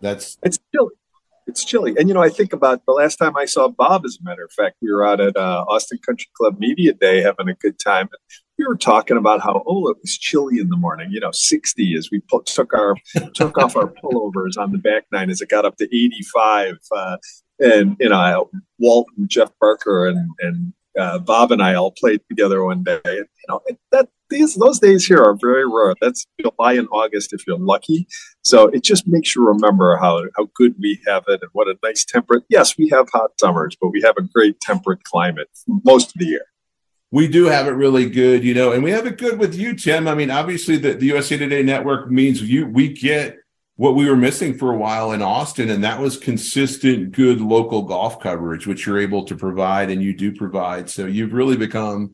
That's 0.01 0.39
it's 0.45 0.61
still 0.69 0.91
it's 1.49 1.65
chilly. 1.65 1.95
And 1.99 2.09
you 2.09 2.15
know, 2.15 2.23
I 2.23 2.29
think 2.29 2.53
about 2.53 2.85
the 2.87 2.93
last 2.93 3.17
time 3.17 3.37
I 3.37 3.47
saw 3.47 3.69
Bob. 3.69 4.05
As 4.05 4.19
a 4.21 4.25
matter 4.25 4.45
of 4.45 4.53
fact, 4.53 4.77
we 4.81 4.93
were 4.93 5.05
out 5.05 5.21
at 5.21 5.37
uh, 5.37 5.65
Austin 5.67 5.99
Country 6.05 6.29
Club 6.37 6.59
Media 6.59 6.93
Day 6.93 7.23
having 7.23 7.49
a 7.49 7.55
good 7.55 7.79
time. 7.79 8.03
And 8.03 8.21
we 8.59 8.67
were 8.67 8.77
talking 8.77 9.17
about 9.17 9.41
how 9.41 9.65
oh, 9.67 9.89
it 9.89 9.97
was 10.03 10.17
chilly 10.19 10.59
in 10.61 10.69
the 10.69 10.77
morning. 10.77 11.09
You 11.11 11.21
know, 11.21 11.33
sixty 11.33 11.97
as 11.97 12.11
we 12.13 12.21
put, 12.21 12.47
took 12.47 12.75
our 12.75 12.95
took 13.35 13.57
off 13.59 13.77
our 13.77 13.93
pullovers 14.03 14.59
on 14.59 14.73
the 14.73 14.79
back 14.79 15.05
nine 15.11 15.31
as 15.31 15.41
it 15.41 15.49
got 15.49 15.65
up 15.65 15.77
to 15.79 15.85
eighty 15.87 16.23
five. 16.33 16.77
Uh, 16.95 17.17
and 17.59 17.97
you 17.99 18.11
know, 18.11 18.51
Walt 18.79 19.07
and 19.17 19.29
Jeff 19.29 19.51
Barker 19.61 20.07
and 20.07 20.31
and 20.41 20.73
uh, 20.99 21.19
Bob 21.19 21.53
and 21.53 21.63
I 21.63 21.75
all 21.75 21.93
played 21.93 22.21
together 22.29 22.65
one 22.65 22.83
day. 22.83 23.01
And, 23.05 23.17
you 23.17 23.47
know, 23.49 23.61
that 23.93 24.09
these 24.31 24.55
those 24.57 24.79
days 24.79 25.07
here 25.07 25.23
are 25.23 25.37
very 25.41 25.67
rare. 25.67 25.95
That's 26.01 26.27
July 26.41 26.75
and 26.75 26.89
August 26.93 27.33
if 27.33 27.47
you're 27.47 27.59
lucky. 27.59 28.07
So 28.43 28.67
it 28.69 28.83
just 28.83 29.07
makes 29.07 29.35
you 29.35 29.47
remember 29.47 29.97
how 29.97 30.23
how 30.37 30.49
good 30.55 30.75
we 30.81 31.01
have 31.07 31.25
it 31.29 31.41
and 31.43 31.51
what 31.53 31.69
a 31.69 31.77
nice 31.83 32.05
temperate. 32.05 32.45
Yes, 32.49 32.77
we 32.77 32.89
have 32.91 33.09
hot 33.13 33.31
summers, 33.41 33.77
but 33.81 33.89
we 33.89 34.03
have 34.03 34.17
a 34.19 34.23
great 34.23 34.61
temperate 34.61 35.05
climate 35.05 35.49
most 35.85 36.09
of 36.09 36.19
the 36.19 36.27
year. 36.27 36.45
We 37.11 37.27
do 37.27 37.47
have 37.47 37.67
it 37.67 37.71
really 37.71 38.11
good, 38.11 38.45
you 38.45 38.53
know, 38.53 38.73
and 38.73 38.83
we 38.85 38.91
have 38.91 39.07
it 39.07 39.17
good 39.17 39.39
with 39.39 39.55
you, 39.55 39.75
Tim. 39.75 40.07
I 40.07 40.15
mean, 40.15 40.31
obviously, 40.31 40.77
the, 40.77 40.93
the 40.93 41.07
USA 41.07 41.39
Today 41.39 41.63
network 41.63 42.11
means 42.11 42.43
you 42.43 42.67
we 42.67 42.93
get 42.93 43.39
what 43.79 43.95
we 43.95 44.11
were 44.11 44.17
missing 44.17 44.59
for 44.59 44.73
a 44.73 44.77
while 44.77 45.13
in 45.13 45.23
Austin, 45.23 45.71
and 45.71 45.85
that 45.85 46.01
was 46.01 46.17
consistent, 46.17 47.13
good 47.13 47.41
local 47.41 47.83
golf 47.83 48.19
coverage, 48.19 48.67
which 48.67 48.85
you're 48.85 48.99
able 48.99 49.25
to 49.25 49.37
provide, 49.37 49.89
and 49.89 50.03
you 50.03 50.13
do 50.13 50.35
provide. 50.35 50.91
So 50.91 51.07
you've 51.07 51.33
really 51.33 51.57
become 51.57 52.13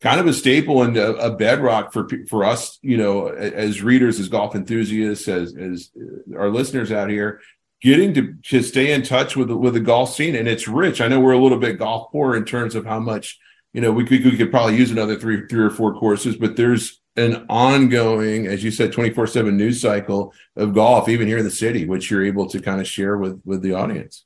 kind 0.00 0.18
of 0.18 0.26
a 0.26 0.32
staple 0.32 0.82
and 0.82 0.96
a, 0.96 1.14
a, 1.18 1.36
bedrock 1.36 1.92
for 1.92 2.08
for 2.28 2.44
us, 2.44 2.80
you 2.82 2.96
know, 2.96 3.28
as 3.28 3.82
readers, 3.82 4.18
as 4.18 4.28
golf 4.28 4.56
enthusiasts, 4.56 5.28
as 5.28 5.56
as 5.56 5.92
our 6.36 6.50
listeners 6.50 6.90
out 6.90 7.08
here, 7.08 7.40
getting 7.80 8.12
to 8.14 8.34
to 8.46 8.60
stay 8.60 8.92
in 8.92 9.04
touch 9.04 9.36
with 9.36 9.48
with 9.52 9.74
the 9.74 9.80
golf 9.80 10.12
scene, 10.12 10.34
and 10.34 10.48
it's 10.48 10.66
rich. 10.66 11.00
I 11.00 11.06
know 11.06 11.20
we're 11.20 11.34
a 11.34 11.38
little 11.40 11.60
bit 11.60 11.78
golf 11.78 12.10
poor 12.10 12.34
in 12.34 12.44
terms 12.44 12.74
of 12.74 12.84
how 12.84 12.98
much 12.98 13.38
you 13.72 13.80
know 13.80 13.92
we 13.92 14.04
could 14.04 14.24
we 14.24 14.36
could 14.36 14.50
probably 14.50 14.76
use 14.76 14.90
another 14.90 15.14
three 15.16 15.46
three 15.46 15.62
or 15.62 15.70
four 15.70 15.94
courses, 15.94 16.34
but 16.34 16.56
there's 16.56 17.00
an 17.16 17.46
ongoing, 17.48 18.46
as 18.46 18.62
you 18.62 18.70
said, 18.70 18.92
24 18.92 19.26
7 19.26 19.56
news 19.56 19.80
cycle 19.80 20.32
of 20.56 20.74
golf, 20.74 21.08
even 21.08 21.26
here 21.26 21.38
in 21.38 21.44
the 21.44 21.50
city, 21.50 21.86
which 21.86 22.10
you're 22.10 22.24
able 22.24 22.48
to 22.48 22.60
kind 22.60 22.80
of 22.80 22.86
share 22.86 23.16
with 23.16 23.40
with 23.44 23.62
the 23.62 23.72
audience. 23.72 24.24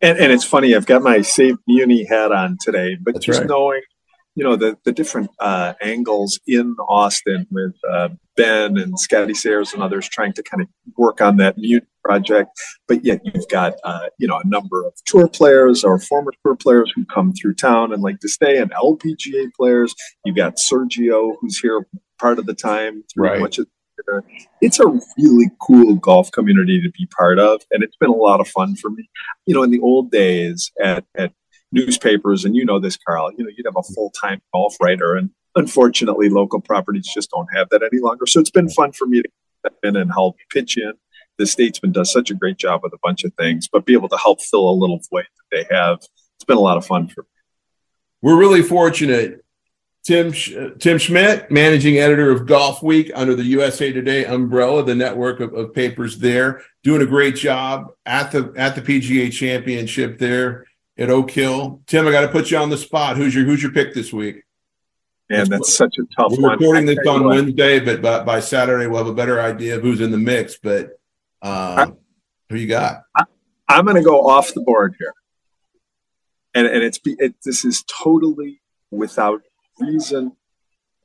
And, 0.00 0.18
and 0.18 0.32
it's 0.32 0.44
funny, 0.44 0.74
I've 0.74 0.86
got 0.86 1.02
my 1.02 1.20
Save 1.22 1.56
Muni 1.68 2.04
hat 2.04 2.32
on 2.32 2.58
today, 2.60 2.96
but 3.00 3.14
That's 3.14 3.26
just 3.26 3.38
right. 3.40 3.48
knowing, 3.48 3.82
you 4.34 4.44
know, 4.44 4.56
the, 4.56 4.78
the 4.84 4.92
different 4.92 5.30
uh, 5.40 5.74
angles 5.82 6.40
in 6.46 6.74
Austin 6.88 7.46
with 7.50 7.74
uh, 7.90 8.08
Ben 8.36 8.78
and 8.78 8.98
Scotty 8.98 9.34
Sayers 9.34 9.74
and 9.74 9.82
others 9.82 10.08
trying 10.08 10.32
to 10.34 10.42
kind 10.42 10.62
of 10.62 10.68
work 10.96 11.20
on 11.20 11.36
that 11.36 11.58
Muni 11.58 11.84
project. 12.02 12.50
But 12.88 13.04
yet 13.04 13.20
you've 13.24 13.48
got, 13.48 13.74
uh, 13.84 14.08
you 14.18 14.26
know, 14.26 14.40
a 14.42 14.46
number 14.46 14.84
of 14.86 14.94
tour 15.04 15.28
players 15.28 15.84
or 15.84 15.98
former 15.98 16.32
tour 16.44 16.56
players 16.56 16.92
who 16.94 17.04
come 17.04 17.32
through 17.32 17.54
town 17.54 17.92
and 17.92 18.02
like 18.02 18.20
to 18.20 18.28
stay, 18.28 18.58
and 18.58 18.70
LPGA 18.72 19.52
players. 19.54 19.94
You've 20.24 20.36
got 20.36 20.56
Sergio, 20.56 21.34
who's 21.40 21.58
here 21.58 21.86
part 22.18 22.38
of 22.38 22.46
the 22.46 22.54
time 22.54 23.04
through 23.12 23.24
right. 23.24 23.40
much 23.40 23.58
of 23.58 23.66
it's 24.60 24.80
a 24.80 24.86
really 25.18 25.50
cool 25.60 25.94
golf 25.96 26.32
community 26.32 26.80
to 26.80 26.90
be 26.90 27.06
part 27.16 27.38
of 27.38 27.62
and 27.70 27.84
it's 27.84 27.96
been 27.96 28.08
a 28.08 28.14
lot 28.14 28.40
of 28.40 28.48
fun 28.48 28.74
for 28.74 28.90
me 28.90 29.08
you 29.46 29.54
know 29.54 29.62
in 29.62 29.70
the 29.70 29.78
old 29.80 30.10
days 30.10 30.72
at, 30.82 31.04
at 31.16 31.32
newspapers 31.72 32.44
and 32.44 32.54
you 32.54 32.64
know 32.64 32.78
this 32.78 32.96
carl 32.96 33.32
you 33.36 33.44
know 33.44 33.50
you'd 33.56 33.66
have 33.66 33.76
a 33.76 33.94
full-time 33.94 34.40
golf 34.52 34.76
writer 34.80 35.16
and 35.16 35.30
unfortunately 35.54 36.28
local 36.28 36.60
properties 36.60 37.10
just 37.12 37.30
don't 37.30 37.48
have 37.54 37.68
that 37.70 37.82
any 37.82 38.00
longer. 38.00 38.26
So 38.26 38.40
it's 38.40 38.50
been 38.50 38.68
fun 38.68 38.92
for 38.92 39.06
me 39.06 39.22
to 39.22 39.28
step 39.60 39.76
in 39.82 39.96
and 39.96 40.10
help 40.10 40.36
pitch 40.50 40.76
in. 40.76 40.92
The 41.38 41.46
statesman 41.46 41.92
does 41.92 42.12
such 42.12 42.30
a 42.30 42.34
great 42.34 42.58
job 42.58 42.82
with 42.82 42.92
a 42.92 42.98
bunch 43.02 43.24
of 43.24 43.32
things 43.34 43.68
but 43.68 43.86
be 43.86 43.94
able 43.94 44.08
to 44.08 44.18
help 44.18 44.40
fill 44.40 44.68
a 44.68 44.72
little 44.72 45.00
void 45.10 45.26
that 45.36 45.68
they 45.68 45.74
have 45.74 45.98
it's 45.98 46.44
been 46.46 46.56
a 46.56 46.60
lot 46.60 46.76
of 46.76 46.86
fun 46.86 47.08
for 47.08 47.22
me. 47.22 47.28
We're 48.20 48.38
really 48.38 48.62
fortunate. 48.62 49.44
Tim 50.04 50.28
uh, 50.30 50.70
Tim 50.80 50.98
Schmidt, 50.98 51.48
managing 51.52 51.98
editor 51.98 52.32
of 52.32 52.46
Golf 52.46 52.82
Week 52.82 53.12
under 53.14 53.36
the 53.36 53.44
USA 53.44 53.92
Today 53.92 54.24
umbrella, 54.24 54.84
the 54.84 54.96
network 54.96 55.38
of, 55.38 55.54
of, 55.54 55.72
papers 55.72 56.18
there, 56.18 56.62
doing 56.82 57.02
a 57.02 57.06
great 57.06 57.36
job 57.36 57.92
at 58.04 58.32
the 58.32 58.52
at 58.56 58.74
the 58.74 58.82
PGA 58.82 59.30
Championship 59.30 60.18
there 60.18 60.66
at 61.02 61.10
Oak 61.10 61.30
Hill. 61.30 61.82
Tim, 61.86 62.06
I 62.06 62.12
got 62.12 62.20
to 62.20 62.28
put 62.28 62.50
you 62.50 62.58
on 62.58 62.70
the 62.70 62.78
spot. 62.78 63.16
Who's 63.16 63.34
your 63.34 63.44
Who's 63.44 63.62
your 63.62 63.72
pick 63.72 63.92
this 63.92 64.12
week? 64.12 64.44
Man, 65.28 65.48
that's 65.48 65.74
such 65.74 65.96
a 65.98 66.02
tough 66.14 66.32
We're 66.32 66.42
one. 66.42 66.58
recording 66.58 66.86
this 66.86 66.98
on 67.06 67.24
Wednesday, 67.24 67.80
but 67.80 68.02
by, 68.02 68.22
by, 68.22 68.40
Saturday 68.40 68.86
we'll 68.86 68.98
have 68.98 69.06
a 69.06 69.14
better 69.14 69.40
idea 69.40 69.76
of 69.76 69.82
who's 69.82 70.00
in 70.00 70.10
the 70.10 70.18
mix. 70.18 70.58
But 70.62 70.90
uh, 71.40 71.90
who 72.50 72.56
you 72.56 72.68
got? 72.68 73.02
I, 73.16 73.24
am 73.68 73.84
going 73.84 73.96
to 73.96 74.02
go 74.02 74.28
off 74.28 74.52
the 74.54 74.60
board 74.60 74.94
here, 74.98 75.14
and 76.54 76.66
and 76.66 76.82
it's 76.82 77.00
it, 77.04 77.34
this 77.44 77.64
is 77.64 77.82
totally 77.84 78.60
without 78.90 79.42
reason 79.80 80.36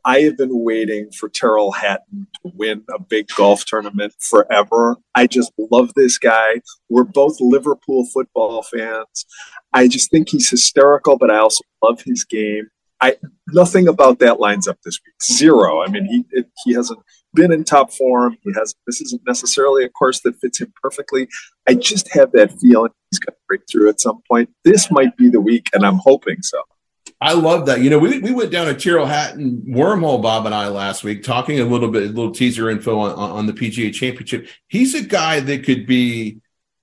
I 0.08 0.22
have 0.22 0.38
been 0.38 0.64
waiting 0.64 1.12
for 1.12 1.28
Tyrrell 1.28 1.74
Hatton 1.74 2.28
to 2.36 2.52
win 2.56 2.86
a 2.90 2.98
big 2.98 3.28
golf 3.36 3.66
tournament 3.66 4.14
forever. 4.22 4.96
I 5.14 5.28
just 5.28 5.52
love 5.70 5.92
this 5.98 6.18
guy. 6.18 6.62
We're 6.88 7.04
both 7.04 7.42
Liverpool 7.42 8.06
football 8.14 8.64
fans. 8.64 9.26
I 9.74 9.90
just 9.90 10.10
think 10.10 10.30
he's 10.30 10.50
hysterical, 10.50 11.18
but 11.18 11.30
I 11.30 11.40
also 11.40 11.66
love 11.84 12.04
his 12.06 12.24
game. 12.24 12.70
I 13.02 13.18
nothing 13.50 13.90
about 13.90 14.20
that 14.20 14.40
lines 14.40 14.66
up 14.66 14.78
this 14.86 14.98
week. 15.06 15.22
Zero. 15.22 15.84
I 15.84 15.90
mean, 15.90 16.06
he 16.06 16.24
it, 16.32 16.48
he 16.64 16.74
hasn't 16.74 17.00
been 17.34 17.52
in 17.52 17.66
top 17.66 17.92
form. 17.92 18.38
He 18.44 18.54
has. 18.56 18.74
This 18.86 19.02
isn't 19.02 19.24
necessarily 19.28 19.84
a 19.84 19.90
course 19.90 20.22
that 20.22 20.40
fits 20.40 20.62
him 20.62 20.72
perfectly. 20.82 21.28
I 21.68 21.74
just 21.74 22.14
have 22.14 22.32
that 22.32 22.54
feeling 22.62 22.92
he's 23.12 23.20
going 23.20 23.34
to 23.34 23.40
break 23.46 23.62
through 23.70 23.90
at 23.90 24.00
some 24.00 24.22
point. 24.26 24.52
This 24.64 24.90
might 24.90 25.18
be 25.18 25.30
the 25.30 25.42
week, 25.42 25.68
and 25.74 25.86
I'm 25.86 26.00
hoping 26.02 26.42
so. 26.42 26.60
I 27.20 27.34
love 27.34 27.66
that. 27.66 27.82
You 27.82 27.90
know, 27.90 27.98
we, 27.98 28.20
we 28.20 28.32
went 28.32 28.52
down 28.52 28.68
a 28.68 28.76
Tyrrell 28.76 29.08
Hatton 29.08 29.64
wormhole, 29.68 30.22
Bob 30.22 30.46
and 30.46 30.54
I, 30.54 30.68
last 30.68 31.04
week, 31.04 31.24
talking 31.24 31.60
a 31.60 31.66
little 31.66 31.90
bit, 31.90 32.04
a 32.04 32.08
little 32.08 32.32
teaser 32.32 32.70
info 32.70 33.00
on, 33.00 33.14
on 33.14 33.46
the 33.48 33.54
PGA 33.54 33.92
Championship. 33.92 34.48
He's 34.68 34.94
a 34.94 35.02
guy 35.02 35.40
that 35.40 35.66
could 35.66 35.88
be 35.88 36.38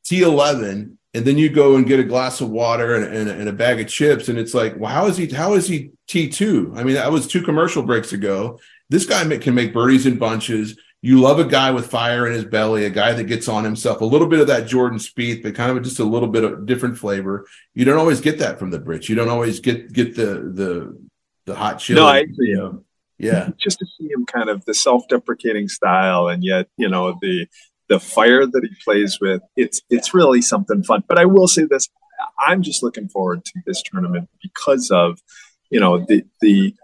T11, 0.04 0.96
and 1.14 1.24
then 1.24 1.38
you 1.38 1.50
go 1.50 1.76
and 1.76 1.86
get 1.86 2.00
a 2.00 2.04
glass 2.04 2.40
of 2.40 2.50
water 2.50 2.96
and, 2.96 3.04
and, 3.04 3.30
and 3.30 3.48
a 3.48 3.52
bag 3.52 3.80
of 3.80 3.86
chips, 3.86 4.28
and 4.28 4.36
it's 4.36 4.54
like, 4.54 4.76
well, 4.76 4.90
how 4.90 5.06
is 5.06 5.16
he? 5.16 5.28
How 5.28 5.54
is 5.54 5.68
he 5.68 5.92
T2? 6.08 6.76
I 6.76 6.82
mean, 6.82 6.94
that 6.94 7.12
was 7.12 7.28
two 7.28 7.42
commercial 7.42 7.84
breaks 7.84 8.12
ago. 8.12 8.58
This 8.90 9.06
guy 9.06 9.24
can 9.38 9.54
make 9.54 9.72
birdies 9.72 10.04
in 10.04 10.18
bunches. 10.18 10.76
You 11.04 11.20
love 11.20 11.38
a 11.38 11.44
guy 11.44 11.70
with 11.70 11.90
fire 11.90 12.26
in 12.26 12.32
his 12.32 12.46
belly, 12.46 12.86
a 12.86 12.90
guy 12.90 13.12
that 13.12 13.24
gets 13.24 13.46
on 13.46 13.62
himself, 13.62 14.00
a 14.00 14.06
little 14.06 14.26
bit 14.26 14.40
of 14.40 14.46
that 14.46 14.66
Jordan 14.66 14.98
Spieth, 14.98 15.42
but 15.42 15.54
kind 15.54 15.76
of 15.76 15.84
just 15.84 15.98
a 15.98 16.04
little 16.04 16.28
bit 16.28 16.44
of 16.44 16.64
different 16.64 16.96
flavor. 16.96 17.46
You 17.74 17.84
don't 17.84 17.98
always 17.98 18.22
get 18.22 18.38
that 18.38 18.58
from 18.58 18.70
the 18.70 18.78
Brits. 18.78 19.06
You 19.10 19.14
don't 19.14 19.28
always 19.28 19.60
get 19.60 19.92
get 19.92 20.16
the 20.16 20.24
the 20.24 20.98
the 21.44 21.54
hot 21.54 21.80
chili. 21.80 22.00
No, 22.00 22.06
I 22.06 22.20
agree. 22.20 22.48
You 22.48 22.56
know, 22.56 22.84
yeah, 23.18 23.50
just 23.62 23.80
to 23.80 23.86
see 23.98 24.08
him 24.10 24.24
kind 24.24 24.48
of 24.48 24.64
the 24.64 24.72
self-deprecating 24.72 25.68
style, 25.68 26.28
and 26.28 26.42
yet 26.42 26.68
you 26.78 26.88
know 26.88 27.18
the 27.20 27.48
the 27.90 28.00
fire 28.00 28.46
that 28.46 28.64
he 28.64 28.74
plays 28.82 29.18
with. 29.20 29.42
It's 29.56 29.82
it's 29.90 30.14
really 30.14 30.40
something 30.40 30.82
fun. 30.84 31.04
But 31.06 31.18
I 31.18 31.26
will 31.26 31.48
say 31.48 31.64
this: 31.64 31.86
I'm 32.38 32.62
just 32.62 32.82
looking 32.82 33.10
forward 33.10 33.44
to 33.44 33.52
this 33.66 33.82
tournament 33.82 34.30
because 34.42 34.90
of, 34.90 35.20
you 35.68 35.80
know, 35.80 35.98
the 35.98 36.24
the 36.40 36.74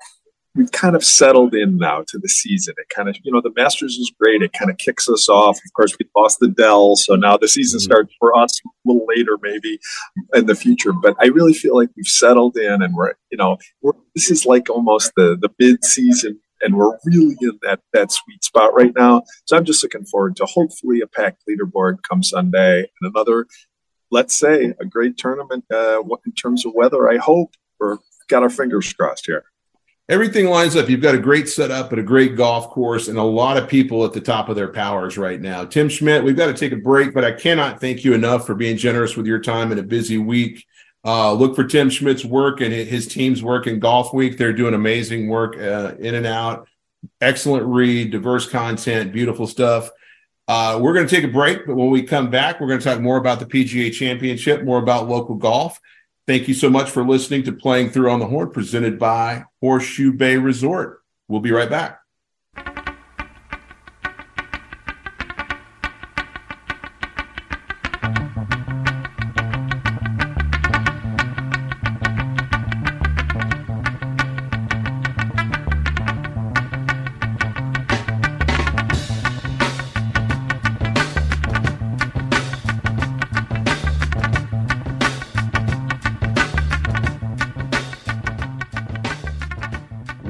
we've 0.55 0.73
kind 0.73 0.97
of 0.97 1.05
settled 1.05 1.55
in 1.55 1.77
now 1.79 2.03
to 2.09 2.19
the 2.19 2.29
season. 2.29 2.75
It 2.77 2.89
kind 2.89 3.09
of, 3.09 3.17
you 3.23 3.33
know, 3.33 3.41
the 3.41 3.53
Masters 3.57 3.97
is 3.97 4.13
great. 4.19 4.43
It 4.43 4.53
kind 4.53 4.71
of 4.71 4.79
kicks 4.79 5.09
us 5.09 5.29
off. 5.29 5.57
Of 5.57 5.73
course, 5.75 5.97
we 5.99 6.07
lost 6.17 6.41
the 6.41 6.49
Dell, 6.49 6.97
so 6.97 7.15
now 7.15 7.37
the 7.37 7.49
season 7.49 7.79
mm-hmm. 7.79 7.85
starts 7.85 8.15
for 8.19 8.37
us 8.37 8.61
a 8.65 8.69
little 8.85 9.07
later, 9.07 9.39
maybe 9.43 9.79
in 10.35 10.47
the 10.47 10.55
future. 10.55 10.93
But 10.93 11.17
I 11.21 11.27
really 11.27 11.55
feel 11.55 11.77
like 11.77 11.91
we've 11.97 12.07
settled 12.07 12.57
in, 12.57 12.83
and 12.83 12.95
we're, 12.95 13.15
you 13.31 13.39
know, 13.39 13.59
we're, 13.83 13.93
this 14.15 14.31
is 14.31 14.45
like 14.47 14.69
almost 14.69 15.13
the 15.17 15.37
the 15.41 15.51
mid 15.59 15.85
season. 15.85 16.41
And 16.63 16.77
we're 16.77 16.99
really 17.07 17.37
in 17.41 17.59
that 17.63 17.81
that 17.95 18.13
sweet 18.13 18.45
spot 18.45 18.75
right 18.75 18.93
now. 18.95 19.23
So 19.47 19.57
I'm 19.57 19.65
just 19.65 19.83
looking 19.83 20.05
forward 20.05 20.37
to 20.37 20.45
hopefully 20.45 21.01
a 21.01 21.07
packed 21.07 21.43
leaderboard 21.49 22.01
come 22.07 22.23
Sunday 22.23 22.81
and 22.81 23.15
another, 23.15 23.47
let's 24.11 24.35
say, 24.35 24.75
a 24.79 24.85
great 24.85 25.17
tournament 25.17 25.65
uh, 25.73 26.03
in 26.27 26.33
terms 26.33 26.67
of 26.67 26.75
weather. 26.75 27.09
I 27.09 27.17
hope 27.17 27.55
we're 27.79 27.97
got 28.29 28.43
our 28.43 28.51
fingers 28.51 28.93
crossed 28.93 29.25
here 29.25 29.45
everything 30.11 30.47
lines 30.47 30.75
up. 30.75 30.91
You've 30.91 31.01
got 31.01 31.15
a 31.15 31.19
great 31.19 31.49
setup 31.49 31.93
and 31.93 32.01
a 32.01 32.05
great 32.05 32.37
golf 32.37 32.69
course 32.71 33.07
and 33.07 33.17
a 33.17 33.23
lot 33.23 33.57
of 33.57 33.69
people 33.69 34.05
at 34.05 34.13
the 34.13 34.21
top 34.21 34.49
of 34.49 34.57
their 34.57 34.69
powers 34.69 35.17
right 35.17 35.41
now. 35.41 35.65
Tim 35.65 35.89
Schmidt, 35.89 36.25
we've 36.25 36.37
got 36.37 36.47
to 36.47 36.55
take 36.55 36.73
a 36.73 36.77
break, 36.77 37.15
but 37.15 37.25
I 37.25 37.31
cannot 37.31 37.81
thank 37.81 38.05
you 38.05 38.13
enough 38.13 38.45
for 38.45 38.57
being 38.57 38.77
generous 38.77 39.17
with 39.17 39.27
your 39.27 39.39
time 39.39 39.71
in 39.71 39.79
a 39.79 39.85
busy 39.85 40.19
week. 40.19 40.67
Uh, 41.05 41.33
look 41.33 41.55
for 41.55 41.65
Tim 41.65 41.89
Schmidt's 41.89 42.25
work 42.25 42.61
and 42.61 42.73
his 42.75 43.07
team's 43.07 43.43
work 43.43 43.69
in 43.69 43.79
Golf 43.79 44.13
Week. 44.13 44.37
They're 44.37 44.53
doing 44.53 44.75
amazing 44.75 45.29
work 45.29 45.57
uh, 45.57 45.95
in 46.01 46.17
and 46.17 46.27
out. 46.27 46.67
Excellent 47.21 47.65
read, 47.67 48.11
diverse 48.11 48.49
content, 48.49 49.13
beautiful 49.13 49.47
stuff. 49.47 49.91
Uh, 50.49 50.79
we're 50.83 50.93
going 50.93 51.07
to 51.07 51.15
take 51.15 51.25
a 51.25 51.33
break, 51.33 51.65
but 51.65 51.77
when 51.77 51.89
we 51.89 52.03
come 52.03 52.29
back, 52.29 52.61
we're 52.61 52.67
going 52.67 52.81
to 52.81 52.85
talk 52.85 53.01
more 53.01 53.17
about 53.17 53.39
the 53.39 53.47
PGA 53.47 53.93
Championship, 53.93 54.65
more 54.65 54.83
about 54.83 55.09
local 55.09 55.37
golf. 55.37 55.81
Thank 56.27 56.49
you 56.49 56.55
so 56.55 56.71
much 56.71 56.91
for 56.91 57.05
listening 57.05 57.43
to 57.45 57.53
Playing 57.53 57.91
Through 57.91 58.11
on 58.11 58.21
the 58.21 58.27
Horn, 58.27 58.51
presented 58.51 58.99
by 58.99 59.45
Horseshoe 59.61 60.13
Bay 60.13 60.37
Resort. 60.37 61.03
We'll 61.29 61.41
be 61.41 61.53
right 61.53 61.71
back. 61.71 62.00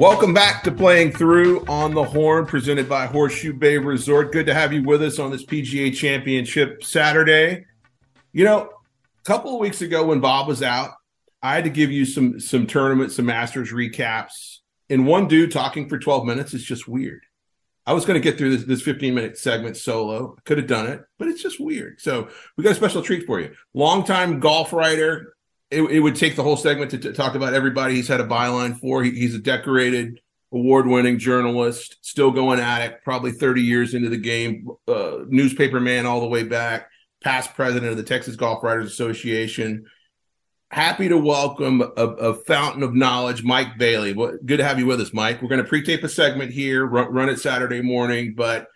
Welcome 0.01 0.33
back 0.33 0.63
to 0.63 0.73
Playing 0.73 1.13
Through 1.13 1.67
on 1.67 1.93
the 1.93 2.03
Horn, 2.03 2.47
presented 2.47 2.89
by 2.89 3.05
Horseshoe 3.05 3.53
Bay 3.53 3.77
Resort. 3.77 4.33
Good 4.33 4.47
to 4.47 4.55
have 4.55 4.73
you 4.73 4.83
with 4.83 5.03
us 5.03 5.19
on 5.19 5.31
this 5.31 5.45
PGA 5.45 5.95
Championship 5.95 6.83
Saturday. 6.83 7.67
You 8.33 8.47
know, 8.47 8.61
a 8.61 9.25
couple 9.25 9.53
of 9.53 9.61
weeks 9.61 9.83
ago 9.83 10.07
when 10.07 10.21
Bob 10.21 10.49
was 10.49 10.63
out, 10.63 10.93
I 11.43 11.55
had 11.55 11.65
to 11.65 11.71
give 11.71 11.93
you 11.93 12.07
some 12.07 12.41
some 12.41 12.67
tournaments, 12.67 13.17
some 13.17 13.27
Masters 13.27 13.73
recaps. 13.73 14.61
And 14.89 15.07
one 15.07 15.29
dude 15.29 15.53
talking 15.53 15.87
for 15.87 15.99
12 15.99 16.25
minutes 16.25 16.55
is 16.55 16.65
just 16.65 16.89
weird. 16.89 17.21
I 17.87 17.93
was 17.93 18.07
going 18.07 18.19
to 18.19 18.25
get 18.25 18.39
through 18.39 18.57
this, 18.57 18.67
this 18.67 18.81
15 18.81 19.15
minute 19.15 19.37
segment 19.37 19.77
solo. 19.77 20.35
I 20.39 20.41
could 20.47 20.57
have 20.57 20.67
done 20.67 20.87
it, 20.87 21.03
but 21.19 21.29
it's 21.29 21.43
just 21.43 21.61
weird. 21.61 22.01
So 22.01 22.31
we 22.57 22.65
got 22.65 22.73
a 22.73 22.75
special 22.75 23.03
treat 23.03 23.27
for 23.27 23.39
you. 23.39 23.53
Longtime 23.75 24.41
golf 24.41 24.73
writer, 24.73 25.35
it, 25.71 25.83
it 25.83 26.01
would 26.01 26.17
take 26.17 26.37
the 26.37 26.43
whole 26.43 26.57
segment 26.57 26.91
to, 26.91 26.99
to, 26.99 27.13
talk 27.13 27.35
about 27.35 27.55
everybody 27.55 27.95
he's 27.95 28.09
had 28.09 28.21
a 28.21 28.27
byline 28.27 28.79
for. 28.79 29.03
He, 29.03 29.13
he's 29.13 29.35
a 29.35 29.39
decorated, 29.39 30.21
award-winning 30.53 31.19
journalist, 31.19 31.97
still 32.03 32.33
going 32.33 32.59
at 32.59 32.83
it. 32.83 33.05
Probably 33.05 33.33
30 33.33 33.63
years 33.63 33.95
into 33.95 34.09
the 34.09 34.17
game, 34.17 34.69
uh, 34.89 35.19
newspaper 35.29 35.81
man 35.81 36.07
all 36.07 36.21
the 36.21 36.29
way 36.29 36.43
back, 36.43 36.89
past 37.23 37.55
president 37.55 37.91
of 37.91 37.97
the 37.97 38.03
Texas 38.03 38.37
Golf 38.37 38.65
Writers 38.65 38.91
Association. 38.91 39.87
Happy 40.73 41.09
to 41.09 41.19
welcome 41.19 41.83
a, 41.83 42.07
a 42.07 42.35
fountain 42.35 42.83
of 42.83 42.95
knowledge, 42.95 43.43
Mike 43.43 43.79
Bailey. 43.79 44.13
Well, 44.13 44.39
good 44.45 44.59
to 44.59 44.65
have 44.65 44.79
you 44.79 44.87
with 44.87 45.01
us, 45.01 45.13
Mike. 45.13 45.41
We're 45.41 45.49
going 45.49 45.63
to 45.63 45.69
pre-tape 45.69 46.03
a 46.05 46.09
segment 46.09 46.53
here, 46.53 46.85
run, 46.85 47.13
run 47.13 47.29
it 47.29 47.39
Saturday 47.39 47.83
morning, 47.83 48.35
but 48.37 48.67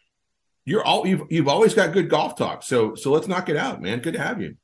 you're 0.65 0.85
all 0.85 1.07
you've 1.07 1.25
you've 1.29 1.47
always 1.47 1.75
got 1.75 1.93
good 1.93 2.09
golf 2.09 2.37
talk. 2.37 2.63
So 2.63 2.95
so 2.95 3.13
let's 3.13 3.29
knock 3.29 3.49
it 3.49 3.57
out, 3.57 3.83
man. 3.83 4.01
Good 4.01 4.15
to 4.15 4.21
have 4.21 4.41
you. 4.41 4.57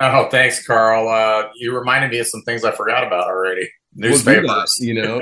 Oh, 0.00 0.28
thanks, 0.30 0.66
Carl. 0.66 1.08
Uh, 1.08 1.50
you 1.56 1.76
reminded 1.76 2.10
me 2.10 2.18
of 2.20 2.26
some 2.26 2.42
things 2.42 2.64
I 2.64 2.70
forgot 2.70 3.06
about 3.06 3.28
already. 3.28 3.68
Newspapers, 3.94 4.46
well, 4.46 4.66
you 4.78 4.94
know, 4.94 5.20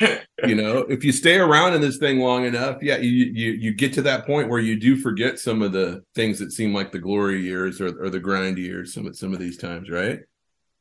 you 0.46 0.54
know, 0.54 0.78
if 0.88 1.02
you 1.02 1.10
stay 1.10 1.36
around 1.36 1.74
in 1.74 1.80
this 1.80 1.98
thing 1.98 2.20
long 2.20 2.44
enough, 2.44 2.78
yeah, 2.80 2.96
you, 2.96 3.10
you 3.10 3.52
you 3.52 3.74
get 3.74 3.92
to 3.94 4.02
that 4.02 4.24
point 4.24 4.48
where 4.48 4.60
you 4.60 4.78
do 4.78 4.96
forget 4.96 5.38
some 5.38 5.62
of 5.62 5.72
the 5.72 6.04
things 6.14 6.38
that 6.38 6.52
seem 6.52 6.72
like 6.72 6.92
the 6.92 7.00
glory 7.00 7.42
years 7.42 7.80
or, 7.80 7.88
or 8.04 8.08
the 8.08 8.20
grind 8.20 8.56
years. 8.56 8.94
Some 8.94 9.06
of 9.06 9.16
some 9.16 9.34
of 9.34 9.40
these 9.40 9.58
times, 9.58 9.90
right? 9.90 10.20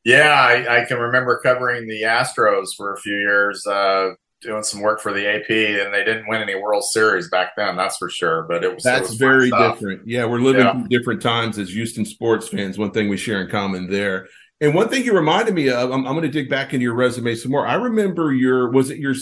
Yeah, 0.06 0.32
I, 0.32 0.84
I 0.84 0.86
can 0.86 1.00
remember 1.00 1.42
covering 1.44 1.88
the 1.88 2.04
Astros 2.04 2.70
for 2.78 2.94
a 2.94 3.00
few 3.00 3.16
years. 3.16 3.66
Uh, 3.66 4.12
doing 4.41 4.63
some 4.63 4.82
work 4.82 5.02
for 5.02 5.13
the 5.13 5.28
AP, 5.28 5.50
and 5.50 5.93
they 5.93 6.04
didn't 6.04 6.28
win 6.28 6.41
any 6.41 6.56
World 6.56 6.84
Series 6.84 7.30
back 7.30 7.56
then. 7.56 7.76
That's 7.76 7.97
for 7.97 8.10
sure. 8.10 8.43
But 8.43 8.63
it 8.63 8.73
was 8.73 8.84
that's 8.84 9.08
it 9.08 9.12
was 9.12 9.17
very 9.17 9.50
different. 9.50 10.08
Yeah, 10.08 10.26
we're 10.26 10.39
living 10.39 10.65
yeah. 10.65 10.84
different 10.89 11.21
times 11.21 11.58
as 11.58 11.69
Houston 11.69 12.06
sports 12.06 12.47
fans. 12.47 12.78
One 12.78 12.91
thing 12.91 13.10
we 13.10 13.17
share 13.17 13.41
in 13.41 13.50
common 13.50 13.89
there. 13.89 14.28
And 14.60 14.73
one 14.73 14.89
thing 14.89 15.04
you 15.04 15.15
reminded 15.15 15.54
me 15.54 15.69
of, 15.69 15.91
I'm, 15.91 16.08
I'm 16.08 16.13
going 16.13 16.23
to 16.23 16.30
dig 16.30 16.50
back 16.50 16.73
into 16.73 16.84
your 16.84 16.95
resume 16.95 17.36
some 17.36 17.52
more. 17.52 17.67
I 17.67 17.76
remember 17.76 18.34
your 18.34 18.71
was 18.71 18.89
it 18.89 18.97
your 18.97 19.13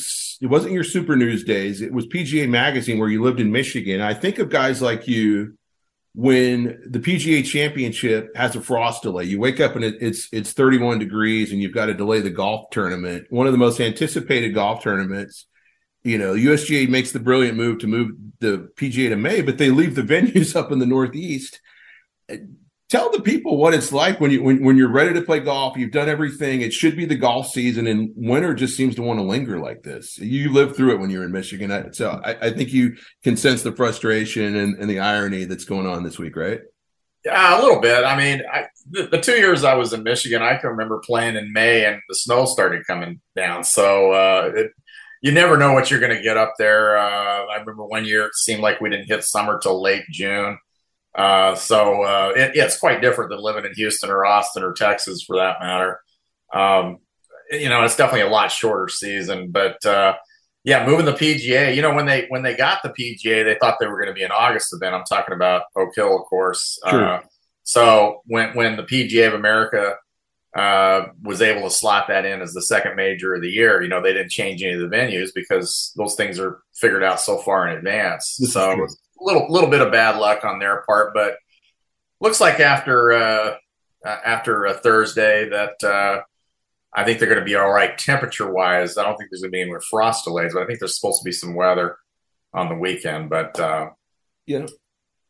it 0.42 0.48
wasn't 0.48 0.74
your 0.74 0.84
Super 0.84 1.16
News 1.16 1.44
days. 1.44 1.82
It 1.82 1.92
was 1.92 2.08
PGA 2.08 2.48
Magazine 2.48 3.00
where 3.00 3.10
you 3.10 3.22
lived 3.22 3.40
in 3.40 3.52
Michigan. 3.52 4.02
I 4.02 4.14
think 4.14 4.40
of 4.40 4.50
guys 4.50 4.82
like 4.82 5.08
you 5.08 5.58
when 6.16 6.82
the 6.86 7.00
PGA 7.00 7.46
Championship 7.46 8.36
has 8.36 8.56
a 8.56 8.62
frost 8.62 9.04
delay. 9.04 9.26
You 9.26 9.40
wake 9.40 9.60
up 9.60 9.76
and 9.76 9.84
it, 9.84 9.96
it's 10.00 10.30
it's 10.32 10.54
31 10.54 10.98
degrees 11.00 11.52
and 11.52 11.62
you've 11.62 11.74
got 11.74 11.88
to 11.88 11.94
delay 11.94 12.22
the 12.22 12.30
golf 12.30 12.70
tournament. 12.72 13.28
One 13.30 13.48
of 13.48 13.52
the 13.52 13.60
most 13.60 13.82
anticipated 13.82 14.54
golf 14.54 14.82
tournaments. 14.82 15.46
You 16.04 16.20
know, 16.20 16.34
USGA 16.34 16.88
makes 16.88 17.12
the 17.12 17.20
brilliant 17.20 17.58
move 17.58 17.80
to 17.80 17.88
move 17.88 18.12
the 18.40 18.70
PGA 18.76 19.10
to 19.10 19.16
May, 19.16 19.42
but 19.42 19.58
they 19.58 19.72
leave 19.72 19.96
the 19.96 20.02
venues 20.14 20.56
up 20.56 20.72
in 20.72 20.80
the 20.80 20.86
Northeast 20.86 21.60
tell 22.96 23.12
the 23.12 23.22
people 23.22 23.58
what 23.58 23.74
it's 23.74 23.92
like 23.92 24.22
when 24.22 24.32
you 24.32 24.42
when, 24.42 24.64
when 24.64 24.78
you're 24.78 24.92
ready 24.92 25.14
to 25.14 25.22
play 25.22 25.42
golf 25.42 25.78
you've 25.78 25.92
done 25.92 26.08
everything 26.08 26.62
it 26.62 26.72
should 26.72 26.96
be 26.96 27.06
the 27.06 27.16
golf 27.16 27.50
season 27.50 27.88
and 27.88 28.12
winter 28.16 28.54
just 28.54 28.78
seems 28.78 28.96
to 28.96 29.02
want 29.02 29.20
to 29.20 29.24
linger 29.24 29.60
like 29.60 29.84
this. 29.84 30.18
You 30.18 30.54
lived 30.54 30.78
through 30.78 30.94
it 30.94 31.00
when 31.00 31.10
you 31.10 31.20
were 31.20 31.26
in 31.26 31.32
michigan 31.32 31.94
so 31.94 32.22
i, 32.24 32.48
I 32.48 32.52
think 32.52 32.72
you 32.72 32.96
can 33.24 33.36
sense 33.36 33.64
the 33.64 33.74
frustration 33.74 34.56
and, 34.56 34.80
and, 34.80 34.90
the 34.90 35.00
irony 35.00 35.44
that's 35.44 35.66
going 35.66 35.88
on 35.88 36.04
this 36.04 36.18
week 36.18 36.38
right? 36.38 36.62
Yeah 37.26 37.60
a 37.60 37.62
little 37.62 37.82
bit. 37.82 38.06
I 38.06 38.18
mean 38.18 38.44
I, 38.50 38.68
the, 38.90 39.08
the, 39.08 39.20
two 39.20 39.34
years 39.34 39.66
i 39.66 39.74
was 39.74 39.92
in 39.92 40.04
michigan 40.04 40.42
i 40.42 40.56
can 40.56 40.70
remember 40.70 41.00
playing 41.00 41.36
in 41.36 41.52
may 41.52 41.86
and 41.86 42.02
the 42.08 42.16
snow 42.16 42.46
started 42.46 42.88
coming 42.88 43.20
down 43.36 43.66
so 43.66 44.14
uh, 44.14 44.52
it, 44.56 44.72
you 45.22 45.34
never 45.34 45.58
know 45.58 45.74
what 45.74 45.90
you're 45.90 46.00
going 46.00 46.16
to 46.16 46.22
get 46.22 46.38
up 46.38 46.54
there. 46.58 46.98
Uh, 46.98 47.46
i 47.48 47.58
remember 47.60 47.86
one 47.86 48.06
year 48.06 48.26
it 48.26 48.36
seemed 48.36 48.62
like 48.62 48.80
we 48.80 48.90
didn't 48.90 49.08
hit 49.08 49.24
summer 49.26 49.60
till 49.60 49.82
late 49.82 50.06
june 50.12 50.58
uh, 51.16 51.56
so 51.56 52.04
uh, 52.04 52.34
it, 52.36 52.56
yeah, 52.56 52.66
it's 52.66 52.80
quite 52.80 53.02
different 53.02 53.30
than 53.30 53.40
living 53.40 53.66
in 53.66 53.74
Houston 53.74 54.10
or 54.10 54.26
Austin 54.26 54.64
or 54.64 54.74
Texas 54.74 55.24
for 55.24 55.38
that 55.38 55.60
matter. 55.62 56.00
Um, 56.54 57.00
you 57.52 57.70
know, 57.70 57.84
it's 57.84 57.96
definitely 57.96 58.28
a 58.28 58.30
lot 58.30 58.52
shorter 58.52 58.90
season, 58.90 59.52
but 59.52 59.84
uh, 59.86 60.16
yeah, 60.64 60.86
moving 60.86 61.06
the 61.06 61.14
PGA. 61.14 61.76
You 61.76 61.82
know, 61.82 61.94
when 61.94 62.06
they 62.06 62.26
when 62.30 62.44
they 62.44 62.56
got 62.56 62.82
the 62.84 62.90
PGA, 62.90 63.46
they 63.46 63.58
thought 63.60 63.78
they 63.80 63.88
were 63.88 63.98
going 64.00 64.14
to 64.14 64.14
be 64.14 64.24
an 64.24 64.32
August 64.32 64.74
event. 64.74 64.96
I'm 64.96 65.06
talking 65.06 65.36
about 65.36 65.64
Oak 65.76 65.96
Hill, 65.96 66.16
of 66.20 66.26
course. 66.26 66.80
Uh, 66.84 67.20
so 67.64 68.22
when 68.26 68.56
when 68.56 68.76
the 68.76 68.84
PGA 68.84 69.28
of 69.28 69.34
America 69.34 69.96
uh, 70.56 71.08
was 71.22 71.42
able 71.42 71.64
to 71.64 71.70
slot 71.70 72.08
that 72.08 72.26
in 72.26 72.42
as 72.42 72.54
the 72.54 72.62
second 72.62 72.96
major 72.96 73.34
of 73.34 73.42
the 73.42 73.50
year. 73.50 73.82
You 73.82 73.90
know, 73.90 74.02
they 74.02 74.14
didn't 74.14 74.32
change 74.32 74.64
any 74.64 74.74
of 74.74 74.90
the 74.90 74.96
venues 74.96 75.30
because 75.36 75.92
those 75.98 76.16
things 76.16 76.40
are 76.40 76.62
figured 76.74 77.04
out 77.04 77.20
so 77.20 77.38
far 77.40 77.68
in 77.68 77.78
advance. 77.78 78.38
This 78.40 78.54
so 78.54 78.88
little 79.20 79.48
little 79.50 79.70
bit 79.70 79.82
of 79.82 79.92
bad 79.92 80.18
luck 80.18 80.44
on 80.44 80.60
their 80.60 80.84
part, 80.88 81.14
but 81.14 81.38
looks 82.20 82.42
like 82.42 82.60
after 82.60 83.14
uh, 83.14 83.56
uh 84.06 84.18
after 84.26 84.66
a 84.66 84.74
Thursday 84.74 85.50
that 85.50 85.84
uh, 85.84 86.22
I 86.94 87.04
think 87.04 87.20
they're 87.20 87.30
going 87.30 87.40
to 87.40 87.46
be 87.46 87.56
all 87.56 87.72
right 87.72 87.98
temperature 87.98 88.52
wise. 88.52 88.98
I 88.98 89.04
don't 89.04 89.18
think 89.18 89.30
there's 89.30 89.42
going 89.42 89.52
to 89.52 89.56
be 89.56 89.62
any 89.62 89.70
more 89.70 89.82
frost 89.82 90.26
delays, 90.26 90.54
but 90.54 90.64
I 90.64 90.66
think 90.66 90.80
there's 90.80 91.00
supposed 91.00 91.22
to 91.22 91.26
be 91.26 91.32
some 91.32 91.56
weather 91.56 91.98
on 92.54 92.70
the 92.70 92.76
weekend. 92.76 93.30
But 93.30 93.60
uh, 93.60 93.90
yeah, 94.46 94.68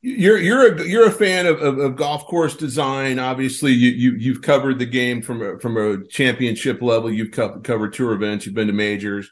you're 0.01 0.37
you're 0.37 0.75
a 0.75 0.83
you're 0.83 1.07
a 1.07 1.11
fan 1.11 1.47
of, 1.47 1.61
of, 1.61 1.79
of, 1.79 1.95
golf 1.95 2.25
course 2.25 2.55
design. 2.55 3.17
Obviously, 3.17 3.71
you, 3.71 3.91
you 3.91 4.11
you've 4.17 4.41
covered 4.41 4.77
the 4.77 4.85
game 4.85 5.21
from 5.21 5.41
a, 5.41 5.59
from 5.59 5.77
a 5.77 6.05
championship 6.07 6.81
level. 6.81 7.11
You've 7.11 7.31
co- 7.31 7.59
covered 7.59 7.93
tour 7.93 8.13
events. 8.13 8.45
You've 8.45 8.55
been 8.55 8.67
to 8.67 8.73
majors 8.73 9.29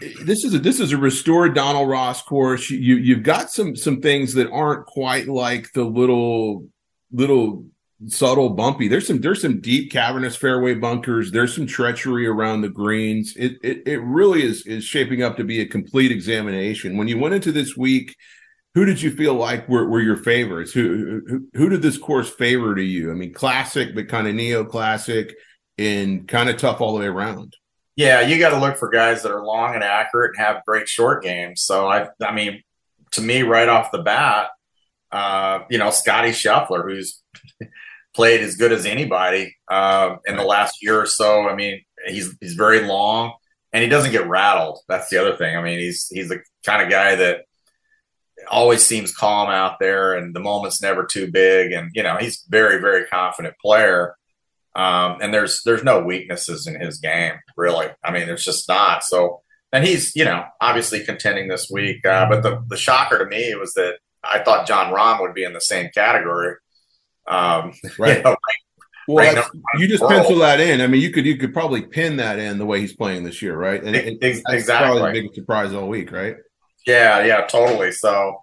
this 0.00 0.44
is 0.44 0.54
a 0.54 0.58
this 0.58 0.80
is 0.80 0.92
a 0.92 0.98
restored 0.98 1.54
Donald 1.54 1.88
Ross 1.88 2.22
course. 2.22 2.70
You 2.70 2.96
you've 2.96 3.22
got 3.22 3.50
some 3.50 3.74
some 3.74 4.00
things 4.00 4.34
that 4.34 4.50
aren't 4.50 4.86
quite 4.86 5.28
like 5.28 5.72
the 5.72 5.84
little 5.84 6.68
little 7.12 7.64
subtle, 8.08 8.50
bumpy. 8.50 8.88
There's 8.88 9.06
some 9.06 9.20
there's 9.20 9.40
some 9.40 9.60
deep 9.60 9.90
cavernous 9.90 10.36
fairway 10.36 10.74
bunkers. 10.74 11.32
There's 11.32 11.54
some 11.54 11.66
treachery 11.66 12.26
around 12.26 12.60
the 12.60 12.68
greens. 12.68 13.34
It 13.36 13.56
it 13.62 13.82
it 13.86 13.98
really 13.98 14.42
is 14.42 14.66
is 14.66 14.84
shaping 14.84 15.22
up 15.22 15.36
to 15.38 15.44
be 15.44 15.60
a 15.60 15.66
complete 15.66 16.12
examination. 16.12 16.96
When 16.96 17.08
you 17.08 17.18
went 17.18 17.34
into 17.34 17.52
this 17.52 17.76
week, 17.76 18.14
who 18.74 18.84
did 18.84 19.00
you 19.00 19.10
feel 19.10 19.34
like 19.34 19.68
were, 19.68 19.88
were 19.88 20.02
your 20.02 20.18
favorites? 20.18 20.72
Who, 20.72 21.22
who 21.26 21.48
who 21.54 21.68
did 21.70 21.80
this 21.80 21.96
course 21.96 22.28
favor 22.28 22.74
to 22.74 22.82
you? 22.82 23.10
I 23.10 23.14
mean, 23.14 23.32
classic, 23.32 23.94
but 23.94 24.08
kind 24.08 24.28
of 24.28 24.34
neoclassic, 24.34 25.32
and 25.78 26.28
kind 26.28 26.50
of 26.50 26.58
tough 26.58 26.82
all 26.82 26.92
the 26.92 27.00
way 27.00 27.06
around. 27.06 27.56
Yeah, 27.96 28.20
you 28.20 28.38
got 28.38 28.50
to 28.50 28.58
look 28.58 28.76
for 28.76 28.90
guys 28.90 29.22
that 29.22 29.32
are 29.32 29.44
long 29.44 29.74
and 29.74 29.82
accurate 29.82 30.32
and 30.36 30.46
have 30.46 30.64
great 30.66 30.88
short 30.88 31.22
games. 31.22 31.62
So 31.62 31.88
I, 31.88 32.08
I 32.20 32.32
mean, 32.32 32.62
to 33.12 33.22
me, 33.22 33.42
right 33.42 33.68
off 33.68 33.90
the 33.90 34.02
bat, 34.02 34.50
uh, 35.10 35.60
you 35.70 35.78
know, 35.78 35.90
Scottie 35.90 36.30
Scheffler, 36.30 36.84
who's 36.84 37.22
played 38.14 38.42
as 38.42 38.56
good 38.56 38.72
as 38.72 38.84
anybody 38.84 39.56
uh, 39.70 40.16
in 40.26 40.36
the 40.36 40.44
last 40.44 40.82
year 40.82 41.00
or 41.00 41.06
so. 41.06 41.48
I 41.48 41.54
mean, 41.54 41.82
he's 42.06 42.36
he's 42.40 42.54
very 42.54 42.82
long 42.82 43.32
and 43.72 43.82
he 43.82 43.90
doesn't 43.90 44.12
get 44.12 44.26
rattled. 44.26 44.78
That's 44.88 45.10
the 45.10 45.18
other 45.18 45.36
thing. 45.36 45.56
I 45.56 45.62
mean, 45.62 45.78
he's 45.78 46.08
he's 46.08 46.30
the 46.30 46.40
kind 46.64 46.82
of 46.82 46.90
guy 46.90 47.16
that 47.16 47.44
always 48.48 48.82
seems 48.82 49.14
calm 49.14 49.50
out 49.50 49.78
there, 49.80 50.14
and 50.14 50.34
the 50.34 50.40
moment's 50.40 50.80
never 50.80 51.04
too 51.04 51.30
big. 51.30 51.72
And 51.72 51.90
you 51.94 52.02
know, 52.02 52.16
he's 52.16 52.42
very 52.48 52.80
very 52.80 53.06
confident 53.06 53.54
player. 53.60 54.16
Um, 54.76 55.18
and 55.22 55.32
there's 55.32 55.62
there's 55.64 55.82
no 55.82 56.00
weaknesses 56.02 56.66
in 56.66 56.78
his 56.78 56.98
game, 56.98 57.32
really. 57.56 57.88
I 58.04 58.12
mean, 58.12 58.26
there's 58.26 58.44
just 58.44 58.68
not. 58.68 59.02
So, 59.02 59.40
and 59.72 59.84
he's 59.84 60.14
you 60.14 60.24
know 60.24 60.44
obviously 60.60 61.02
contending 61.02 61.48
this 61.48 61.70
week. 61.72 62.04
Uh, 62.04 62.28
but 62.28 62.42
the 62.42 62.62
the 62.68 62.76
shocker 62.76 63.18
to 63.18 63.24
me 63.24 63.54
was 63.54 63.72
that 63.74 63.94
I 64.22 64.40
thought 64.40 64.66
Jon 64.66 64.92
Rahm 64.92 65.20
would 65.22 65.34
be 65.34 65.44
in 65.44 65.54
the 65.54 65.60
same 65.62 65.88
category. 65.94 66.56
Um, 67.26 67.72
right. 67.98 68.18
You 68.18 68.22
know, 68.22 68.36
well, 69.08 69.34
right 69.34 69.46
you 69.78 69.88
just 69.88 70.06
pencil 70.06 70.36
that 70.38 70.60
in. 70.60 70.80
I 70.80 70.88
mean, 70.88 71.00
you 71.00 71.10
could 71.10 71.24
you 71.24 71.38
could 71.38 71.54
probably 71.54 71.82
pin 71.82 72.16
that 72.18 72.38
in 72.38 72.58
the 72.58 72.66
way 72.66 72.80
he's 72.80 72.94
playing 72.94 73.24
this 73.24 73.40
year, 73.40 73.56
right? 73.56 73.82
And, 73.82 73.96
and 73.96 74.22
exactly, 74.22 74.62
probably 74.64 75.00
the 75.00 75.12
biggest 75.12 75.34
surprise 75.36 75.72
all 75.72 75.88
week, 75.88 76.12
right? 76.12 76.36
Yeah, 76.86 77.24
yeah, 77.24 77.46
totally. 77.46 77.92
So 77.92 78.42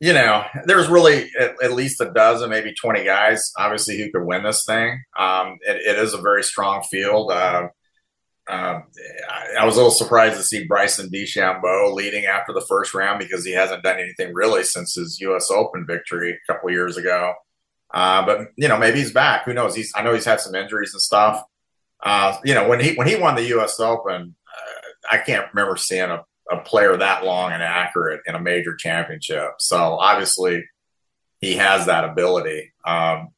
you 0.00 0.14
know, 0.14 0.44
there's 0.64 0.88
really 0.88 1.30
at, 1.38 1.62
at, 1.62 1.72
least 1.72 2.00
a 2.00 2.10
dozen, 2.10 2.48
maybe 2.48 2.72
20 2.72 3.04
guys, 3.04 3.52
obviously, 3.58 3.98
who 3.98 4.10
could 4.10 4.24
win 4.24 4.42
this 4.42 4.64
thing. 4.66 5.02
Um, 5.18 5.58
it, 5.60 5.76
it 5.76 5.98
is 5.98 6.14
a 6.14 6.20
very 6.20 6.42
strong 6.42 6.82
field. 6.84 7.30
Uh, 7.30 7.68
uh, 8.48 8.80
I 9.58 9.64
was 9.64 9.74
a 9.74 9.78
little 9.78 9.90
surprised 9.90 10.36
to 10.36 10.42
see 10.42 10.66
Bryson 10.66 11.10
DeChambeau 11.10 11.94
leading 11.94 12.24
after 12.24 12.52
the 12.54 12.64
first 12.66 12.94
round 12.94 13.18
because 13.18 13.44
he 13.44 13.52
hasn't 13.52 13.82
done 13.82 14.00
anything 14.00 14.32
really 14.34 14.64
since 14.64 14.94
his 14.94 15.20
U.S. 15.20 15.50
Open 15.50 15.86
victory 15.86 16.32
a 16.32 16.52
couple 16.52 16.70
years 16.70 16.96
ago. 16.96 17.34
Uh, 17.92 18.24
but 18.24 18.48
you 18.56 18.68
know, 18.68 18.78
maybe 18.78 18.98
he's 18.98 19.12
back. 19.12 19.44
Who 19.44 19.52
knows? 19.52 19.74
He's 19.74 19.92
I 19.94 20.02
know 20.02 20.14
he's 20.14 20.24
had 20.24 20.40
some 20.40 20.54
injuries 20.54 20.94
and 20.94 21.02
stuff. 21.02 21.44
Uh, 22.02 22.38
you 22.44 22.54
know, 22.54 22.68
when 22.68 22.80
he 22.80 22.94
when 22.94 23.06
he 23.06 23.16
won 23.16 23.34
the 23.34 23.48
U.S. 23.48 23.78
Open, 23.78 24.34
uh, 24.46 25.14
I 25.14 25.18
can't 25.18 25.46
remember 25.52 25.76
seeing 25.76 26.10
a 26.10 26.24
a 26.50 26.58
player 26.58 26.96
that 26.96 27.24
long 27.24 27.52
and 27.52 27.62
accurate 27.62 28.22
in 28.26 28.34
a 28.34 28.40
major 28.40 28.74
championship. 28.74 29.52
So 29.58 29.98
obviously 29.98 30.64
he 31.40 31.54
has 31.56 31.86
that 31.86 32.04
ability. 32.04 32.72
Um, 32.84 33.28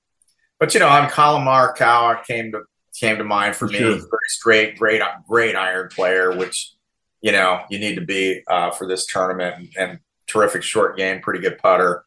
but 0.58 0.74
you 0.74 0.80
know, 0.80 0.88
I'm 0.88 1.10
Collin 1.10 1.44
Morikawa 1.44 2.24
came 2.24 2.52
to 2.52 2.62
came 2.98 3.18
to 3.18 3.24
mind 3.24 3.56
for, 3.56 3.66
for 3.66 3.72
me. 3.72 3.78
Sure. 3.78 3.94
Very 3.94 4.28
straight, 4.28 4.78
great, 4.78 5.02
great 5.28 5.56
iron 5.56 5.88
player, 5.88 6.36
which 6.36 6.72
you 7.20 7.32
know 7.32 7.62
you 7.70 7.78
need 7.78 7.96
to 7.96 8.00
be 8.00 8.42
uh, 8.48 8.70
for 8.70 8.86
this 8.86 9.06
tournament, 9.06 9.56
and, 9.56 9.68
and, 9.76 9.98
terrific 10.28 10.62
short 10.62 10.96
game, 10.96 11.20
pretty 11.20 11.40
good 11.40 11.58
putter. 11.58 12.04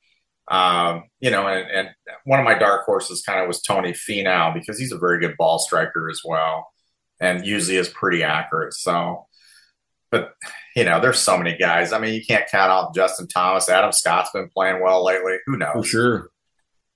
Um, 0.47 1.03
you 1.19 1.29
know, 1.29 1.47
and, 1.47 1.69
and, 1.69 1.89
one 2.23 2.39
of 2.39 2.45
my 2.45 2.57
dark 2.57 2.85
horses 2.85 3.21
kind 3.21 3.41
of 3.41 3.47
was 3.47 3.61
Tony 3.61 3.91
Finau 3.91 4.53
because 4.53 4.79
he's 4.79 4.91
a 4.91 4.97
very 4.97 5.19
good 5.19 5.35
ball 5.37 5.59
striker 5.59 6.09
as 6.09 6.21
well, 6.23 6.71
and 7.19 7.45
usually 7.45 7.77
is 7.77 7.89
pretty 7.89 8.23
accurate. 8.23 8.73
So, 8.73 9.27
but 10.11 10.33
you 10.75 10.83
know, 10.83 10.99
there's 10.99 11.19
so 11.19 11.37
many 11.37 11.57
guys. 11.57 11.93
I 11.93 11.99
mean, 11.99 12.13
you 12.13 12.25
can't 12.25 12.49
count 12.49 12.69
out 12.69 12.93
Justin 12.93 13.27
Thomas. 13.27 13.69
Adam 13.69 13.93
Scott's 13.93 14.31
been 14.31 14.49
playing 14.49 14.83
well 14.83 15.03
lately. 15.03 15.37
Who 15.45 15.57
knows? 15.57 15.73
For 15.73 15.83
sure. 15.83 16.31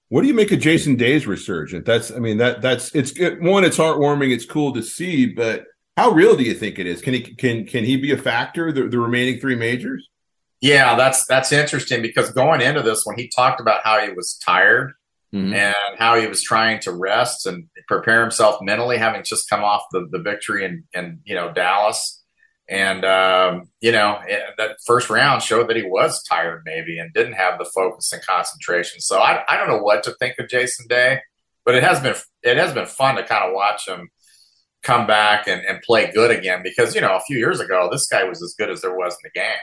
What 0.09 0.21
do 0.21 0.27
you 0.27 0.33
make 0.33 0.51
of 0.51 0.59
Jason 0.59 0.95
Day's 0.95 1.25
resurgence? 1.25 1.85
That's, 1.85 2.11
I 2.11 2.19
mean, 2.19 2.37
that 2.37 2.61
that's 2.61 2.93
it's 2.93 3.13
one. 3.39 3.63
It's 3.63 3.77
heartwarming. 3.77 4.33
It's 4.33 4.45
cool 4.45 4.73
to 4.73 4.81
see, 4.81 5.27
but 5.27 5.65
how 5.95 6.11
real 6.11 6.35
do 6.35 6.43
you 6.43 6.55
think 6.55 6.79
it 6.79 6.87
is? 6.87 7.01
Can 7.01 7.13
he 7.13 7.21
can 7.21 7.65
can 7.65 7.85
he 7.85 7.95
be 7.95 8.11
a 8.11 8.17
factor 8.17 8.71
the, 8.71 8.87
the 8.87 8.99
remaining 8.99 9.39
three 9.39 9.55
majors? 9.55 10.09
Yeah, 10.61 10.95
that's 10.95 11.25
that's 11.27 11.51
interesting 11.51 12.01
because 12.01 12.31
going 12.31 12.61
into 12.61 12.81
this, 12.81 13.05
when 13.05 13.17
he 13.17 13.29
talked 13.29 13.61
about 13.61 13.81
how 13.83 13.99
he 13.99 14.11
was 14.11 14.39
tired 14.43 14.93
mm-hmm. 15.33 15.53
and 15.53 15.99
how 15.99 16.19
he 16.19 16.27
was 16.27 16.41
trying 16.41 16.79
to 16.81 16.91
rest 16.91 17.45
and 17.45 17.69
prepare 17.87 18.21
himself 18.21 18.61
mentally, 18.61 18.97
having 18.97 19.23
just 19.23 19.49
come 19.49 19.63
off 19.63 19.83
the, 19.91 20.07
the 20.11 20.19
victory 20.19 20.65
in, 20.65 20.83
in 20.93 21.19
you 21.23 21.35
know 21.35 21.53
Dallas 21.53 22.18
and, 22.69 23.03
um, 23.03 23.69
you 23.81 23.91
know, 23.91 24.19
that 24.57 24.77
first 24.85 25.09
round 25.09 25.41
showed 25.41 25.67
that 25.69 25.75
he 25.75 25.83
was 25.83 26.23
tired 26.23 26.61
maybe 26.65 26.99
and 26.99 27.13
didn't 27.13 27.33
have 27.33 27.57
the 27.57 27.65
focus 27.65 28.13
and 28.13 28.25
concentration. 28.25 29.01
So 29.01 29.19
I, 29.19 29.43
I 29.49 29.57
don't 29.57 29.67
know 29.67 29.81
what 29.81 30.03
to 30.03 30.13
think 30.19 30.37
of 30.37 30.49
Jason 30.49 30.85
Day, 30.87 31.21
but 31.65 31.75
it 31.75 31.83
has 31.83 31.99
been, 31.99 32.15
it 32.43 32.57
has 32.57 32.73
been 32.73 32.85
fun 32.85 33.15
to 33.15 33.23
kind 33.23 33.45
of 33.45 33.55
watch 33.55 33.87
him 33.87 34.09
come 34.83 35.07
back 35.07 35.47
and, 35.47 35.65
and 35.65 35.81
play 35.81 36.11
good 36.11 36.31
again 36.31 36.61
because, 36.63 36.93
you 36.93 37.01
know, 37.01 37.15
a 37.15 37.21
few 37.21 37.37
years 37.37 37.59
ago, 37.59 37.89
this 37.91 38.07
guy 38.07 38.23
was 38.23 38.41
as 38.43 38.53
good 38.57 38.69
as 38.69 38.81
there 38.81 38.95
was 38.95 39.13
in 39.13 39.31
the 39.33 39.39
game. 39.39 39.57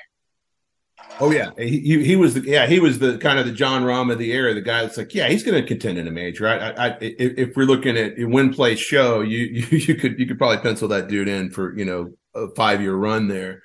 Oh 1.18 1.30
yeah, 1.30 1.50
he, 1.56 2.04
he 2.04 2.16
was 2.16 2.35
the 2.35 2.40
yeah 2.40 2.66
he 2.66 2.78
was 2.78 2.98
the 2.98 3.16
kind 3.18 3.38
of 3.38 3.46
the 3.46 3.52
Jon 3.52 3.82
Rahm 3.82 4.12
of 4.12 4.18
the 4.18 4.32
era, 4.32 4.52
the 4.52 4.61
guy 4.61 4.82
that's 4.82 4.98
like 4.98 5.14
yeah 5.14 5.28
he's 5.28 5.42
going 5.42 5.61
to 5.61 5.66
contend 5.66 5.98
in 5.98 6.06
a 6.06 6.11
major. 6.11 6.46
I, 6.46 6.56
I, 6.56 6.87
I, 6.88 6.96
if 7.00 7.56
we're 7.56 7.64
looking 7.64 7.96
at 7.96 8.14
win 8.18 8.52
play 8.52 8.76
show, 8.76 9.20
you, 9.20 9.38
you 9.70 9.78
you 9.78 9.94
could 9.94 10.18
you 10.18 10.26
could 10.26 10.38
probably 10.38 10.59
pencil 10.59 10.88
that 10.88 11.09
dude 11.09 11.28
in 11.28 11.50
for 11.50 11.76
you 11.76 11.85
know 11.85 12.12
a 12.35 12.48
five 12.54 12.82
year 12.82 12.94
run 12.94 13.28
there. 13.28 13.62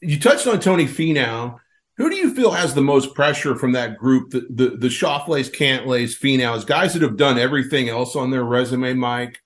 You 0.00 0.18
touched 0.18 0.46
on 0.46 0.60
Tony 0.60 0.86
Finau. 0.86 1.58
Who 1.98 2.10
do 2.10 2.16
you 2.16 2.34
feel 2.34 2.50
has 2.50 2.74
the 2.74 2.80
most 2.80 3.14
pressure 3.14 3.54
from 3.54 3.72
that 3.72 3.98
group? 3.98 4.30
The 4.30 4.46
the, 4.50 4.76
the 4.76 4.88
Schauffele's, 4.88 5.50
Cantlays, 5.50 6.18
Finau's, 6.18 6.64
guys 6.64 6.94
that 6.94 7.02
have 7.02 7.16
done 7.16 7.38
everything 7.38 7.90
else 7.90 8.16
on 8.16 8.30
their 8.30 8.44
resume, 8.44 8.94
Mike, 8.94 9.38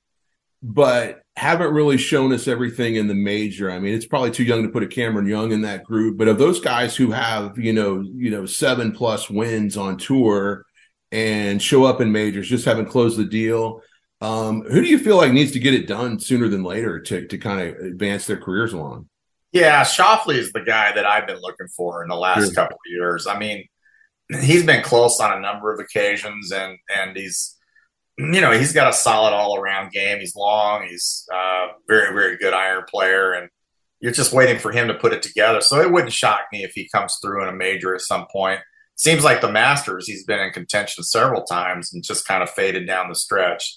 but 0.63 1.23
haven't 1.37 1.75
really 1.75 1.99
shown 1.99 2.33
us 2.33 2.49
everything 2.49 2.97
in 2.97 3.09
the 3.09 3.15
major. 3.15 3.71
I 3.71 3.79
mean, 3.79 3.95
it's 3.95 4.07
probably 4.07 4.31
too 4.31 4.45
young 4.45 4.63
to 4.63 4.71
put 4.71 4.83
a 4.83 4.87
Cameron 4.87 5.27
Young 5.27 5.53
in 5.53 5.63
that 5.63 5.85
group, 5.85 6.17
but 6.17 6.29
of 6.29 6.39
those 6.39 6.61
guys 6.61 6.97
who 6.97 7.11
have 7.11 7.59
you 7.59 7.73
know 7.73 8.01
you 8.01 8.31
know 8.31 8.47
seven 8.47 8.93
plus 8.93 9.29
wins 9.29 9.77
on 9.77 9.99
tour 9.99 10.65
and 11.13 11.63
show 11.63 11.85
up 11.85 12.01
in 12.01 12.11
majors, 12.11 12.49
just 12.49 12.65
haven't 12.65 12.87
closed 12.87 13.19
the 13.19 13.25
deal. 13.25 13.83
Um, 14.23 14.63
who 14.63 14.81
do 14.81 14.89
you 14.89 14.99
feel 14.99 15.19
like 15.19 15.33
needs 15.33 15.53
to 15.53 15.59
get 15.59 15.75
it 15.75 15.87
done 15.87 16.19
sooner 16.19 16.49
than 16.49 16.63
later 16.63 17.01
to 17.01 17.27
to 17.27 17.39
kind 17.39 17.61
of 17.61 17.77
advance 17.85 18.27
their 18.27 18.39
careers 18.39 18.73
along? 18.73 19.09
Yeah, 19.53 19.83
Schauffele 19.85 20.37
is 20.37 20.53
the 20.53 20.61
guy 20.61 20.93
that 20.93 21.07
I've 21.07 21.27
been 21.27 21.41
looking 21.41 21.69
for 21.69 22.03
in 22.03 22.09
the 22.09 22.17
last 22.17 22.47
sure. 22.47 22.55
couple 22.55 22.77
of 22.77 22.93
years. 22.93 23.27
I 23.27 23.39
mean, 23.39 23.67
he's 24.41 24.65
been 24.65 24.83
close 24.83 25.21
on 25.21 25.37
a 25.37 25.41
number 25.41 25.73
of 25.73 25.81
occasions, 25.81 26.51
and 26.51 26.79
and 26.95 27.15
he's 27.15 27.56
you 28.19 28.41
know 28.41 28.53
he's 28.53 28.73
got 28.73 28.89
a 28.89 28.93
solid 28.93 29.33
all 29.33 29.59
around 29.59 29.93
game. 29.93 30.21
He's 30.21 30.35
long. 30.37 30.87
He's 30.89 31.27
uh, 31.33 31.69
very 31.87 32.15
very 32.15 32.37
good 32.37 32.55
iron 32.55 32.85
player, 32.89 33.33
and 33.33 33.49
you're 34.01 34.13
just 34.13 34.33
waiting 34.33 34.59
for 34.59 34.73
him 34.73 34.89
to 34.89 34.95
put 34.95 35.13
it 35.13 35.23
together. 35.23 35.61
So 35.61 35.81
it 35.81 35.91
wouldn't 35.91 36.13
shock 36.13 36.41
me 36.53 36.65
if 36.65 36.73
he 36.75 36.89
comes 36.89 37.19
through 37.23 37.43
in 37.43 37.49
a 37.49 37.57
major 37.57 37.95
at 37.95 38.01
some 38.01 38.27
point. 38.31 38.61
Seems 38.95 39.25
like 39.25 39.43
the 39.43 39.53
Masters, 39.53 40.07
he's 40.07 40.25
been 40.25 40.41
in 40.41 40.53
contention 40.53 41.05
several 41.05 41.45
times 41.45 41.93
and 41.93 42.03
just 42.03 42.27
kind 42.27 42.43
of 42.43 42.49
faded 42.49 42.87
down 42.87 43.11
the 43.11 43.15
stretch. 43.15 43.77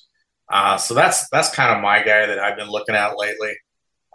Uh, 0.51 0.77
so 0.77 0.93
that's 0.93 1.27
that's 1.29 1.53
kind 1.53 1.75
of 1.75 1.83
my 1.83 1.99
guy 1.99 2.25
that 2.25 2.39
I've 2.39 2.57
been 2.57 2.69
looking 2.69 2.95
at 2.95 3.17
lately. 3.17 3.53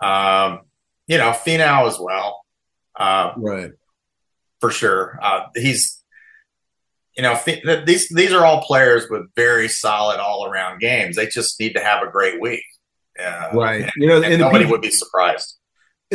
Um, 0.03 0.61
you 1.07 1.19
know, 1.19 1.31
Finau 1.31 1.87
as 1.87 1.99
well. 1.99 2.41
Uh, 2.97 3.33
right. 3.37 3.71
For 4.61 4.71
sure. 4.71 5.19
Uh, 5.23 5.47
he's, 5.55 6.03
you 7.17 7.23
know, 7.23 7.39
these 7.85 8.09
these 8.09 8.33
are 8.33 8.45
all 8.45 8.63
players 8.63 9.09
with 9.09 9.23
very 9.35 9.69
solid 9.69 10.19
all 10.19 10.47
around 10.47 10.81
games. 10.81 11.17
They 11.17 11.27
just 11.27 11.59
need 11.61 11.75
to 11.75 11.83
have 11.83 12.03
a 12.03 12.11
great 12.11 12.41
week. 12.41 12.65
Uh, 13.19 13.49
right. 13.53 13.83
And, 13.83 13.93
you 13.97 14.09
know, 14.09 14.23
and 14.23 14.41
nobody 14.41 14.65
would 14.65 14.81
be 14.81 14.91
surprised 14.91 15.57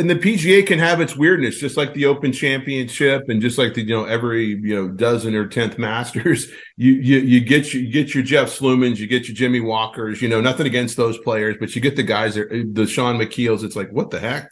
and 0.00 0.08
the 0.08 0.16
PGA 0.16 0.66
can 0.66 0.78
have 0.78 1.00
its 1.00 1.14
weirdness, 1.14 1.58
just 1.58 1.76
like 1.76 1.92
the 1.94 2.06
Open 2.06 2.32
Championship, 2.32 3.28
and 3.28 3.42
just 3.42 3.58
like 3.58 3.74
the 3.74 3.82
you 3.82 3.94
know 3.94 4.04
every 4.04 4.46
you 4.46 4.74
know 4.74 4.88
dozen 4.88 5.34
or 5.34 5.46
tenth 5.46 5.78
Masters. 5.78 6.50
You 6.76 6.92
you 6.92 7.18
you 7.18 7.40
get 7.40 7.74
your, 7.74 7.82
you 7.82 7.92
get 7.92 8.14
your 8.14 8.24
Jeff 8.24 8.48
Slumans, 8.48 8.98
you 8.98 9.06
get 9.06 9.28
your 9.28 9.34
Jimmy 9.34 9.60
Walkers. 9.60 10.22
You 10.22 10.30
know 10.30 10.40
nothing 10.40 10.66
against 10.66 10.96
those 10.96 11.18
players, 11.18 11.56
but 11.60 11.74
you 11.74 11.82
get 11.82 11.94
the 11.94 12.02
guys 12.02 12.36
that 12.36 12.48
the 12.72 12.86
Shaun 12.86 13.18
Micheels. 13.18 13.64
It's 13.64 13.76
like 13.76 13.90
what 13.90 14.08
the 14.08 14.18
heck, 14.18 14.48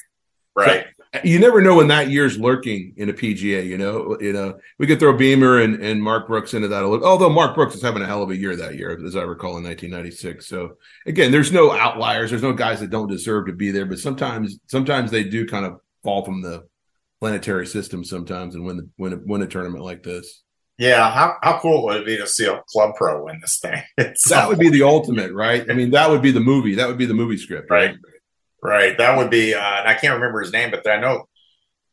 right? 0.55 0.85
So, 0.98 0.98
you 1.25 1.39
never 1.39 1.61
know 1.61 1.77
when 1.77 1.89
that 1.89 2.11
year's 2.11 2.39
lurking 2.39 2.93
in 2.97 3.09
a 3.09 3.13
PGA. 3.13 3.65
You 3.65 3.79
know, 3.79 4.17
you 4.21 4.33
know, 4.33 4.59
we 4.79 4.87
could 4.87 4.99
throw 4.99 5.17
Beamer 5.17 5.61
and, 5.61 5.83
and 5.83 6.03
Mark 6.03 6.29
Brooks 6.29 6.55
into 6.55 6.69
that 6.69 6.83
a 6.83 6.89
little. 6.89 7.07
Although 7.07 7.31
Mark 7.31 7.55
Brooks 7.55 7.75
is 7.75 7.83
having 7.83 8.03
a 8.03 8.07
hell 8.07 8.23
of 8.23 8.31
a 8.31 8.37
year 8.37 8.57
that 8.57 8.77
year, 8.77 8.99
as 9.05 9.17
I 9.17 9.23
recall 9.23 9.57
in 9.57 9.65
1996. 9.65 10.47
So 10.47 10.77
again, 11.07 11.33
there's 11.33 11.53
no 11.53 11.73
outliers. 11.73 12.31
There's 12.31 12.43
no 12.43 12.53
guys 12.53 12.81
that 12.81 12.91
don't 12.91 13.09
deserve 13.09 13.47
to 13.47 13.53
be 13.53 13.71
there, 13.71 13.87
but 13.87 13.99
sometimes 13.99 14.59
sometimes 14.67 15.11
they 15.11 15.25
do 15.25 15.47
kind 15.47 15.65
of 15.65 15.81
fall 16.03 16.25
from 16.25 16.43
the 16.43 16.67
planetary 17.21 17.67
system 17.67 18.05
sometimes 18.05 18.55
and 18.55 18.65
win 18.65 18.77
the 18.77 18.89
win 18.99 19.13
a, 19.13 19.17
win 19.25 19.43
a 19.43 19.47
tournament 19.47 19.85
like 19.85 20.03
this. 20.03 20.43
Yeah, 20.79 21.11
how, 21.11 21.37
how 21.43 21.59
cool 21.59 21.85
would 21.87 21.97
it 21.97 22.07
be 22.07 22.17
to 22.19 22.27
see 22.29 22.47
a 22.47 22.63
club 22.69 22.95
pro 22.95 23.25
win 23.25 23.41
this 23.41 23.59
thing? 23.59 23.83
It's 23.99 24.29
that 24.29 24.49
would 24.49 24.61
be 24.61 24.71
the 24.71 24.85
ultimate, 24.85 25.33
right? 25.33 25.69
I 25.69 25.75
mean, 25.75 25.91
that 25.91 26.09
would 26.09 26.23
be 26.23 26.31
the 26.31 26.39
movie. 26.39 26.77
That 26.77 26.87
would 26.87 26.99
be 26.99 27.07
the 27.07 27.15
movie 27.15 27.37
script, 27.37 27.69
right? 27.69 27.91
Right. 27.91 27.99
That 28.63 29.17
would 29.17 29.31
be. 29.31 29.55
Uh, 29.55 29.61
and 29.61 29.89
I 29.89 29.95
can't 29.95 30.15
remember 30.15 30.41
his 30.41 30.53
name, 30.53 30.71
but 30.71 30.89
I 30.89 31.01
know 31.01 31.29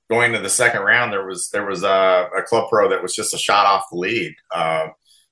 going 0.10 0.34
to 0.34 0.40
the 0.40 0.50
second 0.50 0.82
round 0.82 1.12
there 1.12 1.26
was 1.26 1.50
there 1.50 1.66
was 1.66 1.84
a, 1.84 2.30
a 2.38 2.44
club 2.44 2.70
pro 2.70 2.90
that 2.90 3.02
was 3.02 3.16
just 3.16 3.34
a 3.34 3.38
shot 3.38 3.66
off 3.66 3.86
the 3.92 3.98
lead. 3.98 4.36
Uh, 4.54 4.88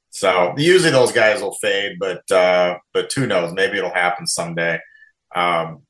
so 0.09 0.53
usually 0.57 0.91
those 0.91 1.11
guys 1.11 1.41
will 1.41 1.55
fade, 1.55 1.97
but 1.99 2.29
uh, 2.31 2.77
but 2.93 3.11
who 3.13 3.25
knows? 3.25 3.53
Maybe 3.53 3.77
it'll 3.77 3.93
happen 3.93 4.27
someday. 4.27 4.79
Um, 5.35 5.81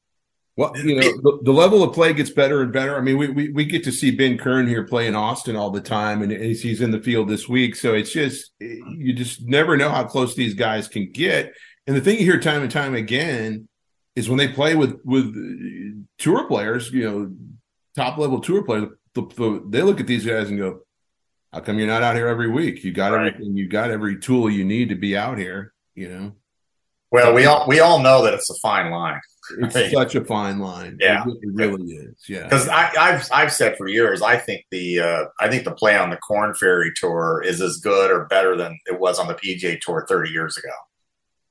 well, 0.55 0.71
you 0.77 0.95
know, 0.95 1.01
the, 1.01 1.39
the, 1.45 1.51
level 1.51 1.81
of 1.81 1.95
play 1.95 2.13
gets 2.13 2.29
better 2.29 2.61
and 2.61 2.71
better. 2.71 2.95
I 2.95 3.01
mean, 3.01 3.17
we, 3.17 3.27
we, 3.27 3.49
we 3.49 3.65
get 3.65 3.83
to 3.85 3.91
see 3.91 4.11
Ben 4.11 4.37
Kern 4.37 4.67
here 4.67 4.85
play 4.85 5.07
in 5.07 5.15
Austin 5.15 5.55
all 5.55 5.71
the 5.71 5.81
time, 5.81 6.21
and 6.21 6.31
he's 6.31 6.79
in 6.79 6.91
the 6.91 7.01
field 7.01 7.27
this 7.27 7.49
week. 7.49 7.75
So 7.75 7.95
it's 7.95 8.13
just, 8.13 8.51
you 8.59 9.13
just 9.13 9.41
never 9.41 9.75
know 9.75 9.89
how 9.89 10.03
close 10.03 10.35
these 10.35 10.53
guys 10.53 10.87
can 10.87 11.11
get. 11.11 11.53
And 11.87 11.95
the 11.95 12.01
thing 12.01 12.19
you 12.19 12.25
hear 12.25 12.39
time 12.39 12.61
and 12.61 12.69
time 12.69 12.93
again 12.93 13.67
is 14.15 14.29
when 14.29 14.37
they 14.37 14.47
play 14.47 14.75
with, 14.75 14.99
with 15.03 15.33
tour 16.17 16.47
players, 16.47 16.91
you 16.91 17.03
know, 17.03 17.31
top 17.95 18.17
level 18.17 18.39
tour 18.39 18.63
players, 18.63 18.89
the, 19.13 19.21
the, 19.21 19.63
they 19.69 19.81
look 19.81 19.99
at 19.99 20.07
these 20.07 20.25
guys 20.25 20.49
and 20.49 20.57
go, 20.57 20.81
how 21.51 21.59
come 21.59 21.77
you're 21.77 21.87
not 21.87 22.03
out 22.03 22.15
here 22.15 22.27
every 22.27 22.49
week? 22.49 22.83
You 22.83 22.91
got 22.91 23.13
right. 23.13 23.27
everything, 23.27 23.55
you 23.55 23.67
got 23.67 23.91
every 23.91 24.19
tool 24.19 24.49
you 24.49 24.65
need 24.65 24.89
to 24.89 24.95
be 24.95 25.15
out 25.15 25.37
here, 25.37 25.73
you 25.95 26.09
know? 26.09 26.33
Well, 27.11 27.33
we 27.33 27.45
all, 27.45 27.67
we 27.67 27.79
all 27.79 27.99
know 27.99 28.23
that 28.23 28.33
it's 28.33 28.49
a 28.49 28.55
fine 28.55 28.89
line. 28.89 29.21
It's 29.59 29.75
right. 29.75 29.91
such 29.91 30.15
a 30.15 30.23
fine 30.23 30.59
line. 30.59 30.97
Yeah, 30.99 31.23
it, 31.27 31.37
really 31.53 31.91
is. 31.91 32.15
Yeah, 32.27 32.43
because 32.43 32.67
I've 32.69 33.27
I've 33.31 33.51
said 33.51 33.77
for 33.77 33.87
years, 33.87 34.21
I 34.21 34.37
think 34.37 34.65
the 34.71 34.99
uh, 34.99 35.25
I 35.39 35.49
think 35.49 35.65
the 35.65 35.73
play 35.73 35.97
on 35.97 36.09
the 36.09 36.17
Korn 36.17 36.55
Ferry 36.55 36.91
Tour 36.95 37.43
is 37.45 37.61
as 37.61 37.77
good 37.77 38.09
or 38.09 38.25
better 38.25 38.55
than 38.55 38.79
it 38.85 38.99
was 38.99 39.19
on 39.19 39.27
the 39.27 39.35
PGA 39.35 39.79
Tour 39.81 40.05
30 40.07 40.31
years 40.31 40.57
ago. 40.57 40.71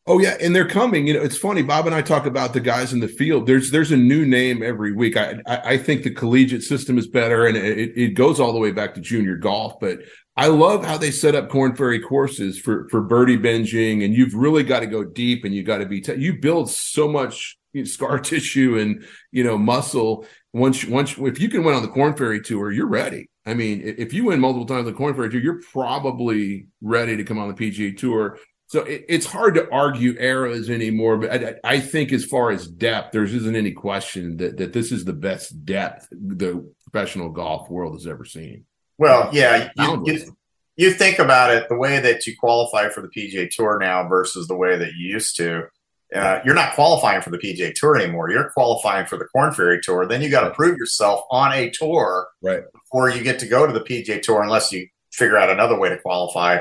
Oh 0.04 0.18
yeah, 0.18 0.36
and 0.40 0.54
they're 0.54 0.66
coming. 0.66 1.06
You 1.06 1.14
know, 1.14 1.22
it's 1.22 1.36
funny. 1.36 1.62
Bob 1.62 1.86
and 1.86 1.94
I 1.94 2.02
talk 2.02 2.26
about 2.26 2.52
the 2.52 2.60
guys 2.60 2.92
in 2.92 2.98
the 2.98 3.06
field. 3.06 3.46
There's 3.46 3.70
there's 3.70 3.92
a 3.92 3.96
new 3.96 4.26
name 4.26 4.60
every 4.60 4.92
week. 4.92 5.16
I 5.16 5.36
I, 5.46 5.56
I 5.64 5.78
think 5.78 6.02
the 6.02 6.10
collegiate 6.10 6.64
system 6.64 6.98
is 6.98 7.06
better, 7.06 7.46
and 7.46 7.56
it, 7.56 7.96
it 7.96 8.14
goes 8.14 8.40
all 8.40 8.52
the 8.52 8.58
way 8.58 8.72
back 8.72 8.94
to 8.94 9.00
junior 9.00 9.36
golf. 9.36 9.78
But 9.80 10.00
I 10.36 10.48
love 10.48 10.84
how 10.84 10.98
they 10.98 11.12
set 11.12 11.36
up 11.36 11.50
Korn 11.50 11.76
Ferry 11.76 12.00
courses 12.00 12.58
for 12.58 12.88
for 12.88 13.00
birdie 13.00 13.38
binging, 13.38 14.04
and 14.04 14.12
you've 14.12 14.34
really 14.34 14.64
got 14.64 14.80
to 14.80 14.86
go 14.86 15.04
deep, 15.04 15.44
and 15.44 15.54
you 15.54 15.62
got 15.62 15.78
to 15.78 15.86
be. 15.86 16.00
T- 16.00 16.14
you 16.16 16.40
build 16.40 16.68
so 16.68 17.06
much 17.06 17.56
scar 17.84 18.18
tissue 18.18 18.78
and 18.78 19.04
you 19.30 19.44
know 19.44 19.56
muscle. 19.56 20.26
Once 20.52 20.84
once 20.84 21.16
if 21.16 21.40
you 21.40 21.48
can 21.48 21.62
win 21.62 21.76
on 21.76 21.82
the 21.82 21.88
Korn 21.88 22.16
Ferry 22.16 22.40
Tour, 22.40 22.72
you're 22.72 22.88
ready. 22.88 23.28
I 23.46 23.54
mean, 23.54 23.82
if 23.84 24.12
you 24.12 24.24
win 24.24 24.40
multiple 24.40 24.66
times 24.66 24.80
on 24.80 24.86
the 24.86 24.92
Korn 24.92 25.14
Ferry 25.14 25.30
Tour, 25.30 25.40
you're 25.40 25.62
probably 25.72 26.66
ready 26.80 27.16
to 27.16 27.24
come 27.24 27.38
on 27.38 27.48
the 27.48 27.54
PGA 27.54 27.96
Tour. 27.96 28.38
So 28.72 28.84
it, 28.84 29.04
it's 29.06 29.26
hard 29.26 29.54
to 29.56 29.70
argue 29.70 30.16
eras 30.18 30.70
anymore, 30.70 31.18
but 31.18 31.30
I, 31.30 31.54
I, 31.62 31.80
think 31.80 32.10
as 32.10 32.24
far 32.24 32.50
as 32.50 32.66
depth, 32.66 33.12
there 33.12 33.24
isn't 33.24 33.54
any 33.54 33.72
question 33.72 34.38
that 34.38 34.56
that 34.56 34.72
this 34.72 34.90
is 34.90 35.04
the 35.04 35.12
best 35.12 35.66
depth 35.66 36.08
the 36.10 36.72
professional 36.90 37.28
golf 37.28 37.68
world 37.68 37.92
has 37.92 38.06
ever 38.06 38.24
seen. 38.24 38.64
Well, 38.96 39.28
yeah, 39.30 39.68
you, 39.76 40.02
you, 40.06 40.36
you 40.76 40.90
think 40.92 41.18
about 41.18 41.50
it, 41.50 41.68
the 41.68 41.76
way 41.76 42.00
that 42.00 42.26
you 42.26 42.34
qualify 42.40 42.88
for 42.88 43.02
the 43.02 43.08
PGA 43.08 43.50
Tour 43.50 43.78
now 43.78 44.08
versus 44.08 44.48
the 44.48 44.56
way 44.56 44.78
that 44.78 44.92
you 44.94 45.06
used 45.06 45.36
to 45.36 45.68
uh, 46.14 46.40
you're 46.44 46.54
not 46.54 46.74
qualifying 46.74 47.22
for 47.22 47.30
the 47.30 47.38
PGA 47.38 47.72
Tour 47.74 47.96
anymore. 47.96 48.30
You're 48.30 48.50
qualifying 48.50 49.06
for 49.06 49.16
the 49.16 49.24
Korn 49.26 49.52
Ferry 49.52 49.80
Tour. 49.82 50.06
Then 50.06 50.20
you 50.20 50.30
got 50.30 50.46
to 50.46 50.50
prove 50.50 50.76
yourself 50.76 51.22
on 51.30 51.52
a 51.52 51.70
tour 51.70 52.28
right. 52.42 52.62
before 52.72 53.10
you 53.10 53.22
get 53.22 53.38
to 53.40 53.46
go 53.46 53.66
to 53.66 53.72
the 53.72 53.80
PGA 53.80 54.20
Tour, 54.20 54.42
unless 54.42 54.72
you 54.72 54.86
figure 55.12 55.38
out 55.38 55.50
another 55.50 55.78
way 55.78 55.88
to 55.88 55.98
qualify. 55.98 56.60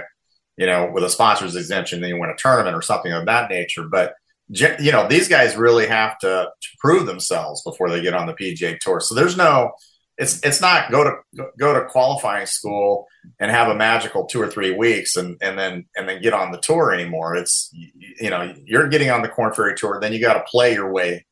You 0.62 0.68
know, 0.68 0.92
with 0.94 1.04
a 1.04 1.10
sponsor's 1.10 1.56
exemption, 1.56 2.02
then 2.02 2.10
you 2.10 2.20
win 2.20 2.30
a 2.30 2.38
tournament 2.38 2.76
or 2.76 2.84
something 2.84 3.12
of 3.12 3.26
that 3.26 3.50
nature. 3.50 3.88
But 3.90 4.14
you 4.50 4.92
know, 4.92 5.08
these 5.08 5.28
guys 5.28 5.56
really 5.56 5.88
have 5.88 6.20
to, 6.20 6.50
to 6.62 6.68
prove 6.80 7.08
themselves 7.08 7.64
before 7.64 7.90
they 7.90 8.02
get 8.02 8.14
on 8.14 8.28
the 8.28 8.34
PGA 8.34 8.78
Tour. 8.80 9.00
So 9.00 9.16
there's 9.16 9.36
no 9.36 9.72
it's 10.18 10.40
it's 10.44 10.62
not 10.62 10.92
go 10.92 11.04
to 11.04 11.46
go 11.58 11.74
to 11.74 11.86
qualifying 11.86 12.46
school 12.46 13.08
and 13.40 13.50
have 13.50 13.70
a 13.70 13.76
magical 13.76 14.26
two 14.26 14.40
or 14.40 14.48
three 14.48 14.72
weeks 14.72 15.16
and 15.16 15.36
and 15.42 15.58
then 15.58 15.86
and 15.96 16.08
then 16.08 16.22
get 16.22 16.34
on 16.34 16.52
the 16.52 16.60
tour 16.60 16.94
anymore. 16.94 17.36
It's 17.36 17.72
you 17.74 18.30
know 18.30 18.54
you're 18.64 18.88
getting 18.88 19.10
on 19.10 19.24
the 19.24 19.30
Korn 19.30 19.54
Ferry 19.54 19.76
Tour, 19.76 20.00
then 20.00 20.14
you 20.14 20.22
got 20.22 20.34
to 20.34 20.44
play 20.44 20.74
your 20.74 20.92
way 20.92 21.26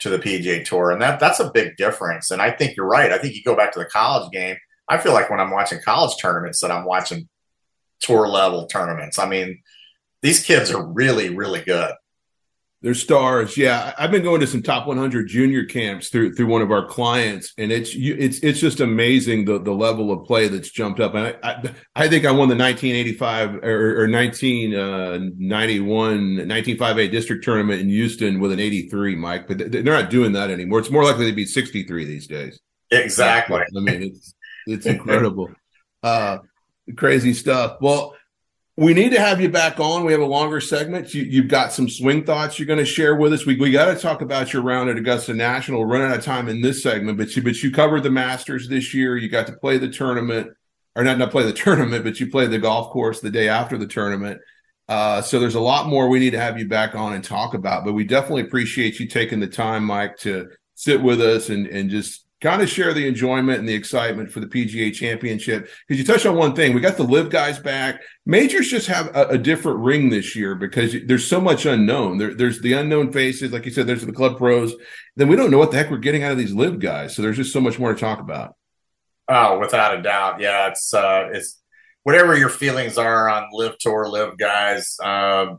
to 0.00 0.10
the 0.10 0.18
PGA 0.18 0.62
Tour, 0.62 0.90
and 0.90 1.00
that 1.00 1.20
that's 1.20 1.40
a 1.40 1.50
big 1.50 1.76
difference. 1.76 2.30
And 2.30 2.42
I 2.42 2.50
think 2.50 2.76
you're 2.76 2.86
right. 2.86 3.12
I 3.12 3.18
think 3.18 3.34
you 3.34 3.42
go 3.42 3.56
back 3.56 3.72
to 3.72 3.78
the 3.78 3.86
college 3.86 4.30
game. 4.30 4.56
I 4.88 4.98
feel 4.98 5.12
like 5.12 5.30
when 5.30 5.40
I'm 5.40 5.50
watching 5.50 5.80
college 5.82 6.16
tournaments 6.20 6.60
that 6.60 6.70
I'm 6.70 6.84
watching 6.84 7.28
tour 8.00 8.28
level 8.28 8.66
tournaments. 8.66 9.18
I 9.18 9.28
mean, 9.28 9.62
these 10.22 10.44
kids 10.44 10.70
are 10.70 10.84
really 10.84 11.30
really 11.30 11.62
good. 11.62 11.92
They're 12.80 12.94
stars. 12.94 13.56
Yeah, 13.56 13.92
I've 13.98 14.12
been 14.12 14.22
going 14.22 14.40
to 14.40 14.46
some 14.46 14.62
top 14.62 14.86
100 14.86 15.26
junior 15.26 15.64
camps 15.64 16.10
through 16.10 16.36
through 16.36 16.46
one 16.46 16.62
of 16.62 16.70
our 16.70 16.86
clients, 16.86 17.52
and 17.58 17.72
it's 17.72 17.90
it's 17.92 18.38
it's 18.38 18.60
just 18.60 18.78
amazing 18.78 19.46
the 19.46 19.58
the 19.58 19.72
level 19.72 20.12
of 20.12 20.24
play 20.26 20.46
that's 20.46 20.70
jumped 20.70 21.00
up. 21.00 21.14
And 21.16 21.26
I 21.26 21.34
I, 21.42 21.74
I 21.96 22.08
think 22.08 22.24
I 22.24 22.30
won 22.30 22.48
the 22.48 22.54
1985 22.54 23.64
or, 23.64 24.04
or 24.04 24.08
1991 24.08 24.78
uh, 24.78 26.46
1958 26.46 27.08
district 27.10 27.44
tournament 27.44 27.80
in 27.80 27.88
Houston 27.88 28.38
with 28.38 28.52
an 28.52 28.60
83, 28.60 29.16
Mike. 29.16 29.48
But 29.48 29.72
they're 29.72 29.82
not 29.82 30.08
doing 30.08 30.30
that 30.32 30.50
anymore. 30.50 30.78
It's 30.78 30.90
more 30.90 31.02
likely 31.02 31.28
to 31.28 31.34
be 31.34 31.46
63 31.46 32.04
these 32.04 32.28
days. 32.28 32.60
Exactly. 32.92 33.60
I 33.60 33.80
mean, 33.80 34.04
it's 34.04 34.34
it's 34.68 34.86
incredible, 34.86 35.50
uh, 36.04 36.38
crazy 36.96 37.34
stuff. 37.34 37.78
Well 37.80 38.14
we 38.78 38.94
need 38.94 39.10
to 39.10 39.20
have 39.20 39.40
you 39.40 39.48
back 39.48 39.80
on. 39.80 40.04
We 40.04 40.12
have 40.12 40.20
a 40.20 40.26
longer 40.26 40.60
segment. 40.60 41.12
You, 41.12 41.42
have 41.42 41.50
got 41.50 41.72
some 41.72 41.88
swing 41.88 42.24
thoughts 42.24 42.60
you're 42.60 42.66
going 42.66 42.78
to 42.78 42.84
share 42.84 43.16
with 43.16 43.32
us. 43.32 43.44
We, 43.44 43.56
we 43.56 43.72
got 43.72 43.92
to 43.92 44.00
talk 44.00 44.22
about 44.22 44.52
your 44.52 44.62
round 44.62 44.88
at 44.88 44.96
Augusta 44.96 45.34
National. 45.34 45.80
We're 45.80 45.88
running 45.88 46.12
out 46.12 46.18
of 46.18 46.24
time 46.24 46.48
in 46.48 46.62
this 46.62 46.80
segment, 46.80 47.18
but 47.18 47.34
you, 47.34 47.42
but 47.42 47.60
you 47.60 47.72
covered 47.72 48.04
the 48.04 48.10
Masters 48.10 48.68
this 48.68 48.94
year. 48.94 49.16
You 49.16 49.28
got 49.28 49.48
to 49.48 49.52
play 49.54 49.78
the 49.78 49.88
tournament, 49.88 50.52
or 50.94 51.02
not 51.02 51.18
not 51.18 51.32
play 51.32 51.42
the 51.42 51.52
tournament, 51.64 52.04
but 52.04 52.20
you 52.20 52.30
played 52.30 52.52
the 52.52 52.60
golf 52.60 52.92
course 52.92 53.18
the 53.18 53.32
day 53.32 53.48
after 53.48 53.76
the 53.76 53.86
tournament. 53.88 54.40
Uh, 54.88 55.22
so 55.22 55.40
there's 55.40 55.56
a 55.56 55.60
lot 55.60 55.88
more 55.88 56.08
we 56.08 56.20
need 56.20 56.30
to 56.30 56.40
have 56.40 56.56
you 56.56 56.68
back 56.68 56.94
on 56.94 57.14
and 57.14 57.24
talk 57.24 57.54
about. 57.54 57.84
But 57.84 57.94
we 57.94 58.04
definitely 58.04 58.42
appreciate 58.42 59.00
you 59.00 59.08
taking 59.08 59.40
the 59.40 59.48
time, 59.48 59.82
Mike, 59.82 60.18
to 60.18 60.50
sit 60.76 61.02
with 61.02 61.20
us 61.20 61.48
and 61.48 61.66
and 61.66 61.90
just 61.90 62.27
kind 62.40 62.62
of 62.62 62.68
share 62.68 62.94
the 62.94 63.06
enjoyment 63.06 63.58
and 63.58 63.68
the 63.68 63.74
excitement 63.74 64.30
for 64.30 64.40
the 64.40 64.46
PGA 64.46 64.92
Championship. 64.92 65.68
Because 65.86 66.00
you 66.00 66.06
touched 66.06 66.26
on 66.26 66.36
one 66.36 66.54
thing, 66.54 66.72
we 66.72 66.80
got 66.80 66.96
the 66.96 67.02
LIV 67.02 67.30
guys 67.30 67.58
back. 67.58 68.00
Majors 68.24 68.68
just 68.68 68.86
have 68.86 69.14
a, 69.16 69.28
a 69.28 69.38
different 69.38 69.80
ring 69.80 70.08
this 70.08 70.36
year 70.36 70.54
because 70.54 70.94
there's 71.06 71.26
so 71.26 71.40
much 71.40 71.66
unknown. 71.66 72.18
There, 72.18 72.34
there's 72.34 72.60
the 72.60 72.74
unknown 72.74 73.12
faces, 73.12 73.52
like 73.52 73.64
you 73.64 73.72
said. 73.72 73.86
There's 73.86 74.06
the 74.06 74.12
club 74.12 74.38
pros. 74.38 74.74
Then 75.16 75.28
we 75.28 75.36
don't 75.36 75.50
know 75.50 75.58
what 75.58 75.72
the 75.72 75.78
heck 75.78 75.90
we're 75.90 75.98
getting 75.98 76.22
out 76.22 76.32
of 76.32 76.38
these 76.38 76.54
LIV 76.54 76.78
guys. 76.78 77.16
So 77.16 77.22
there's 77.22 77.36
just 77.36 77.52
so 77.52 77.60
much 77.60 77.78
more 77.78 77.92
to 77.92 78.00
talk 78.00 78.20
about. 78.20 78.54
Oh, 79.28 79.58
without 79.58 79.98
a 79.98 80.02
doubt, 80.02 80.40
yeah. 80.40 80.68
It's 80.68 80.94
uh, 80.94 81.28
it's 81.32 81.60
whatever 82.04 82.36
your 82.36 82.48
feelings 82.48 82.96
are 82.96 83.28
on 83.28 83.50
LIV 83.52 83.78
tour, 83.78 84.08
LIV 84.08 84.38
guys. 84.38 84.96
Um, 85.02 85.58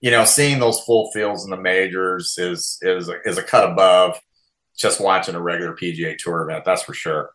you 0.00 0.10
know, 0.10 0.24
seeing 0.24 0.58
those 0.58 0.80
full 0.80 1.10
fields 1.12 1.44
in 1.44 1.50
the 1.50 1.56
majors 1.56 2.36
is 2.38 2.78
is 2.82 3.10
is 3.24 3.36
a 3.36 3.42
cut 3.42 3.70
above 3.70 4.18
just 4.76 5.00
watching 5.00 5.34
a 5.34 5.40
regular 5.40 5.74
PGA 5.74 6.16
Tour 6.18 6.42
event. 6.42 6.64
That's 6.64 6.82
for 6.82 6.94
sure. 6.94 7.30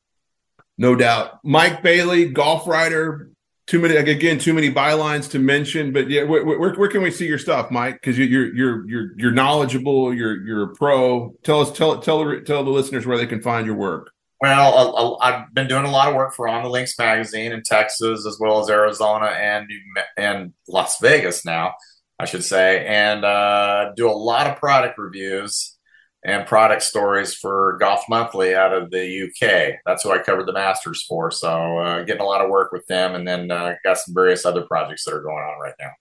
No 0.77 0.95
doubt. 0.95 1.39
Mike 1.43 1.83
Bailey, 1.83 2.29
golf 2.29 2.67
writer. 2.67 3.31
Too 3.67 3.79
many 3.79 3.97
again, 3.97 4.39
too 4.39 4.53
many 4.55 4.71
bylines 4.71 5.29
to 5.31 5.39
mention, 5.39 5.93
but 5.93 6.09
yeah, 6.09 6.23
where, 6.23 6.43
where, 6.43 6.73
where 6.73 6.89
can 6.89 7.03
we 7.03 7.11
see 7.11 7.27
your 7.27 7.37
stuff, 7.37 7.69
Mike? 7.69 7.95
Because 8.01 8.17
you're 8.17 8.51
you're 8.51 8.89
you're 8.89 9.11
you're 9.15 9.31
knowledgeable. 9.31 10.11
You're 10.11 10.43
you're 10.43 10.63
a 10.71 10.75
pro. 10.75 11.35
Tell 11.43 11.61
us, 11.61 11.71
tell 11.71 11.99
tell 11.99 12.41
tell 12.41 12.63
the 12.63 12.71
listeners 12.71 13.05
where 13.05 13.17
they 13.17 13.27
can 13.27 13.43
find 13.43 13.67
your 13.67 13.75
work. 13.75 14.11
Well, 14.41 15.19
I've 15.21 15.53
been 15.53 15.67
doing 15.67 15.85
a 15.85 15.91
lot 15.91 16.07
of 16.07 16.15
work 16.15 16.33
for 16.33 16.47
On 16.47 16.63
the 16.63 16.69
Links 16.69 16.97
magazine 16.97 17.51
in 17.51 17.61
Texas, 17.61 18.25
as 18.25 18.37
well 18.39 18.59
as 18.59 18.69
Arizona 18.69 19.27
and 19.27 19.69
and 20.17 20.53
Las 20.67 20.97
Vegas 20.99 21.45
now, 21.45 21.73
I 22.17 22.25
should 22.25 22.43
say, 22.43 22.87
and 22.87 23.23
uh, 23.23 23.91
do 23.95 24.09
a 24.09 24.13
lot 24.13 24.47
of 24.47 24.57
product 24.57 24.97
reviews 24.97 25.77
and 26.23 26.45
product 26.45 26.83
stories 26.83 27.33
for 27.33 27.77
Golf 27.79 28.03
Monthly 28.09 28.53
out 28.53 28.73
of 28.73 28.91
the 28.91 29.23
UK. 29.23 29.79
That's 29.85 30.03
who 30.03 30.11
I 30.11 30.19
covered 30.19 30.47
the 30.47 30.53
Masters 30.53 31.03
for. 31.07 31.31
So 31.31 31.79
uh, 31.79 32.03
getting 32.03 32.21
a 32.21 32.25
lot 32.25 32.41
of 32.41 32.49
work 32.49 32.71
with 32.71 32.85
them, 32.87 33.15
and 33.15 33.27
then 33.27 33.49
uh, 33.51 33.75
got 33.83 33.97
some 33.97 34.13
various 34.13 34.45
other 34.45 34.63
projects 34.63 35.05
that 35.05 35.13
are 35.13 35.21
going 35.21 35.43
on 35.43 35.59
right 35.59 35.75
now. 35.79 35.91